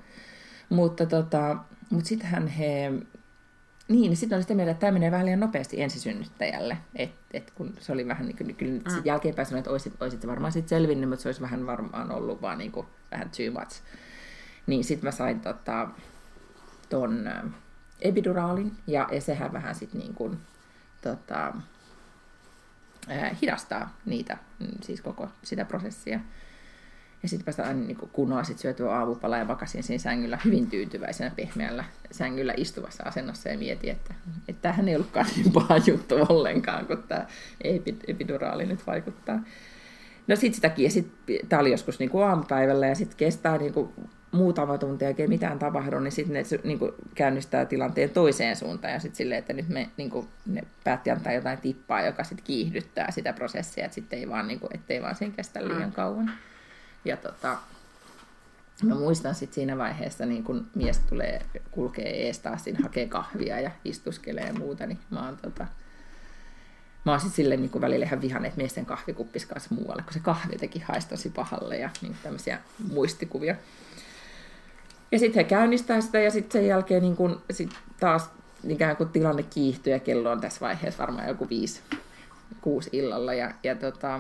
Mutta, 0.70 1.06
tota, 1.06 1.58
mutta 1.90 2.08
sittenhän 2.08 2.48
he 2.48 2.92
niin, 3.88 4.02
niin 4.10 4.18
sitten 4.18 4.36
oli 4.36 4.44
sitä 4.44 4.56
mieltä, 4.56 4.72
että 4.72 4.82
tämä 4.82 4.92
menee 4.92 5.12
vähän 5.12 5.26
liian 5.26 5.40
nopeasti 5.40 5.82
ensisynnyttäjälle. 5.82 6.78
Et, 6.96 7.12
et 7.32 7.52
kun 7.52 7.74
se 7.80 7.92
oli 7.92 8.08
vähän 8.08 8.26
niin 8.26 8.38
kuin, 8.38 8.56
kyllä 8.56 8.74
mm. 8.74 9.02
jälkeenpäin 9.06 9.46
sanoin, 9.46 9.60
että 9.60 9.72
olisit, 9.72 10.02
olisit 10.02 10.28
varmaan 10.28 10.52
sitten 10.52 10.70
selvinnyt, 10.70 11.10
mutta 11.10 11.24
se 11.24 11.30
olisi 11.30 11.42
vähän 11.42 11.66
varmaan 11.66 12.12
ollut 12.12 12.42
vaan 12.42 12.58
niin 12.58 12.72
kuin, 12.72 12.88
vähän 13.12 13.30
too 13.30 13.62
much. 13.62 13.82
Niin 14.68 14.84
sitten 14.84 15.08
mä 15.08 15.12
sain 15.12 15.40
tota, 15.40 15.88
ton 16.90 17.28
äh, 17.28 17.44
epiduraalin, 18.02 18.72
ja, 18.88 19.08
ja 19.12 19.22
sehän 19.22 19.54
vähän 19.54 19.76
sitten 19.76 20.00
niin 20.00 20.14
kuin, 20.14 20.40
tota, 21.02 21.54
äh, 23.12 23.42
hidastaa 23.42 23.98
niitä, 24.06 24.38
mm, 24.60 24.68
siis 24.82 25.02
koko 25.02 25.30
sitä 25.44 25.66
prosessia. 25.66 26.20
Ja 27.24 27.30
sitten 27.30 27.46
päästä 27.46 27.64
aina 27.64 27.80
niin 27.80 27.98
kunnolla 27.98 28.44
sit 28.44 28.60
syötyä 28.60 28.92
aamupala 28.92 29.38
ja 29.38 29.48
vakasin 29.48 29.84
siinä 29.84 30.02
sängyllä 30.02 30.40
hyvin 30.46 30.68
tyytyväisenä 30.68 31.32
pehmeällä 31.36 31.84
sängyllä 32.12 32.54
istuvassa 32.58 33.04
asennossa 33.04 33.50
ja 33.50 33.58
mietin, 33.58 33.92
että, 33.92 34.14
että 34.48 34.62
tämähän 34.62 34.88
ei 34.88 34.96
ollutkaan 34.96 35.26
niin 35.36 35.52
paha 35.52 35.78
juttu 35.78 36.16
ollenkaan, 36.30 36.86
kun 36.86 37.04
tämä 37.08 37.26
epiduraali 38.08 38.66
nyt 38.66 38.88
vaikuttaa. 38.88 39.40
No 40.28 40.36
sitten 40.36 40.54
sitäkin, 40.54 40.84
ja 40.84 40.92
sitten 40.92 41.38
tämä 41.50 41.60
oli 41.60 41.72
joskus 41.72 42.00
niin 42.00 42.10
kuin 42.10 42.24
aamupäivällä, 42.24 42.88
ja 42.88 42.96
sitten 42.96 43.18
kestää 43.18 43.58
niin 43.58 43.74
kuin 43.74 43.90
muutama 44.32 44.78
tunti, 44.78 45.06
eikä 45.06 45.28
mitään 45.28 45.60
tapahdu, 45.60 46.00
niin 46.00 46.12
sitten 46.12 46.34
ne 46.34 46.44
niin 46.64 46.80
kuin 46.80 46.92
käynnistää 47.16 47.66
tilanteen 47.66 48.10
toiseen 48.10 48.56
suuntaan, 48.56 48.94
ja 48.94 49.00
sitten 49.00 49.18
silleen, 49.18 49.40
että 49.40 49.54
nyt 49.54 49.70
me 49.70 49.90
niin 49.98 50.10
kuin, 50.10 50.28
ne 50.46 50.64
päätti 50.84 51.12
antaa 51.12 51.34
jotain 51.34 51.58
tippaa, 51.58 52.02
joka 52.02 52.24
sitten 52.24 52.46
kiihdyttää 52.46 53.12
sitä 53.12 53.34
prosessia, 53.34 53.86
että 53.86 53.96
sitten 53.96 54.20
ei 54.20 54.30
vaan, 54.30 54.48
niin 54.48 54.60
kuin, 54.60 54.76
ettei 54.76 55.02
vaan 55.02 55.16
sen 55.16 55.32
kestä 55.32 55.68
liian 55.68 55.84
mm. 55.84 55.92
kauan. 55.92 56.32
Ja 57.06 57.18
tota, 57.18 57.58
mä 58.84 58.96
muistan 58.96 59.36
sitten 59.36 59.56
siinä 59.56 59.78
vaiheessa, 59.78 60.26
niin 60.26 60.44
kun 60.44 60.68
mies 60.76 61.00
tulee, 61.00 61.42
kulkee 61.72 62.28
ees 62.28 62.40
taas 62.40 62.64
siinä, 62.64 62.80
hakee 62.84 63.08
kahvia 63.08 63.60
ja 63.60 63.72
istuskelee 63.86 64.48
ja 64.48 64.54
muuta, 64.54 64.86
niin 64.86 65.00
mä 65.10 65.26
oon 65.26 65.38
tota, 65.38 65.68
mä 67.06 67.12
oon 67.12 67.20
sitten 67.20 67.36
silleen 67.36 67.62
niin 67.62 67.82
välillä 67.82 68.06
ihan 68.06 68.22
vihan, 68.22 68.46
että 68.46 68.58
miesten 68.58 68.86
kahvikuppis 68.86 69.46
kanssa 69.46 69.76
muualle, 69.76 70.02
kun 70.04 70.14
se 70.14 70.20
kahvi 70.20 70.56
teki 70.56 70.80
haisi 70.80 71.08
tosi 71.08 71.30
pahalle 71.30 71.78
ja 71.78 71.90
niin 72.02 72.16
tämmöisiä 72.24 72.60
muistikuvia. 72.94 73.56
Ja 75.12 75.20
sitten 75.20 75.44
he 75.44 75.50
käynnistää 75.50 76.02
sitä 76.02 76.20
ja 76.20 76.32
sitten 76.32 76.62
sen 76.62 76.68
jälkeen 76.68 77.02
niin 77.02 77.16
kun, 77.16 77.42
sit 77.52 77.70
taas 78.00 78.30
ikään 78.68 78.98
kuin 78.98 79.10
tilanne 79.10 79.44
kiihtyy 79.44 79.94
ja 79.94 80.00
kello 80.00 80.32
on 80.32 80.42
tässä 80.42 80.62
vaiheessa 80.62 81.02
varmaan 81.02 81.28
joku 81.28 81.50
viisi, 81.50 81.82
kuusi 82.62 82.90
illalla. 82.94 83.34
Ja, 83.34 83.52
ja 83.64 83.76
tota, 83.76 84.20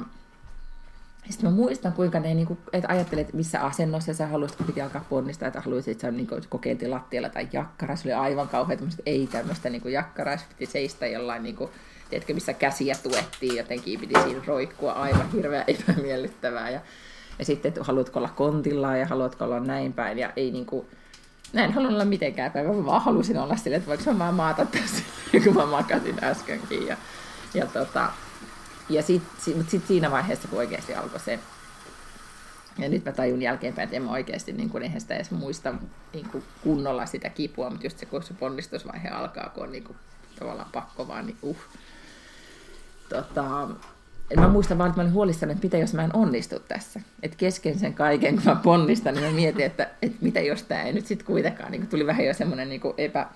sitten 1.30 1.50
mä 1.50 1.56
muistan, 1.56 1.94
kuinka 1.94 2.20
ne 2.20 2.46
kuin, 2.46 2.60
että 2.74 2.90
ajattelet, 2.90 3.34
missä 3.34 3.62
asennossa 3.62 4.14
sä 4.14 4.28
haluaisit, 4.28 4.58
kun 4.58 4.66
piti 4.66 4.82
alkaa 4.82 5.06
ponnistaa, 5.10 5.48
että 5.48 5.62
haluaisit, 5.62 5.92
että 5.92 6.02
sä 6.02 6.12
niin 6.12 6.28
kokeiltiin 6.50 6.92
lattialla 6.92 7.30
tai 7.30 7.48
jakkara. 7.54 7.96
Se 7.96 8.08
oli 8.08 8.14
aivan 8.14 8.48
kauhean 8.48 8.80
että 8.84 9.04
ei 9.06 9.28
tämmöistä 9.28 9.70
niin 9.70 9.92
jakkaraa, 9.92 10.38
piti 10.50 10.72
seistä 10.72 11.08
jollain, 11.08 11.44
niin 11.44 11.56
kuin, 11.56 11.70
tiedätkö, 12.10 12.34
missä 12.34 12.54
käsiä 12.54 12.96
tuettiin 13.04 13.56
jotenkin, 13.56 14.00
piti 14.00 14.14
siinä 14.24 14.42
roikkua 14.46 14.92
aivan 14.92 15.32
hirveän 15.32 15.66
epämiellyttävää. 15.68 16.70
Ja, 16.70 16.82
ja 17.40 17.46
sitten, 17.46 17.70
että 17.70 17.84
haluatko 17.84 18.20
olla 18.20 18.30
kontilla 18.30 18.98
ja 18.98 19.08
haluatko 19.08 19.46
olla 19.46 19.60
näin 19.60 19.94
päin. 19.94 20.20
Ja 20.20 20.34
ei 20.36 20.52
niin 20.52 20.66
kuin, 20.66 20.88
Mä 21.54 21.64
en 21.64 21.74
halunnut 21.74 21.96
olla 21.96 22.06
mitenkään 22.06 22.52
päivä, 22.52 22.74
mä 22.74 22.86
vaan 22.86 23.02
halusin 23.02 23.38
olla 23.38 23.56
silleen, 23.56 23.78
että 23.78 23.90
voiko 23.90 24.14
mä 24.14 24.32
maata 24.32 24.66
tässä, 24.66 25.04
kun 25.44 25.56
mä 25.56 25.66
makasin 25.66 26.24
äskenkin. 26.24 26.88
Ja, 26.88 26.98
ja, 27.54 27.66
tota, 27.66 28.12
ja 28.89 29.04
sitten 29.04 29.30
sit, 29.39 29.69
sit 29.69 29.88
siinä 29.88 30.12
vaiheessa, 30.12 30.48
kun 30.48 30.60
oikeasti 30.60 30.96
alkoi 30.96 31.19
se, 31.19 31.39
ja 32.80 32.89
nyt 32.89 33.06
mä 33.06 33.12
tajun 33.12 33.41
jälkeenpäin, 33.41 33.84
että 33.84 33.96
en 33.96 34.04
mä 34.04 34.12
oikeasti, 34.12 34.54
niin 34.54 34.69
kuin, 34.69 34.84
eihän 34.84 35.02
sitä 35.02 35.15
edes 35.15 35.32
muista 35.32 35.74
niin 36.13 36.30
kuin 36.30 36.43
kunnolla 36.62 37.06
sitä 37.06 37.30
kipua, 37.30 37.69
mutta 37.69 37.86
just 37.86 37.98
se, 37.98 38.06
kun 38.06 38.24
se 38.24 38.34
ponnistusvaihe 38.34 39.10
alkaa, 39.10 39.50
kun 39.50 39.63
on 39.63 39.72
niin 39.72 39.84
kuin, 39.84 39.98
tavallaan 40.39 40.69
pakko 40.72 41.08
vaan, 41.08 41.26
niin 41.26 41.38
uh. 41.41 41.58
Tota, 43.10 43.69
mä 44.38 44.48
muistan 44.48 44.78
vaan, 44.78 44.89
että 44.89 45.02
mä 45.02 45.04
olin 45.04 45.13
huolissani, 45.13 45.52
että 45.52 45.63
mitä 45.63 45.78
jos 45.78 45.93
mä 45.93 46.04
en 46.04 46.15
onnistu 46.15 46.60
tässä. 46.60 47.00
Että 47.24 47.38
kesken 47.38 47.80
sen 47.80 47.93
kaiken, 47.93 48.36
kun 48.36 48.46
mä 48.46 48.56
ponnistan, 48.56 49.13
niin 49.13 49.26
mä 49.26 49.32
mietin, 49.32 49.65
että, 49.65 49.89
että 50.02 50.17
mitä 50.22 50.39
jos 50.39 50.63
tämä 50.63 50.84
ei 50.84 50.93
nyt 50.93 51.06
sitten 51.06 51.28
kuitenkaan. 51.28 51.72
Niin 51.72 51.88
tuli 51.88 52.06
vähän 52.06 52.26
jo 52.26 52.34
semmoinen 52.34 52.69
niin 52.69 52.82
epä, 52.98 53.28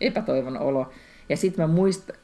epätoivon 0.00 0.58
olo. 0.58 0.92
Ja 1.28 1.36
sitten 1.36 1.68
mä 1.68 1.74
muistan... 1.74 2.16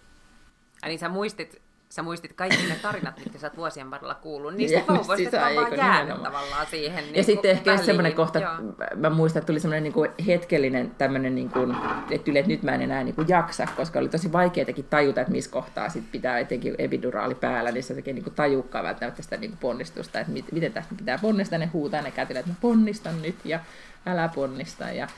Niin 0.87 0.99
sä 0.99 1.09
muistit 1.09 1.62
sä 1.93 2.03
muistit 2.03 2.33
kaikki 2.33 2.67
ne 2.69 2.75
tarinat, 2.83 3.19
mitkä 3.19 3.39
sä 3.39 3.47
oot 3.47 3.57
vuosien 3.57 3.91
varrella 3.91 4.15
kuullut. 4.15 4.55
Niistä 4.55 4.83
vauvoista 4.89 5.41
vaan 5.41 5.55
vaan 5.55 5.77
jäänyt 5.77 6.23
tavallaan 6.23 6.67
siihen. 6.67 7.05
Niin 7.05 7.15
ja 7.15 7.25
sitten 7.25 7.51
ehkä 7.51 7.77
semmoinen 7.77 8.15
kohta, 8.15 8.39
joo. 8.39 8.53
mä 8.97 9.11
muistan, 9.11 9.41
että 9.41 9.47
tuli 9.47 9.61
semmoinen 9.61 9.83
niin 9.83 10.27
hetkellinen 10.27 10.91
tämmöinen, 10.91 11.35
niin 11.35 11.51
kuin, 11.51 11.77
että, 12.11 12.31
yli, 12.31 12.39
että 12.39 12.49
nyt 12.49 12.63
mä 12.63 12.73
en 12.75 12.83
enää 12.83 13.05
niin 13.05 13.15
kuin 13.15 13.29
jaksa, 13.29 13.67
koska 13.77 13.99
oli 13.99 14.09
tosi 14.09 14.33
vaikeatakin 14.33 14.85
tajuta, 14.85 15.21
että 15.21 15.33
missä 15.33 15.51
kohtaa 15.51 15.89
sit 15.89 16.05
pitää 16.13 16.39
etenkin 16.39 16.75
epiduraali 16.79 17.35
päällä, 17.35 17.73
niin 17.73 17.85
se 17.85 17.95
tekee 17.95 18.15
niin 18.15 18.35
tajukkaa 18.35 18.83
välttämättä 18.83 19.23
sitä 19.23 19.37
niin 19.37 19.51
kuin 19.51 19.59
ponnistusta, 19.59 20.21
että 20.21 20.33
mit, 20.33 20.53
miten 20.53 20.73
tästä 20.73 20.95
pitää 20.95 21.19
ponnistaa, 21.23 21.59
ne 21.59 21.67
huutaa 21.67 22.03
ne 22.03 22.11
kätillä, 22.11 22.41
että 22.41 22.53
mä 22.53 22.57
ponnistan 22.61 23.23
nyt 23.23 23.37
ja 23.45 23.61
älä 24.07 24.29
ponnista. 24.35 24.85
Ja, 24.85 25.09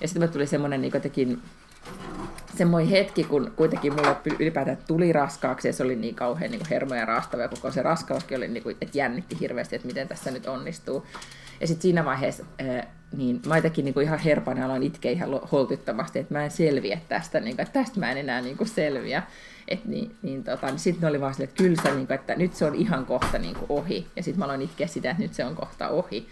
ja 0.00 0.08
sitten 0.08 0.28
tuli 0.28 0.46
semmoinen 0.46 0.80
niin 0.80 0.92
kuin, 0.92 1.42
semmoinen 2.56 2.90
hetki, 2.90 3.24
kun 3.24 3.52
kuitenkin 3.56 3.94
mulle 3.94 4.16
ylipäätään 4.38 4.78
tuli 4.86 5.12
raskaaksi 5.12 5.68
ja 5.68 5.72
se 5.72 5.82
oli 5.82 5.96
niin 5.96 6.14
kauhean 6.14 6.50
niin 6.50 6.66
hermoja 6.70 7.04
raastava 7.04 7.42
ja 7.42 7.48
koko 7.48 7.70
se 7.70 7.82
raskauskin 7.82 8.36
oli, 8.36 8.48
niin 8.48 8.62
kuin, 8.62 8.76
että 8.80 8.98
jännitti 8.98 9.40
hirveästi, 9.40 9.76
että 9.76 9.88
miten 9.88 10.08
tässä 10.08 10.30
nyt 10.30 10.46
onnistuu. 10.46 11.06
Ja 11.60 11.66
sitten 11.66 11.82
siinä 11.82 12.04
vaiheessa 12.04 12.44
niin 13.16 13.40
mä 13.46 13.56
jotenkin 13.56 13.84
niin 13.84 13.94
kuin 13.94 14.06
ihan 14.06 14.18
herpainen 14.18 14.64
aloin 14.64 14.82
itkeä 14.82 15.12
ihan 15.12 15.30
holtittomasti, 15.52 16.18
että 16.18 16.34
mä 16.34 16.44
en 16.44 16.50
selviä 16.50 17.00
tästä, 17.08 17.40
niin 17.40 17.56
kuin, 17.56 17.66
että 17.66 17.80
tästä 17.80 18.00
mä 18.00 18.10
en 18.10 18.18
enää 18.18 18.40
niin 18.40 18.56
kuin 18.56 18.68
selviä. 18.68 19.22
Et 19.68 19.84
niin, 19.84 20.16
niin, 20.22 20.44
tota, 20.44 20.66
niin 20.66 20.78
sitten 20.78 21.08
oli 21.08 21.20
vaan 21.20 21.34
silleen, 21.34 21.48
että 21.48 21.62
kyllä 21.62 21.82
se, 21.82 21.94
niin 21.94 22.06
kuin, 22.06 22.14
että 22.14 22.34
nyt 22.34 22.54
se 22.54 22.64
on 22.64 22.74
ihan 22.74 23.06
kohta 23.06 23.38
niin 23.38 23.54
kuin 23.54 23.66
ohi. 23.68 24.06
Ja 24.16 24.22
sitten 24.22 24.38
mä 24.38 24.44
aloin 24.44 24.62
itkeä 24.62 24.86
sitä, 24.86 25.10
että 25.10 25.22
nyt 25.22 25.34
se 25.34 25.44
on 25.44 25.56
kohta 25.56 25.88
ohi. 25.88 26.28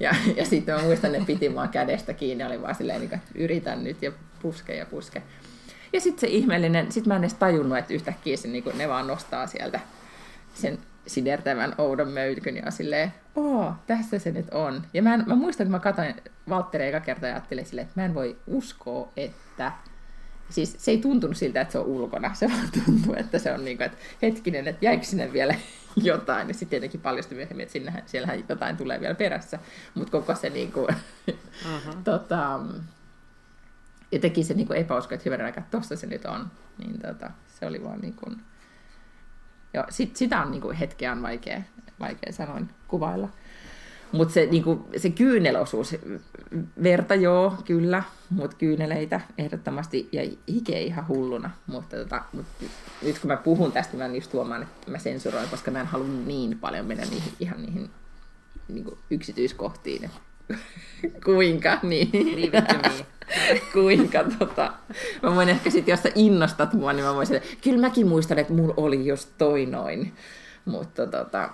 Ja, 0.00 0.14
ja 0.36 0.44
sitten 0.44 0.74
mä 0.74 0.82
muistan, 0.82 1.14
että 1.14 1.26
piti 1.26 1.48
mua 1.48 1.66
kädestä 1.66 2.12
kiinni, 2.12 2.44
oli 2.44 2.62
vaan 2.62 2.74
silleen, 2.74 3.02
että 3.02 3.18
yritän 3.34 3.84
nyt 3.84 4.02
ja 4.02 4.12
puske 4.44 4.76
ja 4.76 4.86
puske. 4.86 5.22
Ja 5.92 6.00
sitten 6.00 6.20
se 6.20 6.26
ihmeellinen, 6.26 6.92
sitten 6.92 7.08
mä 7.08 7.16
en 7.16 7.22
edes 7.22 7.34
tajunnut, 7.34 7.78
että 7.78 7.94
yhtäkkiä 7.94 8.36
se, 8.36 8.48
niin 8.48 8.64
ne 8.74 8.88
vaan 8.88 9.06
nostaa 9.06 9.46
sieltä 9.46 9.80
sen 10.54 10.78
sidertävän 11.06 11.74
oudon 11.78 12.08
möykyn 12.08 12.56
ja 12.56 12.70
silleen, 12.70 13.14
oo, 13.36 13.72
tässä 13.86 14.18
se 14.18 14.30
nyt 14.30 14.50
on. 14.50 14.82
Ja 14.94 15.02
mä, 15.02 15.14
en, 15.14 15.24
mä 15.26 15.34
muistan, 15.34 15.66
kun 15.66 15.72
mä 15.72 15.78
katsoin 15.78 16.14
Valtteri 16.48 16.86
eka 16.86 17.00
kertaa 17.00 17.28
ja 17.28 17.34
ajattelin 17.34 17.66
silleen, 17.66 17.86
että 17.86 18.00
mä 18.00 18.04
en 18.04 18.14
voi 18.14 18.36
uskoa, 18.46 19.08
että 19.16 19.72
siis 20.50 20.76
se 20.78 20.90
ei 20.90 20.98
tuntunut 20.98 21.36
siltä, 21.36 21.60
että 21.60 21.72
se 21.72 21.78
on 21.78 21.86
ulkona. 21.86 22.34
Se 22.34 22.48
vaan 22.48 22.68
tuntuu, 22.84 23.14
että 23.16 23.38
se 23.38 23.52
on 23.52 23.64
niin 23.64 23.76
kuin, 23.76 23.86
että 23.86 23.98
hetkinen, 24.22 24.68
että 24.68 24.84
jäikö 24.84 25.04
sinne 25.04 25.32
vielä 25.32 25.54
jotain. 25.96 26.48
Ja 26.48 26.54
sitten 26.54 26.68
tietenkin 26.68 27.00
paljastui 27.00 27.36
myöhemmin, 27.36 27.62
että 27.62 27.72
sinnehän, 27.72 28.02
siellähän 28.06 28.44
jotain 28.48 28.76
tulee 28.76 29.00
vielä 29.00 29.14
perässä. 29.14 29.58
Mutta 29.94 30.10
koko 30.10 30.34
se 30.34 30.50
niin 30.50 30.72
kuin, 30.72 30.88
uh-huh. 31.28 31.96
tota, 32.04 32.60
ja 34.14 34.20
teki 34.20 34.44
se 34.44 34.54
niin 34.54 34.66
kuin 34.66 34.78
epäusko, 34.78 35.14
että 35.14 35.30
hyvän 35.30 35.44
aikaa, 35.44 35.64
että 35.64 35.78
tossa 35.78 35.96
se 35.96 36.06
nyt 36.06 36.24
on. 36.24 36.50
Niin 36.78 37.00
tota, 37.00 37.30
se 37.60 37.66
oli 37.66 37.84
vaan 37.84 38.00
niin 38.00 38.14
kuin, 38.14 38.36
joo, 39.74 39.84
sit, 39.90 40.16
sitä 40.16 40.42
on 40.42 40.50
niin 40.50 40.60
kuin 40.60 40.76
hetkeään 40.76 41.22
vaikea, 41.22 41.62
vaikea 42.00 42.32
sanoin 42.32 42.68
kuvailla. 42.88 43.28
Mutta 44.12 44.34
se, 44.34 44.46
niinku, 44.46 44.88
se 44.96 45.10
kyynelosuus, 45.10 45.96
verta 46.82 47.14
joo, 47.14 47.56
kyllä, 47.64 48.02
mutta 48.30 48.56
kyyneleitä 48.56 49.20
ehdottomasti 49.38 50.08
ja 50.12 50.22
hikeä 50.48 50.78
ihan 50.78 51.08
hulluna. 51.08 51.50
Mutta 51.66 51.96
tota, 51.96 52.22
mut 52.32 52.46
nyt 53.02 53.18
kun 53.18 53.28
mä 53.28 53.36
puhun 53.36 53.72
tästä, 53.72 53.96
mä 53.96 54.06
just 54.06 54.32
huomaan, 54.32 54.62
että 54.62 54.90
mä 54.90 54.98
sensuroin, 54.98 55.48
koska 55.48 55.70
mä 55.70 55.80
en 55.80 55.86
halua 55.86 56.08
niin 56.26 56.58
paljon 56.58 56.86
mennä 56.86 57.04
niihin, 57.04 57.32
ihan 57.40 57.62
niihin 57.62 57.90
niinku, 58.68 58.98
yksityiskohtiin. 59.10 60.10
Kuinka 61.24 61.78
niin? 61.82 62.10
Kuinka 63.72 64.24
tota. 64.38 64.72
Mä 65.22 65.34
voin 65.34 65.48
ehkä 65.48 65.70
sitten, 65.70 65.92
jos 65.92 66.02
sä 66.02 66.10
innostat 66.14 66.72
mua, 66.72 66.92
niin 66.92 67.04
mä 67.04 67.14
voisin, 67.14 67.42
kyllä 67.62 67.80
mäkin 67.80 68.08
muistan, 68.08 68.38
että 68.38 68.52
mulla 68.52 68.74
oli 68.76 69.06
just 69.06 69.28
toi 69.38 69.66
noin. 69.66 70.14
Mutta 70.64 71.06
tota, 71.06 71.50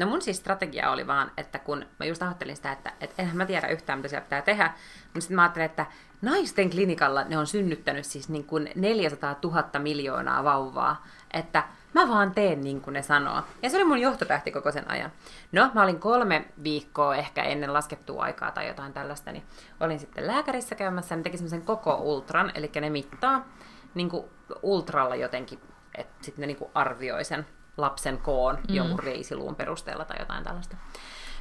No 0.00 0.06
mun 0.06 0.22
siis 0.22 0.36
strategia 0.36 0.90
oli 0.90 1.06
vaan, 1.06 1.30
että 1.36 1.58
kun 1.58 1.86
mä 1.98 2.06
just 2.06 2.22
ajattelin 2.22 2.56
sitä, 2.56 2.72
että, 2.72 2.92
että 3.00 3.22
enhän 3.22 3.36
mä 3.36 3.46
tiedä 3.46 3.68
yhtään, 3.68 3.98
mitä 3.98 4.08
siellä 4.08 4.24
pitää 4.24 4.42
tehdä, 4.42 4.72
mutta 5.04 5.20
sitten 5.20 5.34
mä 5.34 5.42
ajattelin, 5.42 5.66
että 5.66 5.86
naisten 6.22 6.70
klinikalla 6.70 7.24
ne 7.24 7.38
on 7.38 7.46
synnyttänyt 7.46 8.04
siis 8.04 8.28
niin 8.28 8.44
kuin 8.44 8.70
400 8.74 9.36
000 9.44 9.64
miljoonaa 9.78 10.44
vauvaa, 10.44 11.06
että 11.32 11.64
mä 12.00 12.08
vaan 12.08 12.34
teen 12.34 12.60
niin 12.60 12.80
kuin 12.80 12.94
ne 12.94 13.02
sanoo. 13.02 13.42
Ja 13.62 13.70
se 13.70 13.76
oli 13.76 13.84
mun 13.84 14.00
johtotähti 14.00 14.50
koko 14.50 14.72
sen 14.72 14.90
ajan. 14.90 15.12
No, 15.52 15.70
mä 15.74 15.82
olin 15.82 16.00
kolme 16.00 16.44
viikkoa 16.62 17.16
ehkä 17.16 17.42
ennen 17.42 17.72
laskettua 17.72 18.22
aikaa 18.22 18.50
tai 18.50 18.68
jotain 18.68 18.92
tällaista, 18.92 19.32
niin 19.32 19.44
olin 19.80 19.98
sitten 19.98 20.26
lääkärissä 20.26 20.74
käymässä, 20.74 21.16
ne 21.16 21.22
teki 21.22 21.36
semmoisen 21.36 21.62
koko 21.62 21.94
ultran, 21.94 22.52
eli 22.54 22.70
ne 22.80 22.90
mittaa 22.90 23.48
niin 23.94 24.08
kuin 24.08 24.24
ultralla 24.62 25.16
jotenkin, 25.16 25.60
että 25.94 26.24
sitten 26.24 26.40
ne 26.40 26.46
niin 26.46 26.56
kuin 26.56 26.70
arvioi 26.74 27.24
sen 27.24 27.46
lapsen 27.76 28.18
koon 28.18 28.58
mm. 28.68 28.74
jonkun 28.74 28.98
reisiluun 28.98 29.56
perusteella 29.56 30.04
tai 30.04 30.18
jotain 30.18 30.44
tällaista. 30.44 30.76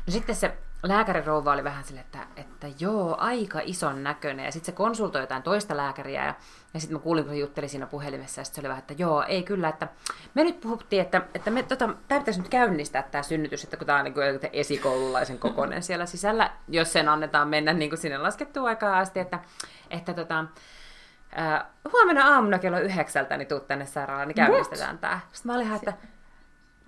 No 0.07 0.11
sitten 0.11 0.35
se 0.35 0.57
lääkärirouva 0.83 1.51
oli 1.51 1.63
vähän 1.63 1.83
sille, 1.83 1.99
että, 1.99 2.19
että 2.35 2.67
joo, 2.79 3.15
aika 3.19 3.59
ison 3.63 4.03
näköinen. 4.03 4.45
Ja 4.45 4.51
sitten 4.51 4.73
se 4.73 4.77
konsultoi 4.77 5.21
jotain 5.21 5.43
toista 5.43 5.77
lääkäriä. 5.77 6.25
Ja, 6.25 6.35
ja 6.73 6.79
sitten 6.79 6.97
mä 6.97 7.03
kuulin, 7.03 7.23
kun 7.23 7.33
se 7.33 7.39
jutteli 7.39 7.67
siinä 7.67 7.85
puhelimessa. 7.85 8.41
Ja 8.41 8.45
sitten 8.45 8.55
se 8.55 8.61
oli 8.61 8.69
vähän, 8.69 8.81
että 8.81 8.93
joo, 8.97 9.23
ei 9.23 9.43
kyllä, 9.43 9.69
että 9.69 9.87
me 10.33 10.43
nyt 10.43 10.59
puhuttiin, 10.59 11.01
että, 11.01 11.21
että 11.33 11.51
me, 11.51 11.63
tota, 11.63 11.89
tämä 12.07 12.19
pitäisi 12.19 12.39
nyt 12.39 12.49
käynnistää 12.49 13.03
tämä 13.03 13.23
synnytys, 13.23 13.63
että 13.63 13.77
kun 13.77 13.87
tämä 13.87 13.97
on 13.97 14.03
niin 14.03 14.13
kuin 14.13 14.39
esikoululaisen 14.53 15.39
kokoinen 15.39 15.83
siellä 15.83 16.05
sisällä, 16.05 16.51
jos 16.67 16.93
sen 16.93 17.09
annetaan 17.09 17.47
mennä 17.47 17.73
niin 17.73 17.89
kuin 17.89 17.99
sinne 17.99 18.17
laskettua 18.17 18.67
aikaa 18.67 18.99
asti, 18.99 19.19
että, 19.19 19.39
että 19.89 20.13
tota, 20.13 20.45
äh, 21.39 21.63
huomenna 21.93 22.33
aamuna 22.33 22.59
kello 22.59 22.79
yhdeksältä 22.79 23.37
niin 23.37 23.47
tuut 23.47 23.67
tänne 23.67 23.85
sairaalaan, 23.85 24.27
niin 24.27 24.35
käynnistetään 24.35 24.97
tämä. 24.97 25.19
Sitten 25.31 25.51
mä 25.51 25.55
olin 25.55 25.75
että 25.75 25.93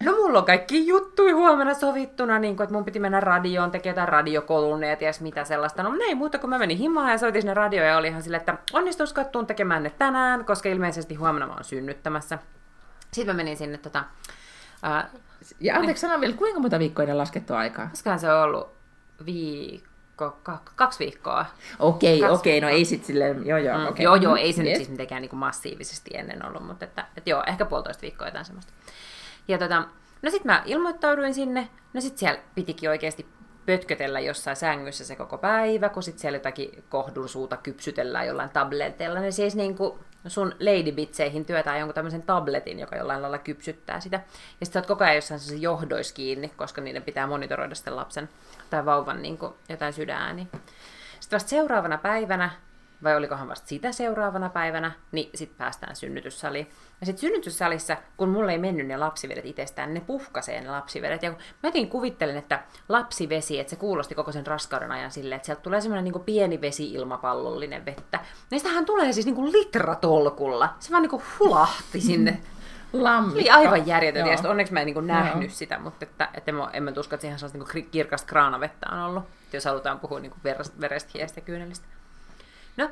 No 0.05 0.11
mulla 0.11 0.39
on 0.39 0.45
kaikki 0.45 0.87
juttui 0.87 1.31
huomenna 1.31 1.73
sovittuna, 1.73 2.39
niin 2.39 2.55
kun, 2.55 2.63
että 2.63 2.75
mun 2.75 2.85
piti 2.85 2.99
mennä 2.99 3.19
radioon, 3.19 3.71
tekemään 3.71 3.93
jotain 3.93 4.09
radiokolumneja, 4.09 4.95
ties 4.95 5.21
mitä 5.21 5.45
sellaista. 5.45 5.83
No 5.83 5.91
ei 6.07 6.15
muuta, 6.15 6.39
kun 6.39 6.49
mä 6.49 6.57
menin 6.57 6.77
himaan 6.77 7.11
ja 7.11 7.17
soitin 7.17 7.41
sinne 7.41 7.53
radioon 7.53 7.87
ja 7.87 7.97
oli 7.97 8.07
ihan 8.07 8.23
silleen, 8.23 8.39
että 8.39 8.57
onnistuisiko 8.73 9.23
tuun 9.23 9.47
tekemään 9.47 9.83
ne 9.83 9.89
tänään, 9.89 10.45
koska 10.45 10.69
ilmeisesti 10.69 11.15
huomenna 11.15 11.47
mä 11.47 11.53
oon 11.53 11.63
synnyttämässä. 11.63 12.39
Sitten 13.11 13.35
mä 13.35 13.37
menin 13.37 13.57
sinne 13.57 13.77
tota... 13.77 14.03
Ää, 14.83 15.09
ja 15.59 15.75
anteeksi 15.75 16.07
niin, 16.07 16.21
vielä, 16.21 16.35
kuinka 16.35 16.59
monta 16.59 16.79
viikkoa 16.79 17.03
ennen 17.03 17.17
laskettu 17.17 17.53
aikaa? 17.53 17.87
Koskahan 17.87 18.19
se 18.19 18.33
on 18.33 18.43
ollut 18.43 18.69
viikko, 19.25 20.37
kaksi 20.75 20.99
viikkoa. 20.99 21.45
Okei, 21.79 22.23
okay, 22.23 22.35
okei, 22.35 22.57
okay, 22.57 22.69
no 22.69 22.75
ei 22.75 22.85
sitten 22.85 23.07
silleen, 23.07 23.45
joo 23.45 23.57
joo. 23.57 23.77
Mm, 23.77 23.87
okay. 23.87 24.03
Joo 24.03 24.15
joo, 24.15 24.35
ei 24.35 24.53
se 24.53 24.61
yes. 24.61 24.69
nyt 24.69 24.77
siis 24.77 24.89
mitenkään 24.89 25.21
niin 25.21 25.35
massiivisesti 25.35 26.11
ennen 26.13 26.45
ollut, 26.45 26.67
mutta 26.67 26.85
että, 26.85 27.05
että 27.17 27.29
joo, 27.29 27.43
ehkä 27.47 27.65
puolitoista 27.65 28.01
viikkoa 28.01 28.27
jotain 28.27 28.45
semmoista. 28.45 28.73
Ja 29.47 29.57
tota, 29.57 29.83
no 30.21 30.29
sitten 30.29 30.51
mä 30.51 30.63
ilmoittauduin 30.65 31.33
sinne, 31.33 31.69
no 31.93 32.01
sitten 32.01 32.19
siellä 32.19 32.41
pitikin 32.55 32.89
oikeasti 32.89 33.25
pötkötellä 33.65 34.19
jossain 34.19 34.55
sängyssä 34.55 35.05
se 35.05 35.15
koko 35.15 35.37
päivä, 35.37 35.89
kun 35.89 36.03
sitten 36.03 36.21
siellä 36.21 36.35
jotakin 36.35 36.83
kohdun 36.89 37.29
suuta 37.29 37.57
kypsytellään 37.57 38.27
jollain 38.27 38.49
tabletteilla, 38.49 39.19
niin 39.19 39.33
siis 39.33 39.55
niin 39.55 39.77
kuin 39.77 39.99
sun 40.27 40.55
ladybitseihin 40.59 41.45
työtään 41.45 41.79
jonkun 41.79 41.95
tämmöisen 41.95 42.21
tabletin, 42.21 42.79
joka 42.79 42.95
jollain 42.95 43.21
lailla 43.21 43.37
kypsyttää 43.37 43.99
sitä. 43.99 44.17
Ja 44.59 44.65
sitten 44.65 44.73
sä 44.73 44.79
oot 44.79 44.87
koko 44.87 45.03
ajan 45.03 45.15
jossain 45.15 45.61
johdois 45.61 46.13
kiinni, 46.13 46.49
koska 46.49 46.81
niiden 46.81 47.03
pitää 47.03 47.27
monitoroida 47.27 47.75
sitten 47.75 47.95
lapsen 47.95 48.29
tai 48.69 48.85
vauvan 48.85 49.21
niin 49.21 49.37
kuin 49.37 49.53
jotain 49.69 49.93
sydänääni. 49.93 50.47
Sitten 51.19 51.37
vasta 51.37 51.49
seuraavana 51.49 51.97
päivänä 51.97 52.49
vai 53.03 53.17
olikohan 53.17 53.47
vasta 53.47 53.67
sitä 53.67 53.91
seuraavana 53.91 54.49
päivänä, 54.49 54.91
niin 55.11 55.29
sitten 55.35 55.57
päästään 55.57 55.95
synnytyssaliin. 55.95 56.69
Ja 56.99 57.05
sitten 57.05 57.21
synnytyssalissa, 57.21 57.97
kun 58.17 58.29
mulle 58.29 58.51
ei 58.51 58.57
mennyt 58.57 58.87
ne 58.87 58.97
lapsivedet 58.97 59.45
itsestään, 59.45 59.93
ne 59.93 59.99
puhkasee 59.99 60.61
ne 60.61 60.69
lapsivedet. 60.69 61.23
Ja 61.23 61.31
kun 61.31 61.39
mä 61.39 61.67
jotenkin 61.67 61.89
kuvittelen, 61.89 62.37
että 62.37 62.63
lapsivesi, 62.89 63.59
että 63.59 63.69
se 63.69 63.75
kuulosti 63.75 64.15
koko 64.15 64.31
sen 64.31 64.47
raskauden 64.47 64.91
ajan 64.91 65.11
silleen, 65.11 65.35
että 65.35 65.45
sieltä 65.45 65.61
tulee 65.61 65.81
semmoinen 65.81 66.03
niin 66.03 66.23
pieni 66.23 66.61
vesi-ilmapallollinen 66.61 67.85
vettä. 67.85 68.19
Niistähän 68.49 68.85
tulee 68.85 69.13
siis 69.13 69.25
niin 69.25 69.35
kuin 69.35 69.51
litratolkulla. 69.51 70.73
Se 70.79 70.91
vaan 70.91 71.01
niin 71.03 71.09
kuin 71.09 71.23
hulahti 71.39 72.01
sinne. 72.01 72.41
Lammikka. 72.93 73.39
Oli 73.39 73.49
aivan 73.49 73.87
järjetön. 73.87 74.27
Ja 74.27 74.49
onneksi 74.49 74.73
mä 74.73 74.79
en 74.79 74.85
niin 74.85 75.07
nähnyt 75.07 75.49
Joo. 75.49 75.55
sitä, 75.55 75.79
mutta 75.79 76.05
että, 76.05 76.29
että 76.33 76.51
en, 76.51 76.55
mä, 76.55 76.69
en 76.73 76.83
mä 76.83 76.91
usko, 76.97 77.15
että 77.15 77.21
siihen 77.21 77.39
sellaista 77.39 77.75
niin 77.75 77.89
kirkasta 77.91 78.27
kraanavettä 78.27 78.89
on 78.91 78.99
ollut, 78.99 79.23
jos 79.53 79.65
halutaan 79.65 79.99
puhua 79.99 80.19
niin 80.19 80.33
verestä, 80.81 81.11
hiestä 81.13 81.39
ja 81.39 81.45
kyynelistä. 81.45 81.85
No, 82.77 82.89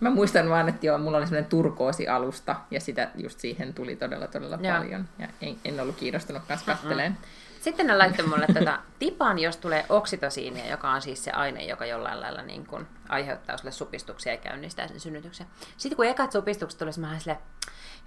Mä 0.00 0.10
muistan 0.10 0.50
vaan, 0.50 0.68
että 0.68 0.86
joo, 0.86 0.98
mulla 0.98 1.16
oli 1.18 1.26
semmoinen 1.26 1.50
turkoosi-alusta, 1.50 2.56
ja 2.70 2.80
sitä 2.80 3.10
just 3.14 3.40
siihen 3.40 3.74
tuli 3.74 3.96
todella, 3.96 4.26
todella 4.26 4.58
joo. 4.62 4.76
paljon. 4.76 5.08
Ja 5.18 5.28
en, 5.40 5.56
en 5.64 5.80
ollut 5.80 5.96
kiinnostunut 5.96 6.42
kanssa 6.48 6.66
katteleen. 6.66 7.18
Sitten 7.60 7.86
ne 7.86 7.96
laittoi 7.96 8.26
mulle 8.26 8.46
tätä 8.54 8.78
tipan, 8.98 9.38
jos 9.38 9.56
tulee 9.56 9.86
oksitosiinia, 9.88 10.70
joka 10.70 10.90
on 10.90 11.02
siis 11.02 11.24
se 11.24 11.30
aine, 11.30 11.64
joka 11.64 11.86
jollain 11.86 12.20
lailla 12.20 12.42
niin 12.42 12.66
kuin 12.66 12.86
aiheuttaa 13.08 13.56
sulle 13.56 13.72
supistuksia 13.72 14.32
ja 14.32 14.38
käynnistää 14.38 14.88
sen 14.88 15.00
synnytyksen. 15.00 15.46
Sitten 15.76 15.96
kun 15.96 16.06
ekat 16.06 16.32
supistukset 16.32 16.78
tuli, 16.78 16.90
mä 16.98 17.18
silleen, 17.18 17.40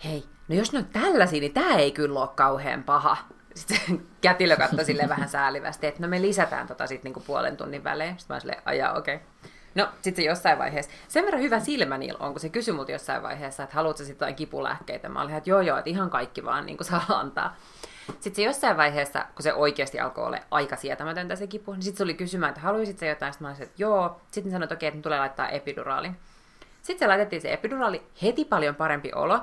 hei, 0.04 0.24
no 0.48 0.56
jos 0.56 0.74
ne 0.74 0.80
on 0.80 0.86
tällaisia, 0.86 1.40
niin 1.40 1.54
tämä 1.54 1.76
ei 1.76 1.92
kyllä 1.92 2.20
ole 2.20 2.30
kauhean 2.36 2.84
paha. 2.84 3.18
Sitten 3.56 4.08
kätilö 4.22 4.58
katsoi 4.58 4.86
sille 4.86 5.10
vähän 5.10 5.30
säälivästi, 5.30 5.88
että 5.88 6.02
no 6.02 6.08
me 6.08 6.22
lisätään 6.22 6.68
tota 6.68 6.88
sitten 6.88 7.10
niinku 7.10 7.20
puolen 7.20 7.58
tunnin 7.58 7.84
välein. 7.84 8.20
Sitten 8.20 8.36
mä 8.36 8.40
silleen, 8.40 8.62
ajaa, 8.66 8.94
okei. 8.94 9.16
Okay. 9.16 9.28
No, 9.76 9.90
sitten 10.02 10.24
se 10.24 10.30
jossain 10.30 10.60
vaiheessa, 10.60 10.92
sen 11.08 11.26
verran 11.26 11.42
hyvä 11.42 11.60
silmä 11.60 11.98
niillä 11.98 12.20
on, 12.20 12.32
kun 12.32 12.40
se 12.40 12.50
kysyi 12.50 12.74
multa 12.74 12.92
jossain 12.92 13.24
vaiheessa, 13.24 13.64
että 13.64 13.76
haluatko 13.76 13.98
sitten 13.98 14.16
jotain 14.16 14.36
kipulääkkeitä. 14.36 15.10
Mä 15.10 15.22
olin, 15.22 15.36
että 15.36 15.50
joo 15.50 15.62
joo, 15.62 15.78
että 15.78 15.90
ihan 15.90 16.10
kaikki 16.10 16.46
vaan 16.46 16.66
niin 16.66 16.78
kuin 16.78 16.88
saa 16.88 17.06
antaa. 17.10 17.56
Sitten 18.08 18.36
se 18.36 18.42
jossain 18.42 18.78
vaiheessa, 18.78 19.26
kun 19.36 19.44
se 19.44 19.54
oikeasti 19.54 20.00
alkoi 20.00 20.26
olla 20.26 20.38
aika 20.52 20.76
sietämätöntä 20.76 21.36
se 21.36 21.48
kipu, 21.48 21.74
niin 21.74 21.84
sitten 21.84 21.98
se 21.98 22.04
oli 22.04 22.14
kysymään, 22.14 22.50
että 22.50 22.62
haluaisitko 22.62 23.06
jotain. 23.06 23.34
Sitten 23.34 23.46
mä 23.46 23.50
olisin, 23.50 23.64
että 23.64 23.76
joo. 23.78 24.22
Sitten 24.32 24.52
sanoi, 24.52 24.64
että 24.64 24.76
okei, 24.76 24.88
että 24.88 25.02
tulee 25.02 25.20
laittaa 25.20 25.50
epiduraali. 25.50 26.12
Sitten 26.82 27.00
se 27.00 27.08
laitettiin 27.08 27.42
se 27.42 27.54
epiduraali, 27.54 28.04
heti 28.22 28.46
paljon 28.46 28.76
parempi 28.76 29.12
olo. 29.16 29.40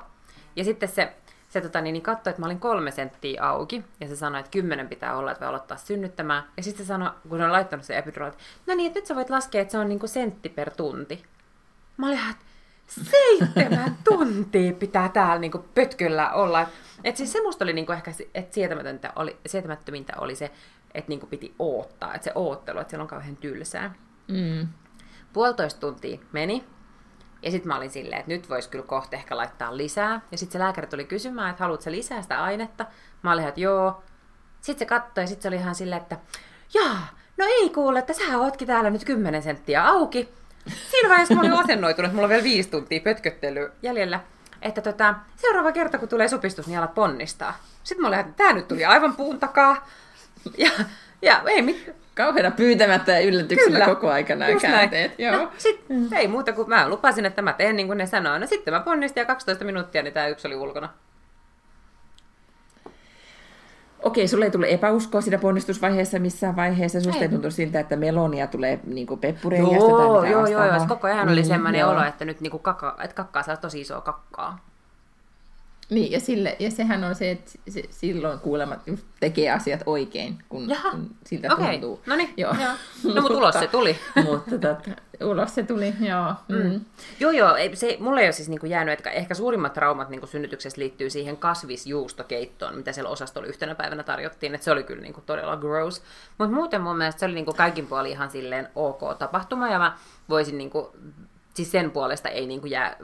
Ja 0.57 0.65
sitten 0.65 0.89
se 0.89 1.13
se 1.49 1.61
tota, 1.61 1.81
niin, 1.81 1.93
niin 1.93 2.03
katsoi, 2.03 2.31
että 2.31 2.43
mä 2.43 2.47
olin 2.47 2.61
kolme 2.61 2.91
senttiä 2.91 3.43
auki, 3.43 3.85
ja 4.01 4.09
se 4.09 4.17
sanoi, 4.17 4.41
että 4.41 4.51
kymmenen 4.51 4.89
pitää 4.89 5.17
olla, 5.17 5.31
että 5.31 5.41
voi 5.41 5.49
aloittaa 5.49 5.77
synnyttämään. 5.77 6.45
Ja 6.57 6.63
sitten 6.63 6.87
se 6.87 6.89
sanoi, 6.89 7.11
kun 7.29 7.43
on 7.43 7.53
laittanut 7.53 7.85
se 7.85 7.99
epiduraali, 7.99 8.33
että 8.33 8.45
no 8.67 8.75
niin, 8.75 8.87
että 8.87 8.99
nyt 8.99 9.07
sä 9.07 9.15
voit 9.15 9.31
laskea, 9.31 9.63
että 9.63 9.73
se 9.73 9.79
on 9.79 9.89
niin 9.89 9.99
kuin 9.99 10.11
sentti 10.11 10.49
per 10.49 10.71
tunti. 10.71 11.23
Mä 11.97 12.07
olin 12.07 12.19
että 12.31 12.45
seitsemän 12.87 13.99
tuntia 14.09 14.73
pitää 14.73 15.09
täällä 15.09 15.39
niin 15.39 15.51
kuin 15.51 15.65
pötköllä 15.75 16.31
olla. 16.31 16.67
Et 17.05 17.17
siis 17.17 17.33
semmoista 17.33 17.65
oli 17.65 17.73
niin 17.73 17.87
kuin 17.87 17.97
ehkä, 17.97 18.13
että 18.35 18.55
sietämätöntä 18.55 19.13
oli, 19.17 19.37
sietämättömintä 19.47 20.13
oli 20.19 20.35
se, 20.35 20.51
että 20.95 21.09
niin 21.09 21.21
kuin 21.21 21.31
piti 21.31 21.55
oottaa, 21.59 22.15
että 22.15 22.25
se 22.25 22.33
oottelu, 22.35 22.79
että 22.79 22.91
siellä 22.91 23.03
on 23.03 23.09
kauhean 23.09 23.37
tylsää. 23.37 23.95
Mm. 24.29 24.69
Puolitoista 25.33 25.81
tuntia 25.81 26.19
meni, 26.33 26.65
ja 27.43 27.51
sitten 27.51 27.69
mä 27.69 27.77
olin 27.77 27.91
silleen, 27.91 28.21
että 28.21 28.33
nyt 28.33 28.51
voisi 28.51 28.69
kyllä 28.69 28.85
kohta 28.85 29.17
ehkä 29.17 29.37
laittaa 29.37 29.77
lisää. 29.77 30.21
Ja 30.31 30.39
sitten 30.39 30.53
se 30.53 30.59
lääkäri 30.59 30.87
tuli 30.87 31.05
kysymään, 31.05 31.51
että 31.51 31.65
haluatko 31.65 31.91
lisää 31.91 32.23
sitä 32.23 32.43
ainetta? 32.43 32.87
Mä 33.23 33.33
olin, 33.33 33.49
että 33.49 33.61
joo. 33.61 34.03
Sitten 34.61 34.79
se 34.79 34.89
katsoi 34.89 35.25
ja 35.25 35.29
sitten 35.29 35.43
se 35.43 35.49
oli 35.49 35.57
ihan 35.57 35.75
silleen, 35.75 36.03
että 36.03 36.17
jaa, 36.75 37.09
no 37.37 37.45
ei 37.45 37.71
kuule, 37.71 37.99
että 37.99 38.13
sä 38.13 38.39
ootkin 38.39 38.69
täällä 38.69 38.91
nyt 38.91 39.05
10 39.05 39.43
senttiä 39.43 39.85
auki. 39.85 40.29
Siinä 40.91 41.09
vaiheessa 41.09 41.35
mä 41.35 41.41
olin 41.41 41.53
asennoitunut, 41.53 42.09
että 42.09 42.15
mulla 42.15 42.27
on 42.27 42.31
vielä 42.31 42.43
viisi 42.43 42.71
tuntia 42.71 43.01
pötköttely 43.01 43.73
jäljellä. 43.83 44.21
Että 44.63 44.81
tota, 44.81 45.15
seuraava 45.37 45.73
kerta 45.73 45.99
kun 45.99 46.09
tulee 46.09 46.29
sopistus, 46.29 46.67
niin 46.67 46.79
alat 46.79 46.95
ponnistaa. 46.95 47.59
Sitten 47.83 48.03
mä 48.03 48.09
olin, 48.09 48.19
että 48.21 48.33
tää 48.33 48.53
nyt 48.53 48.69
tuli 48.69 48.85
aivan 48.85 49.17
puun 49.17 49.41
takaa. 49.41 49.87
Ja, 50.59 50.71
ja 51.23 51.43
ei 51.47 51.63
mitään 51.63 51.97
Kauheena 52.19 52.51
pyytämättä 52.51 53.13
ja 53.13 53.21
yllätyksellä 53.21 53.79
Kyllä. 53.79 53.95
koko 53.95 54.11
aika 54.11 54.35
nämä 54.35 54.51
Just 54.51 54.63
käänteet. 54.63 55.19
Näin. 55.19 55.33
Joo. 55.33 55.43
No, 55.43 55.53
sit, 55.59 55.89
mm. 55.89 56.13
Ei 56.13 56.29
muuta 56.29 56.53
kuin 56.53 56.69
mä 56.69 56.89
lupasin, 56.89 57.27
että 57.27 57.43
mä 57.43 57.53
teen 57.53 57.77
niin 57.77 57.87
kuin 57.87 57.99
ne 57.99 58.07
sanoo. 58.07 58.39
No 58.39 58.47
sitten 58.47 58.75
mä 58.75 58.81
ponnistin 58.81 59.21
ja 59.21 59.25
12 59.25 59.65
minuuttia, 59.65 60.03
niin 60.03 60.15
tämä 60.15 60.27
yksi 60.27 60.47
oli 60.47 60.57
ulkona. 60.57 60.89
Okei, 64.03 64.29
sulle 64.29 64.45
ei 64.45 64.51
tule 64.51 64.67
epäuskoa 64.71 65.21
siinä 65.21 65.39
ponnistusvaiheessa 65.39 66.19
missään 66.19 66.57
vaiheessa. 66.57 67.01
Susta 67.01 67.25
ei, 67.25 67.31
ei 67.45 67.51
siltä, 67.51 67.81
että 67.81 67.97
melonia 67.97 68.47
tulee 68.47 68.81
niinku 68.85 69.17
peppureijasta 69.17 69.75
joo, 69.77 69.99
tai 69.99 70.07
mitään 70.07 70.33
Joo, 70.33 70.47
joo, 70.47 70.65
joo. 70.65 70.87
Koko 70.89 71.07
ajan 71.07 71.29
oli 71.29 71.43
mm, 71.43 71.49
semmoinen 71.49 71.87
olo, 71.87 72.05
että 72.05 72.25
nyt 72.25 72.41
niinku 72.41 72.59
kakka, 72.59 72.97
että 73.03 73.15
kakkaa 73.15 73.43
saa 73.43 73.57
tosi 73.57 73.81
isoa 73.81 74.01
kakkaa. 74.01 74.68
Niin, 75.91 76.13
ja, 76.13 76.21
sille, 76.21 76.57
ja 76.59 76.71
sehän 76.71 77.05
on 77.05 77.15
se, 77.15 77.31
että 77.31 77.51
se, 77.69 77.83
silloin 77.91 78.39
kuulemma 78.39 78.77
tekee 79.21 79.51
asiat 79.51 79.83
oikein, 79.87 80.39
kun, 80.49 80.67
kun 80.91 81.17
siltä 81.27 81.55
okay. 81.55 81.73
tuntuu. 81.73 82.01
No 82.07 82.17
niin, 82.17 82.35
joo. 82.37 82.55
No 83.15 83.23
mutta 83.23 83.37
ulos 83.37 83.55
se 83.55 83.67
tuli. 83.67 83.97
mutta 84.25 84.59
tota, 84.59 84.77
ulos 85.25 85.55
se 85.55 85.63
tuli, 85.63 85.95
joo. 86.01 86.35
Mm. 86.49 86.57
Mm. 86.57 86.81
Joo, 87.21 87.31
joo, 87.31 87.57
ei, 87.57 87.77
se, 87.77 87.97
mulle 88.01 88.21
ei 88.21 88.27
ole 88.27 88.33
siis 88.33 88.49
niinku 88.49 88.67
jäänyt, 88.67 88.99
että 88.99 89.11
ehkä 89.11 89.35
suurimmat 89.35 89.73
traumat 89.73 90.09
niinku 90.09 90.27
synnytyksessä 90.27 90.81
liittyy 90.81 91.11
siihen 91.11 91.37
kasvisjuustokeittoon, 91.37 92.77
mitä 92.77 92.93
siellä 92.93 93.11
osastolla 93.11 93.49
yhtenä 93.49 93.75
päivänä 93.75 94.03
tarjottiin, 94.03 94.55
että 94.55 94.65
se 94.65 94.71
oli 94.71 94.85
kyllä 94.85 95.03
niinku 95.03 95.21
todella 95.27 95.57
gross. 95.57 96.03
Mutta 96.39 96.55
muuten 96.55 96.81
mun 96.81 96.99
mielestä 96.99 97.19
se 97.19 97.27
oli 97.27 97.35
niinku 97.35 97.53
kaikin 97.53 97.87
puolin 97.87 98.13
ihan 98.13 98.31
silleen 98.31 98.69
ok 98.75 99.01
tapahtuma, 99.19 99.69
ja 99.69 99.79
mä 99.79 99.97
voisin 100.29 100.59
niinku 100.59 100.93
siis 101.59 101.71
sen 101.71 101.91
puolesta 101.91 102.29
ei 102.29 102.47
niin 102.47 102.61
kuin 102.61 102.71
jää, 102.71 102.97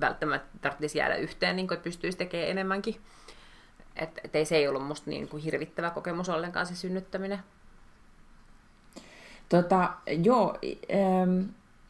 välttämättä 0.00 0.58
tarvitsisi 0.60 0.98
jäädä 0.98 1.14
yhteen, 1.14 1.56
niin 1.56 1.68
kuin, 1.68 1.76
että 1.76 1.84
pystyisi 1.84 2.18
tekemään 2.18 2.50
enemmänkin. 2.50 2.96
Että 3.96 4.20
et 4.24 4.36
ei 4.36 4.44
se 4.44 4.56
ei 4.56 4.68
ollut 4.68 4.86
musta 4.86 5.10
niin 5.10 5.28
kuin 5.28 5.42
hirvittävä 5.42 5.90
kokemus 5.90 6.28
ollenkaan 6.28 6.66
se 6.66 6.74
synnyttäminen. 6.74 7.38
Tota, 9.48 9.92
joo, 10.06 10.58
ähm, 10.94 11.40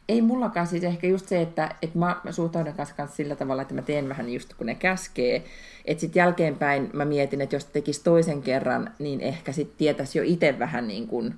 ei 0.09 0.21
mullakaan 0.21 0.67
siis 0.67 0.83
ehkä 0.83 1.07
just 1.07 1.27
se, 1.27 1.41
että, 1.41 1.75
että 1.81 1.99
mä, 1.99 2.21
suhtaudun 2.31 2.73
kanssa, 2.73 2.95
kanssa 2.95 3.15
sillä 3.15 3.35
tavalla, 3.35 3.61
että 3.61 3.73
mä 3.73 3.81
teen 3.81 4.09
vähän 4.09 4.29
just 4.29 4.53
kun 4.53 4.65
ne 4.65 4.75
käskee. 4.75 5.43
Että 5.85 6.01
sitten 6.01 6.19
jälkeenpäin 6.19 6.89
mä 6.93 7.05
mietin, 7.05 7.41
että 7.41 7.55
jos 7.55 7.65
tekisi 7.65 8.03
toisen 8.03 8.41
kerran, 8.41 8.91
niin 8.99 9.21
ehkä 9.21 9.51
sitten 9.51 9.77
tietäisi 9.77 10.17
jo 10.17 10.23
itse 10.27 10.59
vähän 10.59 10.87
niin 10.87 11.07
kuin, 11.07 11.35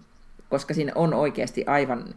koska 0.49 0.73
siinä 0.73 0.91
on 0.95 1.13
oikeasti 1.13 1.65
aivan... 1.67 2.15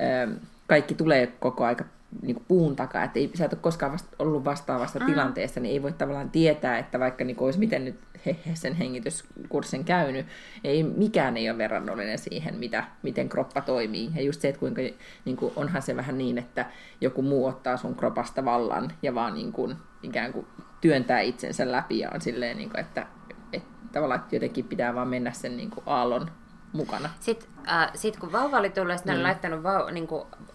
Ähm, 0.00 0.32
kaikki 0.72 0.94
tulee 0.94 1.26
koko 1.26 1.64
aika 1.64 1.84
niin 2.22 2.34
kuin 2.34 2.44
puun 2.48 2.76
takaa, 2.76 3.04
että 3.04 3.18
ei, 3.18 3.30
sä 3.34 3.44
et 3.44 3.52
ole 3.52 3.60
koskaan 3.62 3.92
vasta, 3.92 4.16
ollut 4.18 4.44
vastaavassa 4.44 4.98
mm. 4.98 5.06
tilanteessa, 5.06 5.60
niin 5.60 5.72
ei 5.72 5.82
voi 5.82 5.92
tavallaan 5.92 6.30
tietää, 6.30 6.78
että 6.78 7.00
vaikka 7.00 7.24
niin 7.24 7.36
kuin 7.36 7.46
olisi 7.46 7.58
miten 7.58 7.84
nyt 7.84 8.00
he, 8.26 8.36
he 8.46 8.54
sen 8.54 8.74
hengityskurssin 8.74 9.84
käynyt, 9.84 10.26
ei 10.64 10.82
mikään 10.82 11.36
ei 11.36 11.50
ole 11.50 11.58
verrannollinen 11.58 12.18
siihen, 12.18 12.54
mitä, 12.54 12.84
miten 13.02 13.28
kroppa 13.28 13.60
toimii. 13.60 14.10
Ja 14.14 14.22
just 14.22 14.40
se, 14.40 14.48
että 14.48 14.58
kuinka 14.58 14.82
niin 15.24 15.36
kuin, 15.36 15.52
onhan 15.56 15.82
se 15.82 15.96
vähän 15.96 16.18
niin, 16.18 16.38
että 16.38 16.66
joku 17.00 17.22
muu 17.22 17.46
ottaa 17.46 17.76
sun 17.76 17.94
kropasta 17.94 18.44
vallan 18.44 18.92
ja 19.02 19.14
vaan 19.14 19.34
niin 19.34 19.52
kuin, 19.52 19.76
ikään 20.02 20.32
kuin 20.32 20.46
työntää 20.80 21.20
itsensä 21.20 21.72
läpi 21.72 21.98
ja 21.98 22.10
on 22.14 22.20
silleen, 22.20 22.56
niin 22.56 22.70
kuin, 22.70 22.80
että, 22.80 23.06
että 23.52 23.68
tavallaan 23.92 24.24
jotenkin 24.32 24.64
pitää 24.64 24.94
vaan 24.94 25.08
mennä 25.08 25.32
sen 25.32 25.56
niin 25.56 25.70
kuin 25.70 25.84
aallon 25.86 26.30
mukana. 26.72 27.10
Sitten 27.20 27.48
äh, 27.68 27.90
sit 27.94 28.16
kun 28.16 28.32
vauva 28.32 28.58
oli 28.58 28.70
tullut, 28.70 28.96
sitten 28.96 29.16
mm. 29.16 29.22
laittanut 29.22 29.62
vau, 29.62 29.90
niin 29.90 30.08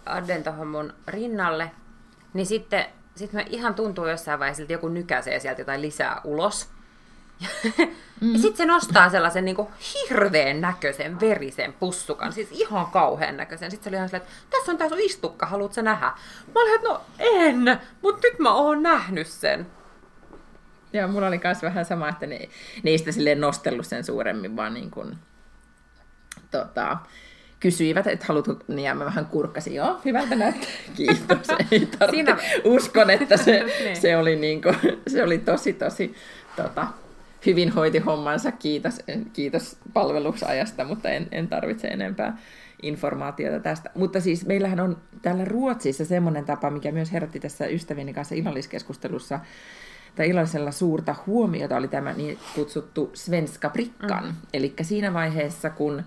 Adden 0.05 0.43
tuohon 0.43 0.67
mun 0.67 0.93
rinnalle, 1.07 1.71
niin 2.33 2.45
sitten 2.45 2.85
sit 3.15 3.33
mä 3.33 3.41
ihan 3.49 3.75
tuntuu 3.75 4.07
jossain 4.07 4.39
vaiheessa, 4.39 4.63
että 4.63 4.73
joku 4.73 4.89
nykäsee 4.89 5.39
sieltä 5.39 5.61
jotain 5.61 5.81
lisää 5.81 6.21
ulos. 6.23 6.69
Mm. 8.21 8.33
ja 8.33 8.39
sitten 8.39 8.57
se 8.57 8.65
nostaa 8.65 9.09
sellaisen 9.09 9.45
niin 9.45 9.55
kuin 9.55 9.67
hirveän 9.93 10.61
näköisen 10.61 11.19
verisen 11.19 11.73
pussukan, 11.73 12.33
siis 12.33 12.47
ihan 12.51 12.85
kauhean 12.85 13.37
näköisen. 13.37 13.71
Sitten 13.71 13.83
se 13.83 13.89
oli 13.89 13.95
ihan 13.95 14.09
silleen, 14.09 14.23
että 14.23 14.57
tässä 14.57 14.71
on 14.71 14.89
sun 14.89 14.99
istukka, 14.99 15.45
haluat 15.45 15.73
sä 15.73 15.81
nähdä? 15.81 16.05
Mä 16.55 16.61
olin, 16.61 16.75
että 16.75 16.87
no 16.87 17.01
en, 17.19 17.79
mutta 18.01 18.27
nyt 18.27 18.39
mä 18.39 18.53
oon 18.53 18.83
nähnyt 18.83 19.27
sen. 19.27 19.67
Joo, 20.93 21.07
mulla 21.07 21.27
oli 21.27 21.41
myös 21.43 21.61
vähän 21.61 21.85
sama, 21.85 22.09
että 22.09 22.27
ne, 22.27 22.49
sitä 22.97 23.11
silleen 23.11 23.41
nostellut 23.41 23.85
sen 23.85 24.03
suuremmin, 24.03 24.55
vaan 24.55 24.73
niin 24.73 24.91
kuin 24.91 25.17
tota, 26.51 26.97
kysyivät, 27.59 28.07
että 28.07 28.25
haluatko, 28.27 28.55
niin 28.67 28.85
ja 28.85 28.95
mä 28.95 29.05
vähän 29.05 29.25
kurkkasin, 29.25 29.75
joo, 29.75 30.01
hyvältä 30.05 30.35
näyttää, 30.35 30.69
kiitos, 30.97 31.47
ei 31.71 31.87
Siinä... 32.09 32.37
Uskon, 32.63 33.09
että 33.09 33.37
se, 33.37 33.63
niin. 33.83 33.95
se, 33.95 34.17
oli 34.17 34.35
niin 34.35 34.61
kuin, 34.61 34.75
se 35.07 35.23
oli 35.23 35.37
tosi, 35.37 35.73
tosi 35.73 36.15
tota, 36.55 36.87
hyvin 37.45 37.71
hoiti 37.71 37.99
hommansa, 37.99 38.51
kiitos, 38.51 39.01
kiitos 39.33 39.77
palveluksajasta, 39.93 40.83
mutta 40.83 41.09
en, 41.09 41.27
en 41.31 41.47
tarvitse 41.47 41.87
enempää 41.87 42.37
informaatiota 42.81 43.59
tästä. 43.59 43.89
Mutta 43.95 44.21
siis 44.21 44.45
meillähän 44.45 44.79
on 44.79 44.97
täällä 45.21 45.45
Ruotsissa 45.45 46.05
semmoinen 46.05 46.45
tapa, 46.45 46.69
mikä 46.69 46.91
myös 46.91 47.11
herätti 47.11 47.39
tässä 47.39 47.65
ystävieni 47.65 48.13
kanssa 48.13 48.35
illalliskeskustelussa, 48.35 49.39
tai 50.15 50.29
illallisella 50.29 50.71
suurta 50.71 51.15
huomiota 51.27 51.77
oli 51.77 51.87
tämä 51.87 52.13
niin 52.13 52.39
kutsuttu 52.55 53.11
svenska 53.13 53.69
prickan. 53.69 54.23
Mm-hmm. 54.23 54.37
Eli 54.53 54.73
siinä 54.81 55.13
vaiheessa, 55.13 55.69
kun 55.69 56.03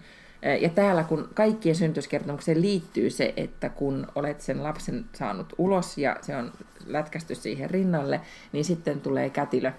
ja 0.61 0.69
täällä 0.69 1.05
kun 1.05 1.29
kaikkien 1.35 1.75
synnytyskertomukseen 1.75 2.63
liittyy 2.63 3.11
se, 3.11 3.35
että 3.37 3.69
kun 3.69 4.07
olet 4.15 4.41
sen 4.41 4.63
lapsen 4.63 5.05
saanut 5.13 5.53
ulos 5.59 5.99
ja 5.99 6.17
se 6.23 6.37
on 6.37 6.53
lätkästy 6.87 7.35
siihen 7.35 7.71
rinnalle, 7.71 8.21
niin 8.53 8.65
sitten 8.65 9.01
tulee 9.01 9.31
kätilö 9.31 9.73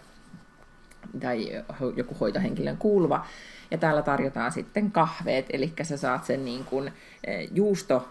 tai 1.19 1.63
joku 1.95 2.15
hoitohenkilön 2.19 2.77
kuuluva. 2.77 3.25
Ja 3.71 3.77
täällä 3.77 4.01
tarjotaan 4.01 4.51
sitten 4.51 4.91
kahveet, 4.91 5.45
eli 5.53 5.73
sä 5.81 5.97
saat 5.97 6.25
sen 6.25 6.45
niin 6.45 6.65
kuin 6.65 6.91
juusto 7.51 8.09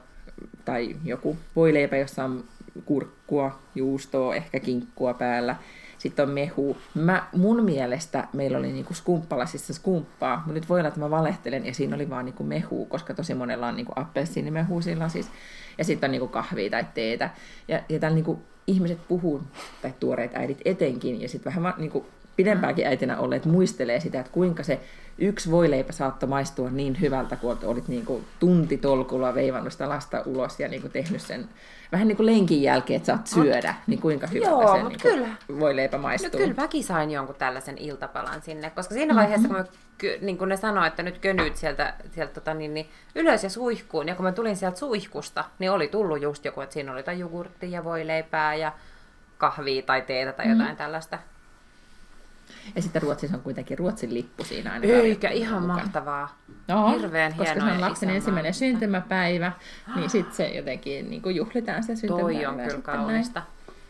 tai 0.65 0.97
joku 1.05 1.37
voileipä, 1.57 1.97
jossa 1.97 2.25
on 2.25 2.45
kurkkua, 2.85 3.59
juustoa, 3.75 4.35
ehkä 4.35 4.61
kinkkua 4.61 5.15
päällä, 5.15 5.57
sitten 6.01 6.29
on 6.29 6.35
mehu. 6.35 6.77
Mä, 6.95 7.27
mun 7.37 7.65
mielestä 7.65 8.29
meillä 8.33 8.59
oli 8.59 8.73
niinku 8.73 8.95
skumppalasissa 8.95 9.75
skumppaa, 9.75 10.37
mutta 10.37 10.53
nyt 10.53 10.69
voi 10.69 10.81
olla, 10.81 10.89
että 10.89 11.01
mä 11.01 11.11
valehtelen, 11.11 11.67
ja 11.67 11.75
siinä 11.75 11.97
oli 11.97 12.11
vaan 12.11 12.25
niinku 12.25 12.45
mehu, 12.45 12.87
koska 12.87 13.15
tosi 13.15 13.35
monella 13.35 13.67
on 13.67 13.77
niinku 13.77 13.93
appelsiinimehu 13.97 14.83
siinä 14.83 15.09
siis. 15.09 15.31
Ja 15.79 15.85
sitten 15.85 16.09
on 16.09 16.13
niinku 16.13 16.29
kahvia 16.29 16.71
tai 16.71 16.85
teetä. 16.95 17.31
Ja, 17.69 17.81
ja 17.89 17.99
täällä 17.99 18.15
niinku 18.15 18.43
ihmiset 18.67 18.99
puhuu, 19.09 19.43
tai 19.83 19.95
tuoreet 20.01 20.35
äidit 20.35 20.61
etenkin, 20.65 21.21
ja 21.21 21.29
sitten 21.29 21.55
vähän 21.55 21.75
niinku 21.79 22.07
pidempääkin 22.37 22.87
äitinä 22.87 23.19
olleet 23.19 23.45
muistelee 23.47 24.01
sitä, 24.01 24.21
että 24.21 24.33
kuinka 24.33 24.63
se 24.63 24.81
yksi 25.21 25.51
voileipä 25.51 25.93
saattoi 25.93 26.29
maistua 26.29 26.71
niin 26.71 27.01
hyvältä, 27.01 27.37
kun 27.37 27.59
olit 27.65 27.89
niin 27.89 28.05
kuin 28.05 28.25
tuntitolkulla 28.39 29.35
veivannut 29.35 29.73
sitä 29.73 29.89
lasta 29.89 30.23
ulos 30.27 30.61
ja 30.61 30.69
niin 30.69 30.83
kuin 30.83 30.93
tehnyt 30.93 31.21
sen 31.21 31.49
vähän 31.93 32.09
niin 32.09 32.17
kuin 32.17 32.27
lenkin 32.27 32.63
jälkeen, 32.63 32.97
että 32.97 33.07
saat 33.07 33.27
syödä, 33.27 33.75
niin 33.87 34.01
kuinka 34.01 34.27
hyvältä 34.27 34.51
Joo, 34.51 34.77
se 34.77 34.83
niin 34.83 35.01
kyllä. 35.01 35.29
voileipä 35.61 35.99
maistuu. 35.99 36.31
No 36.33 36.39
kyllä 36.39 36.63
mäkin 36.63 36.85
sain 36.85 37.11
jonkun 37.11 37.35
tällaisen 37.35 37.79
iltapalan 37.79 38.43
sinne, 38.43 38.71
koska 38.71 38.95
siinä 38.95 39.15
vaiheessa, 39.15 39.49
mm-hmm. 39.49 39.65
kun, 39.65 40.09
mä, 40.11 40.17
niin 40.21 40.39
kun 40.39 40.49
ne 40.49 40.57
sanoi, 40.57 40.87
että 40.87 41.03
nyt 41.03 41.19
könyt 41.19 41.57
sieltä, 41.57 41.95
sieltä 42.11 42.35
tota, 42.35 42.55
niin, 42.55 42.75
niin, 42.75 42.89
ylös 43.15 43.45
ja 43.45 43.51
suihkuun, 43.51 44.09
ja 44.09 44.15
kun 44.15 44.25
mä 44.25 44.33
tulin 44.33 44.57
sieltä 44.57 44.79
suihkusta, 44.79 45.45
niin 45.59 45.71
oli 45.71 45.89
tullut 45.89 46.23
just 46.23 46.45
joku, 46.45 46.61
että 46.61 46.73
siinä 46.73 46.93
oli 46.93 46.99
jotain 47.01 47.19
jogurttia 47.19 47.69
ja 47.69 47.85
voileipää 47.85 48.55
ja 48.55 48.73
kahvia 49.39 49.83
tai 49.83 50.03
teetä 50.03 50.33
tai 50.33 50.47
jotain 50.47 50.65
mm-hmm. 50.65 50.77
tällaista. 50.77 51.19
Ja 52.77 52.83
sitten 52.83 53.03
Ruotsissa 53.03 53.37
on 53.37 53.43
kuitenkin 53.43 53.79
Ruotsin 53.79 54.15
lippu 54.15 54.45
siinä 54.45 54.73
aina. 54.73 54.87
Eikä, 54.87 55.29
ihan 55.29 55.63
mukana. 55.63 55.79
mahtavaa. 55.79 56.39
No, 56.69 56.91
Hirveän 56.91 57.35
koska 57.35 57.55
se 57.61 57.73
on 57.73 57.81
lapsen 57.81 58.11
ensimmäinen 58.11 58.55
syntymäpäivä, 58.55 59.53
niin 59.97 60.11
sitten 60.11 60.35
se 60.35 60.49
jotenkin 60.49 61.11
niin 61.11 61.23
kuin 61.23 61.37
juhlitaan 61.37 61.83
se 61.83 61.97
syntymäpäivä. 61.97 62.41
Toi 62.41 62.47
on 62.47 62.69
kyllä 62.69 62.83
kaunista. 62.83 63.43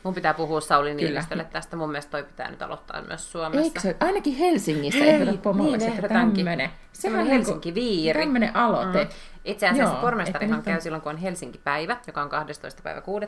Mun 0.03 0.15
pitää 0.15 0.35
puhua 0.35 0.61
Sauli 0.61 0.95
Niinistölle 0.95 1.45
tästä. 1.45 1.77
Mun 1.77 1.91
mielestä 1.91 2.11
toi 2.11 2.23
pitää 2.23 2.51
nyt 2.51 2.63
aloittaa 2.63 3.03
myös 3.03 3.33
Suomessa. 3.33 3.65
Eikö 3.65 3.81
se? 3.81 3.97
Ainakin 4.01 4.37
Helsingissä 4.37 5.01
Hei, 5.05 5.09
ehdotat 5.09 5.43
pomolle 5.43 5.77
niin, 5.77 6.09
tämmöinen. 6.09 6.71
Sehän 6.93 7.21
on 7.21 7.27
Helsinki-viiri. 7.27 8.21
Tämmöinen 8.21 8.57
aloite. 8.57 9.05
Mm. 9.05 9.11
Itse 9.45 9.69
asiassa 9.69 9.95
Joo, 9.95 10.03
pormestarihan 10.03 10.63
käy 10.63 10.81
silloin, 10.81 11.03
kun 11.03 11.13
on 11.13 11.19
Helsinki-päivä, 11.19 11.97
joka 12.07 12.23
on 12.23 12.29
12. 12.29 12.83
päivä 12.83 13.01
6. 13.01 13.27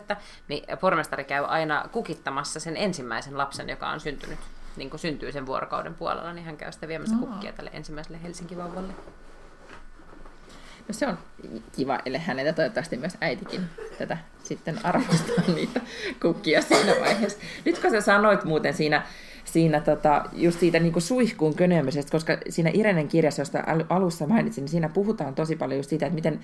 Niin 0.49 0.78
pormestari 0.80 1.24
käy 1.24 1.45
aina 1.45 1.88
kukittamassa 1.93 2.61
sen 2.61 2.76
ensimmäisen 2.76 3.38
lapsen, 3.38 3.68
joka 3.68 3.88
on 3.88 4.01
syntynyt 4.01 4.38
niin 4.76 4.90
kuin 4.90 5.00
syntyy 5.00 5.32
sen 5.32 5.46
vuorokauden 5.46 5.94
puolella, 5.94 6.32
niin 6.32 6.44
hän 6.44 6.56
käy 6.56 6.72
sitä 6.72 6.88
viemässä 6.88 7.16
Oho. 7.16 7.26
kukkia 7.26 7.52
tälle 7.52 7.70
ensimmäiselle 7.74 8.22
Helsinki-vauvalle. 8.22 8.92
No 10.88 10.94
se 10.94 11.06
on 11.06 11.18
kiva, 11.76 11.98
eli 12.04 12.18
häneltä 12.18 12.52
toivottavasti 12.52 12.96
myös 12.96 13.16
äitikin 13.20 13.60
tätä 13.98 14.18
sitten 14.44 14.86
arvostaa 14.86 15.44
niitä 15.54 15.80
kukkia 16.22 16.62
siinä 16.62 16.94
vaiheessa. 17.00 17.38
Nyt 17.64 17.78
kun 17.78 17.90
sä 17.90 18.00
sanoit 18.00 18.44
muuten 18.44 18.74
siinä, 18.74 19.06
siinä 19.44 19.80
tota, 19.80 20.24
just 20.32 20.60
siitä 20.60 20.78
niin 20.78 20.92
kuin 20.92 21.02
suihkuun 21.02 21.54
könömisestä, 21.54 22.12
koska 22.12 22.38
siinä 22.48 22.70
Irenen 22.74 23.08
kirjassa, 23.08 23.42
josta 23.42 23.64
alussa 23.88 24.26
mainitsin, 24.26 24.62
niin 24.62 24.70
siinä 24.70 24.88
puhutaan 24.88 25.34
tosi 25.34 25.56
paljon 25.56 25.78
just 25.78 25.90
siitä, 25.90 26.06
että 26.06 26.14
miten 26.14 26.40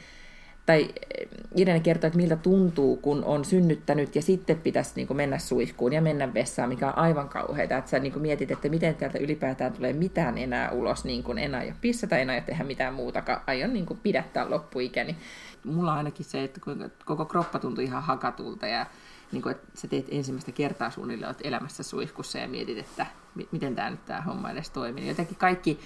tai 0.69 0.89
eh, 1.19 1.29
Irene 1.57 1.81
kertoo, 1.81 2.09
että 2.09 2.17
miltä 2.17 2.37
tuntuu, 2.37 2.97
kun 2.97 3.25
on 3.25 3.45
synnyttänyt 3.45 4.17
ja 4.17 4.23
sitten 4.23 4.61
pitäisi 4.61 4.93
niin 4.97 5.07
kuin 5.07 5.17
mennä 5.17 5.39
suihkuun 5.39 5.93
ja 5.93 6.03
mennä 6.03 6.35
vessaan, 6.35 6.69
mikä 6.69 6.87
on 6.87 6.99
aivan 6.99 7.29
kauheaa. 7.29 7.79
Että 7.79 7.91
sä 7.91 7.99
niin 7.99 8.13
kuin 8.13 8.23
mietit, 8.23 8.51
että 8.51 8.69
miten 8.69 8.95
täältä 8.95 9.19
ylipäätään 9.19 9.73
tulee 9.73 9.93
mitään 9.93 10.39
enää 10.39 10.71
ulos, 10.71 11.05
niin 11.05 11.23
kuin 11.23 11.39
enää 11.39 11.63
ei 11.63 11.73
pissata, 11.81 12.17
enää 12.17 12.37
ei 12.37 12.43
tehdä 12.43 12.65
mitään 12.65 12.95
muutakaan. 12.95 13.41
Aion 13.47 13.73
niin 13.73 13.87
kuin 13.87 14.01
pidättää 14.03 14.51
loppuikäni. 14.51 15.17
Mulla 15.65 15.95
ainakin 15.95 16.25
se, 16.25 16.45
että 16.45 16.61
koko 17.05 17.25
kroppa 17.25 17.59
tuntuu 17.59 17.85
ihan 17.85 18.03
hakatulta 18.03 18.67
ja 18.67 18.87
niin 19.33 19.43
kuin, 19.43 19.51
että 19.51 19.67
sä 19.75 19.89
teet 19.89 20.07
ensimmäistä 20.11 20.53
kertaa 20.53 20.91
suunnilleen, 20.91 21.29
olet 21.29 21.47
elämässä 21.47 21.83
suihkussa 21.83 22.39
ja 22.39 22.49
mietit, 22.49 22.79
että 22.79 23.07
miten 23.53 23.75
tämä 23.75 23.91
nyt 23.91 24.07
tämä 24.07 24.21
homma 24.21 24.51
edes 24.51 24.71
toimii. 24.71 25.09
Jotenkin 25.09 25.37
kaikki 25.37 25.81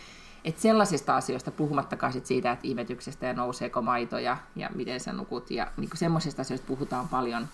et 0.44 0.58
sellaisista 0.58 1.16
asioista, 1.16 1.50
puhumattakaan 1.50 2.12
sit 2.12 2.26
siitä, 2.26 2.52
että 2.52 2.68
imetyksestä 2.68 3.26
ja 3.26 3.32
nouseeko 3.32 3.82
maito 3.82 4.18
ja, 4.18 4.36
ja 4.56 4.70
miten 4.74 5.00
sä 5.00 5.12
nukut, 5.12 5.50
ja 5.50 5.66
niin 5.76 5.90
semmoisista 5.94 6.42
asioista 6.42 6.66
puhutaan 6.66 7.08
paljon 7.08 7.48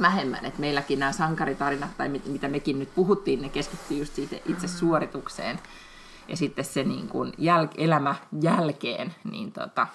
vähemmän. 0.00 0.44
Et 0.44 0.58
meilläkin 0.58 0.98
nämä 0.98 1.12
sankaritarinat, 1.12 1.96
tai 1.96 2.08
mit, 2.08 2.26
mitä 2.26 2.48
mekin 2.48 2.78
nyt 2.78 2.94
puhuttiin, 2.94 3.42
ne 3.42 3.48
keskittyy 3.48 3.98
just 3.98 4.14
siitä 4.14 4.36
itse 4.46 4.68
suoritukseen. 4.68 5.58
Ja 6.28 6.36
sitten 6.36 6.64
se 6.64 6.84
niin 6.84 7.08
kuin 7.08 7.32
jäl- 7.32 7.74
elämä 7.76 8.14
jälkeen, 8.42 9.14
niin 9.30 9.52
tota, 9.52 9.86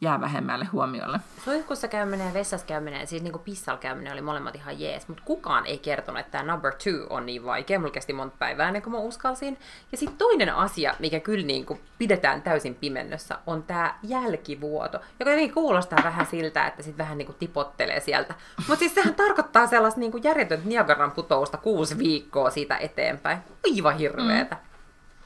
jää 0.00 0.20
vähemmälle 0.20 0.64
huomiolle. 0.64 1.20
Suihkussa 1.44 1.88
käyminen 1.88 2.26
ja 2.26 2.34
vessassa 2.34 2.66
käyminen, 2.66 3.06
siis 3.06 3.22
niin 3.22 3.38
pissalla 3.44 3.78
käyminen 3.78 4.12
oli 4.12 4.20
molemmat 4.20 4.54
ihan 4.54 4.80
jees, 4.80 5.08
mutta 5.08 5.22
kukaan 5.26 5.66
ei 5.66 5.78
kertonut, 5.78 6.20
että 6.20 6.30
tämä 6.32 6.52
number 6.52 6.72
two 6.72 7.06
on 7.10 7.26
niin 7.26 7.44
vaikea. 7.44 7.78
Mulla 7.78 7.92
kesti 7.92 8.12
monta 8.12 8.36
päivää 8.38 8.66
ennen 8.66 8.82
kuin 8.82 8.92
mä 8.92 8.98
uskalsin. 8.98 9.58
Ja 9.92 9.98
sitten 9.98 10.18
toinen 10.18 10.54
asia, 10.54 10.94
mikä 10.98 11.20
kyllä 11.20 11.46
niin 11.46 11.66
kuin 11.66 11.80
pidetään 11.98 12.42
täysin 12.42 12.74
pimennössä, 12.74 13.38
on 13.46 13.62
tämä 13.62 13.94
jälkivuoto, 14.02 14.98
joka 15.20 15.30
jotenkin 15.30 15.54
kuulostaa 15.54 15.98
vähän 16.04 16.26
siltä, 16.26 16.66
että 16.66 16.82
sitten 16.82 16.98
vähän 16.98 17.18
niin 17.18 17.26
kuin 17.26 17.38
tipottelee 17.38 18.00
sieltä. 18.00 18.34
Mutta 18.56 18.76
siis 18.76 18.94
sehän 18.94 19.14
tarkoittaa 19.14 19.66
sellaista 19.66 20.00
niin 20.00 20.12
kuin 20.12 20.24
järjetöntä 20.24 20.68
Niagaran 20.68 21.10
putousta 21.10 21.56
kuusi 21.56 21.98
viikkoa 21.98 22.50
siitä 22.50 22.76
eteenpäin. 22.76 23.38
Aivan 23.64 23.98
hirveetä. 23.98 24.54
Mm. 24.54 24.74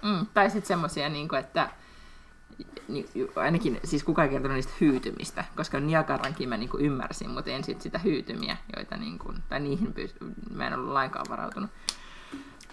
Mm. 0.02 0.26
Tai 0.34 0.50
sitten 0.50 0.68
semmoisia, 0.68 1.08
niin 1.08 1.34
että 1.34 1.68
ainakin 3.36 3.80
siis 3.84 4.04
kukaan 4.04 4.28
ei 4.28 4.32
kertonut 4.32 4.54
niistä 4.54 4.72
hyytymistä, 4.80 5.44
koska 5.56 5.80
Niagarankin 5.80 6.48
mä 6.48 6.56
niin 6.56 6.68
kuin 6.68 6.84
ymmärsin, 6.84 7.30
mutta 7.30 7.50
en 7.50 7.64
sit 7.64 7.80
sitä 7.80 7.98
hyytymiä, 7.98 8.56
joita 8.76 8.96
niin 8.96 9.18
kuin, 9.18 9.42
tai 9.48 9.60
niihin 9.60 9.94
pys- 9.94 10.26
mä 10.54 10.66
en 10.66 10.74
ollut 10.74 10.92
lainkaan 10.92 11.26
varautunut. 11.30 11.70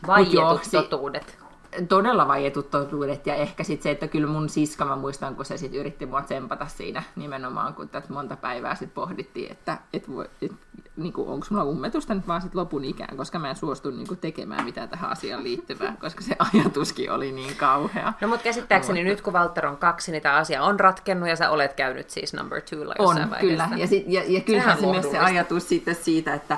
Vaietut 0.07 0.61
totuudet 0.71 1.44
todella 1.89 2.28
vaietut 2.28 2.71
totuudet 2.71 3.28
ja 3.28 3.36
ehkä 3.36 3.63
sitten 3.63 3.84
se, 3.84 3.91
että 3.91 4.07
kyllä 4.07 4.28
mun 4.28 4.49
siska, 4.49 4.86
mä 4.86 4.95
muistan, 4.95 5.36
kun 5.36 5.45
se 5.45 5.57
sitten 5.57 5.80
yritti 5.80 6.05
mua 6.05 6.21
tsempata 6.21 6.67
siinä 6.67 7.03
nimenomaan, 7.15 7.73
kun 7.73 7.89
tätä 7.89 8.13
monta 8.13 8.36
päivää 8.36 8.76
sitten 8.76 8.95
pohdittiin, 8.95 9.51
että 9.51 9.78
et 9.93 10.09
voi, 10.11 10.30
et, 10.41 10.51
niinku, 10.97 11.32
onko 11.32 11.47
mulla 11.49 11.63
ummetusta 11.63 12.13
nyt 12.13 12.28
vaan 12.28 12.41
sit 12.41 12.55
lopun 12.55 12.86
ikään, 12.86 13.17
koska 13.17 13.39
mä 13.39 13.49
en 13.49 13.55
suostu 13.55 13.91
niinku, 13.91 14.15
tekemään 14.15 14.65
mitään 14.65 14.89
tähän 14.89 15.11
asiaan 15.11 15.43
liittyvää, 15.43 15.95
koska 16.01 16.21
se 16.21 16.36
ajatuskin 16.53 17.11
oli 17.11 17.32
niin 17.32 17.55
kauhea. 17.55 18.13
No 18.21 18.28
mutta 18.28 18.43
käsittääkseni 18.43 18.99
mutta... 18.99 19.09
nyt 19.09 19.21
kun 19.21 19.34
Walter 19.34 19.67
on 19.67 19.78
kaksi, 19.78 20.11
niin 20.11 20.21
tämä 20.21 20.36
asia 20.36 20.63
on 20.63 20.80
ratkennut 20.80 21.30
ja 21.30 21.36
sä 21.36 21.49
olet 21.49 21.73
käynyt 21.73 22.09
siis 22.09 22.34
number 22.34 22.61
two 22.61 22.80
jossain 22.80 23.34
on, 23.34 23.39
kyllä. 23.39 23.69
Ja, 23.76 23.88
sit, 23.88 24.03
ja, 24.07 24.23
ja 24.28 24.41
kyllähän 24.41 24.80
se 24.80 24.86
myös 24.86 25.11
se 25.11 25.19
ajatus 25.19 25.69
sitten 25.69 25.95
siitä, 25.95 26.34
että 26.34 26.57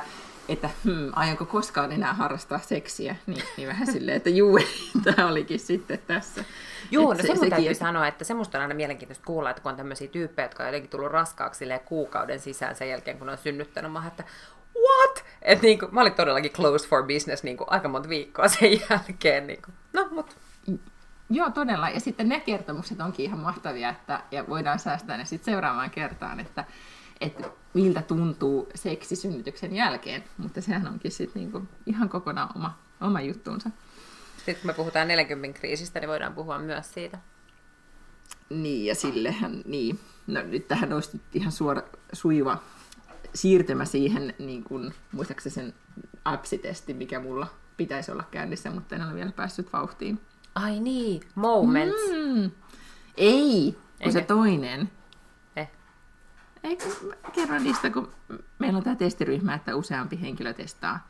että 0.50 0.70
hmm, 0.84 1.12
aionko 1.16 1.46
koskaan 1.46 1.92
enää 1.92 2.14
harrastaa 2.14 2.60
seksiä, 2.60 3.16
niin, 3.26 3.44
niin 3.58 3.68
vähän 3.68 3.88
silleen, 3.88 4.18
että 4.18 4.30
juu, 4.30 4.60
tämä 5.04 5.28
olikin 5.28 5.60
sitten 5.60 6.00
tässä. 6.08 6.44
Joo, 6.92 7.14
no 7.14 7.20
se, 7.22 7.36
se 7.36 7.50
täytyy 7.50 7.72
että... 7.72 7.80
sanoa, 7.86 8.08
että 8.08 8.24
semmoista 8.24 8.58
on 8.58 8.62
aina 8.62 8.74
mielenkiintoista 8.74 9.26
kuulla, 9.26 9.50
että 9.50 9.62
kun 9.62 9.72
on 9.72 9.78
tämmöisiä 9.78 10.08
tyyppejä, 10.08 10.46
jotka 10.46 10.64
on 10.64 10.68
jotenkin 10.68 10.90
tullut 10.90 11.12
raskaaksi 11.12 11.66
kuukauden 11.86 12.40
sisään 12.40 12.76
sen 12.76 12.90
jälkeen, 12.90 13.20
kun 13.20 13.30
on 13.30 13.38
synnyttänyt, 13.38 13.92
mä 13.92 14.08
että 14.08 14.24
what? 14.76 15.26
Et 15.42 15.62
niin 15.62 15.80
kuin, 15.80 15.94
mä 15.94 16.02
olin 16.02 16.14
todellakin 16.14 16.52
closed 16.52 16.90
for 16.90 17.04
business 17.04 17.44
niin 17.44 17.58
kuin, 17.58 17.68
aika 17.70 17.88
monta 17.88 18.10
viikkoa 18.10 18.48
sen 18.48 18.72
jälkeen. 18.90 19.48
Niin 19.48 19.62
kuin. 19.62 19.76
No, 19.94 20.08
mutta 20.12 20.36
Joo, 21.30 21.50
todella. 21.50 21.90
Ja 21.90 22.00
sitten 22.00 22.30
ne 22.30 22.40
kertomukset 22.40 23.02
onkin 23.02 23.26
ihan 23.26 23.40
mahtavia, 23.40 23.90
että, 23.90 24.22
ja 24.32 24.48
voidaan 24.50 24.80
säästää 24.80 25.18
ne 25.18 25.26
sitten 25.26 25.54
seuraavaan 25.54 25.90
kertaan, 25.90 26.40
että, 26.40 26.66
että 27.22 27.50
miltä 27.74 28.02
tuntuu 28.02 28.70
seksi 28.76 29.16
synnytyksen 29.16 29.76
jälkeen, 29.76 30.24
mutta 30.38 30.62
sehän 30.62 30.88
onkin 30.88 31.12
sitten 31.12 31.42
niinku 31.42 31.62
ihan 31.86 32.10
kokonaan 32.10 32.50
oma, 32.56 32.78
oma 33.02 33.22
juttuunsa. 33.22 33.70
Sitten 34.38 34.56
kun 34.56 34.66
me 34.66 34.74
puhutaan 34.74 35.08
40 35.08 35.60
kriisistä, 35.60 36.00
niin 36.00 36.10
voidaan 36.10 36.34
puhua 36.34 36.60
myös 36.60 36.94
siitä. 36.94 37.20
Niin, 38.50 38.86
ja 38.86 38.96
sillehän, 38.96 39.62
niin. 39.66 40.00
No 40.28 40.42
nyt 40.42 40.68
tähän 40.68 40.94
olisi 40.94 41.22
ihan 41.34 41.52
suora, 41.52 41.82
suiva 42.14 42.64
siirtymä 43.34 43.86
siihen, 43.86 44.34
niin 44.40 44.64
kuin, 44.64 44.94
muistaakseni 45.12 45.54
sen 45.54 45.74
apsitesti, 46.26 46.94
mikä 46.94 47.20
mulla 47.20 47.48
pitäisi 47.78 48.12
olla 48.12 48.24
käynnissä, 48.32 48.72
mutta 48.72 48.96
en 48.96 49.04
ole 49.04 49.16
vielä 49.16 49.32
päässyt 49.32 49.74
vauhtiin. 49.74 50.20
Ai 50.56 50.80
niin, 50.80 51.22
Moments. 51.36 52.02
Mm. 52.12 52.52
Ei, 53.18 53.72
kun 53.72 53.82
Eikä. 54.00 54.12
se 54.12 54.22
toinen. 54.22 54.90
Eh. 56.68 56.72
Ei, 56.72 56.78
kun 56.78 57.14
kerron 57.34 57.64
niistä, 57.64 57.90
kun 57.90 58.12
meillä 58.60 58.78
on 58.78 58.84
tämä 58.84 58.96
testiryhmä, 58.96 59.54
että 59.54 59.76
useampi 59.76 60.22
henkilö 60.22 60.54
testaa. 60.54 61.08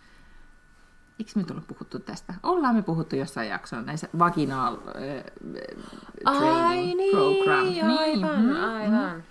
Eikö 1.19 1.31
me 1.35 1.43
tullut 1.43 1.67
puhuttu 1.67 1.99
tästä? 1.99 2.33
Ollaan 2.43 2.75
me 2.75 2.81
puhuttu 2.81 3.15
jossain 3.15 3.49
jaksossa 3.49 3.85
näissä 3.85 4.09
vaginal 4.19 4.77
äh, 4.87 6.37
training 6.37 7.11
program. 7.11 7.65
aivan, 7.97 8.41
mm, 8.41 8.63
aivan. 8.63 9.23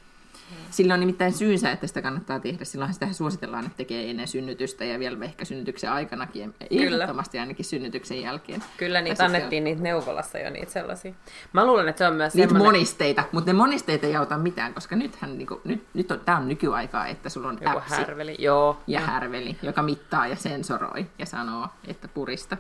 Sillä 0.70 0.94
on 0.94 1.01
nimittäin 1.01 1.32
syynsä, 1.32 1.70
että 1.70 1.86
sitä 1.86 2.03
kannattaa 2.03 2.40
tehdä. 2.40 2.64
Silloin 2.64 2.94
sitä 2.94 3.12
suositellaan, 3.12 3.66
että 3.66 3.76
tekee 3.76 4.11
ennen 4.11 4.28
synnytystä 4.28 4.84
ja 4.84 4.99
vielä 4.99 5.24
ehkä 5.24 5.44
synnytyksen 5.44 5.92
aikanakin. 5.92 6.55
Ehdottomasti 6.70 7.38
ainakin 7.38 7.64
synnytyksen 7.64 8.20
jälkeen. 8.20 8.62
Kyllä 8.76 9.01
niitä 9.01 9.16
siis 9.16 9.26
annettiin 9.26 9.64
niitä 9.64 9.82
neuvolassa 9.82 10.38
jo 10.38 10.51
niitä 10.51 10.72
sellaisia. 10.72 11.14
Mä 11.53 11.66
luulen, 11.66 11.88
että 11.88 11.99
se 11.99 12.07
on 12.07 12.14
myös 12.14 12.34
Niitä 12.34 12.49
semmoinen... 12.49 12.74
monisteita, 12.74 13.24
mutta 13.32 13.53
ne 13.53 13.57
monisteet 13.59 14.05
ei 14.05 14.16
auta 14.16 14.38
mitään, 14.38 14.74
koska 14.74 14.97
nythän 14.97 15.38
niinku, 15.38 15.61
nyt, 15.64 15.86
nyt 15.94 16.11
on, 16.11 16.20
tämä 16.20 16.38
on 16.38 16.49
nykyaikaa, 16.49 17.07
että 17.07 17.28
sulla 17.28 17.49
on 17.49 17.59
Joku 17.61 17.78
appsi 17.78 17.94
härveli. 17.94 18.36
Joo. 18.38 18.80
ja 18.86 19.01
härveli, 19.01 19.57
joka 19.62 19.82
mittaa 19.82 20.26
ja 20.26 20.36
sensoroi 20.36 21.07
ja 21.18 21.26
sanoo, 21.26 21.68
että 21.86 22.09
purista 22.09 22.57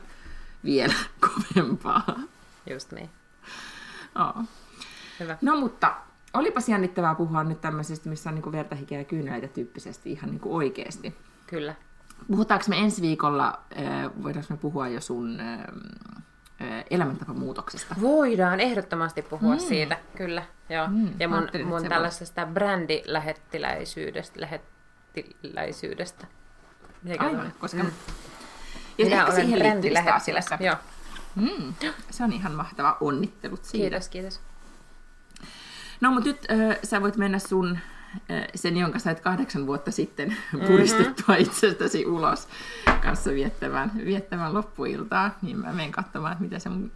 vielä 0.64 0.94
kovempaa. 1.54 2.20
Just 2.70 2.92
niin. 2.92 3.10
Oh. 4.14 4.44
Hyvä. 5.20 5.38
No 5.42 5.60
mutta 5.60 5.94
olipas 6.38 6.68
jännittävää 6.68 7.14
puhua 7.14 7.44
nyt 7.44 7.60
tämmöisestä, 7.60 8.08
missä 8.08 8.30
on 8.30 8.34
niinku 8.34 8.52
verta, 8.52 8.74
hikeä 8.74 8.98
ja 8.98 9.04
kyyneleitä 9.04 9.48
tyyppisesti 9.48 10.12
ihan 10.12 10.30
niinku 10.30 10.56
oikeasti. 10.56 11.14
Kyllä. 11.46 11.74
Puhutaanko 12.30 12.64
me 12.68 12.78
ensi 12.78 13.02
viikolla, 13.02 13.60
äh, 13.78 14.10
voidaanko 14.22 14.54
me 14.54 14.56
puhua 14.56 14.88
jo 14.88 15.00
sun 15.00 15.40
äh, 15.40 15.60
äh, 15.60 16.84
elämäntapamuutoksesta? 16.90 17.94
Voidaan 18.00 18.60
ehdottomasti 18.60 19.22
puhua 19.22 19.54
mm. 19.54 19.60
siitä, 19.60 19.98
kyllä. 20.16 20.42
Joo. 20.68 20.88
Mm, 20.88 21.10
ja 21.20 21.28
mun, 21.28 21.48
mun 21.64 21.80
se 21.80 21.88
tällaisesta 21.88 22.46
brändilähettiläisyydestä, 22.46 24.40
lähettiläisyydestä. 24.40 26.26
Mikä 27.02 27.24
Aivan, 27.24 27.52
koska... 27.60 27.82
Mm. 27.82 27.90
Ja 28.98 29.04
Minä 29.04 29.16
ehkä 29.16 29.24
olen 29.32 29.34
siihen 29.34 29.58
liittyvistä 29.58 29.72
brändilähettiläs. 29.72 30.44
asioista. 30.46 30.58
Joo. 30.64 30.76
Mm, 31.36 31.74
se 32.10 32.24
on 32.24 32.32
ihan 32.32 32.52
mahtava. 32.52 32.96
Onnittelut 33.00 33.64
siitä. 33.64 33.82
Kiitos, 33.82 34.08
kiitos. 34.08 34.40
No, 36.00 36.10
mutta 36.10 36.28
nyt 36.28 36.46
äh, 36.50 36.78
sä 36.84 37.02
voit 37.02 37.16
mennä 37.16 37.38
sun, 37.38 37.78
äh, 38.30 38.44
sen 38.54 38.76
jonka 38.76 38.98
sait 38.98 39.20
kahdeksan 39.20 39.66
vuotta 39.66 39.90
sitten 39.90 40.36
puristettua 40.66 41.36
itsestäsi 41.36 42.06
ulos 42.06 42.48
kanssa 43.02 43.30
viettämään, 43.30 43.92
viettämään 44.04 44.54
loppuiltaa. 44.54 45.38
Niin 45.42 45.58
mä 45.58 45.72
menen 45.72 45.92
katsomaan, 45.92 46.32
että 46.32 46.44
miten 46.44 46.60
se 46.60 46.68
mun 46.68 46.92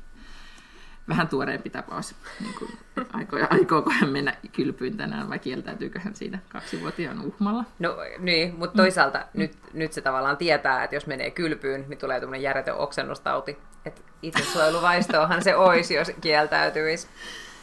vähän 1.11 1.29
tuoreempi 1.29 1.71
tapaus, 1.71 2.15
niin 2.41 2.55
kuin, 2.55 2.71
aikoo, 3.13 3.39
aikooko 3.51 3.91
hän 3.91 4.11
mennä 4.11 4.35
kylpyyn 4.53 4.97
tänään 4.97 5.31
vai 5.31 5.39
kieltäytyykö 5.39 6.01
hän 6.01 6.15
siitä 6.15 6.39
kaksivuotiaan 6.49 7.21
uhmalla. 7.21 7.65
No 7.79 7.97
niin, 8.19 8.55
mutta 8.55 8.77
toisaalta 8.77 9.19
mm. 9.19 9.39
nyt, 9.39 9.57
nyt 9.73 9.93
se 9.93 10.01
tavallaan 10.01 10.37
tietää, 10.37 10.85
että 10.85 10.97
jos 10.97 11.07
menee 11.07 11.31
kylpyyn, 11.31 11.85
niin 11.89 11.99
tulee 11.99 12.21
tämmöinen 12.21 12.43
järjetön 12.43 12.77
oksennustauti. 12.77 13.59
Että 13.85 14.01
itsesuojeluvaistoahan 14.23 15.43
se 15.43 15.57
olisi, 15.57 15.95
jos 15.95 16.13
kieltäytyisi. 16.21 17.09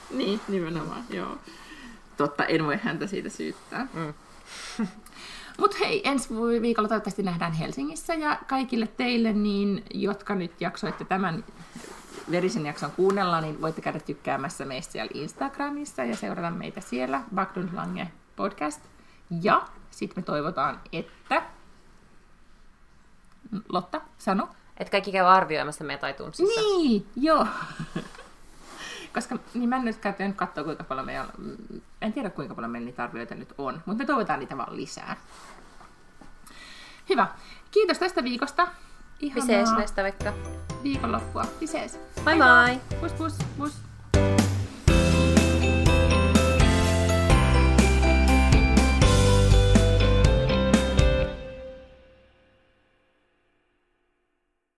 Niin, 0.09 0.41
nimenomaan, 0.47 1.03
joo. 1.09 1.37
Totta, 2.17 2.45
en 2.45 2.65
voi 2.65 2.77
häntä 2.83 3.07
siitä 3.07 3.29
syyttää. 3.29 3.87
Mm. 3.93 4.13
Mutta 5.59 5.77
hei, 5.79 6.01
ensi 6.07 6.29
viikolla 6.61 6.89
toivottavasti 6.89 7.23
nähdään 7.23 7.53
Helsingissä 7.53 8.13
ja 8.13 8.39
kaikille 8.47 8.87
teille, 8.87 9.33
niin, 9.33 9.83
jotka 9.93 10.35
nyt 10.35 10.61
jaksoitte 10.61 11.05
tämän 11.05 11.43
verisen 12.31 12.65
jakson 12.65 12.91
kuunnella, 12.91 13.41
niin 13.41 13.61
voitte 13.61 13.81
käydä 13.81 13.99
tykkäämässä 13.99 14.65
meistä 14.65 14.91
siellä 14.91 15.11
Instagramissa 15.13 16.03
ja 16.03 16.15
seurata 16.15 16.51
meitä 16.51 16.81
siellä, 16.81 17.21
Bakdun 17.35 17.69
Lange 17.73 18.11
podcast. 18.35 18.81
Ja 19.41 19.67
sitten 19.91 20.23
me 20.23 20.25
toivotaan, 20.25 20.79
että... 20.91 21.41
Lotta, 23.69 24.01
sano. 24.17 24.49
Että 24.77 24.91
kaikki 24.91 25.11
käy 25.11 25.25
arvioimassa 25.25 25.83
meitä 25.83 26.09
iTunesissa. 26.09 26.61
Niin, 26.61 27.07
joo. 27.15 27.47
Koska 29.17 29.37
niin 29.53 29.69
mä 29.69 29.75
en 29.75 29.85
nyt 29.85 29.97
käynyt 29.97 30.37
katsoa, 30.37 30.63
kuinka 30.63 30.83
paljon 30.83 31.05
meillä 31.05 31.25
en 32.01 32.13
tiedä 32.13 32.29
kuinka 32.29 32.55
paljon 32.55 32.71
meillä 32.71 32.85
niitä 32.85 33.03
arvioita 33.03 33.35
nyt 33.35 33.53
on, 33.57 33.81
mutta 33.85 34.03
me 34.03 34.05
toivotaan 34.05 34.39
niitä 34.39 34.57
vaan 34.57 34.75
lisää. 34.75 35.17
Hyvä. 37.09 37.27
Kiitos 37.71 37.99
tästä 37.99 38.23
viikosta. 38.23 38.67
Vi 39.21 39.41
ses 39.41 39.71
nästa 39.77 40.03
vecka. 40.03 40.33
viikonloppua. 40.83 41.45
Vi 41.61 41.67
ses. 41.67 41.99
Bye 42.25 42.35
bye! 42.35 42.99
Pus 42.99 43.13
pus 43.13 43.37
pus. 43.57 43.86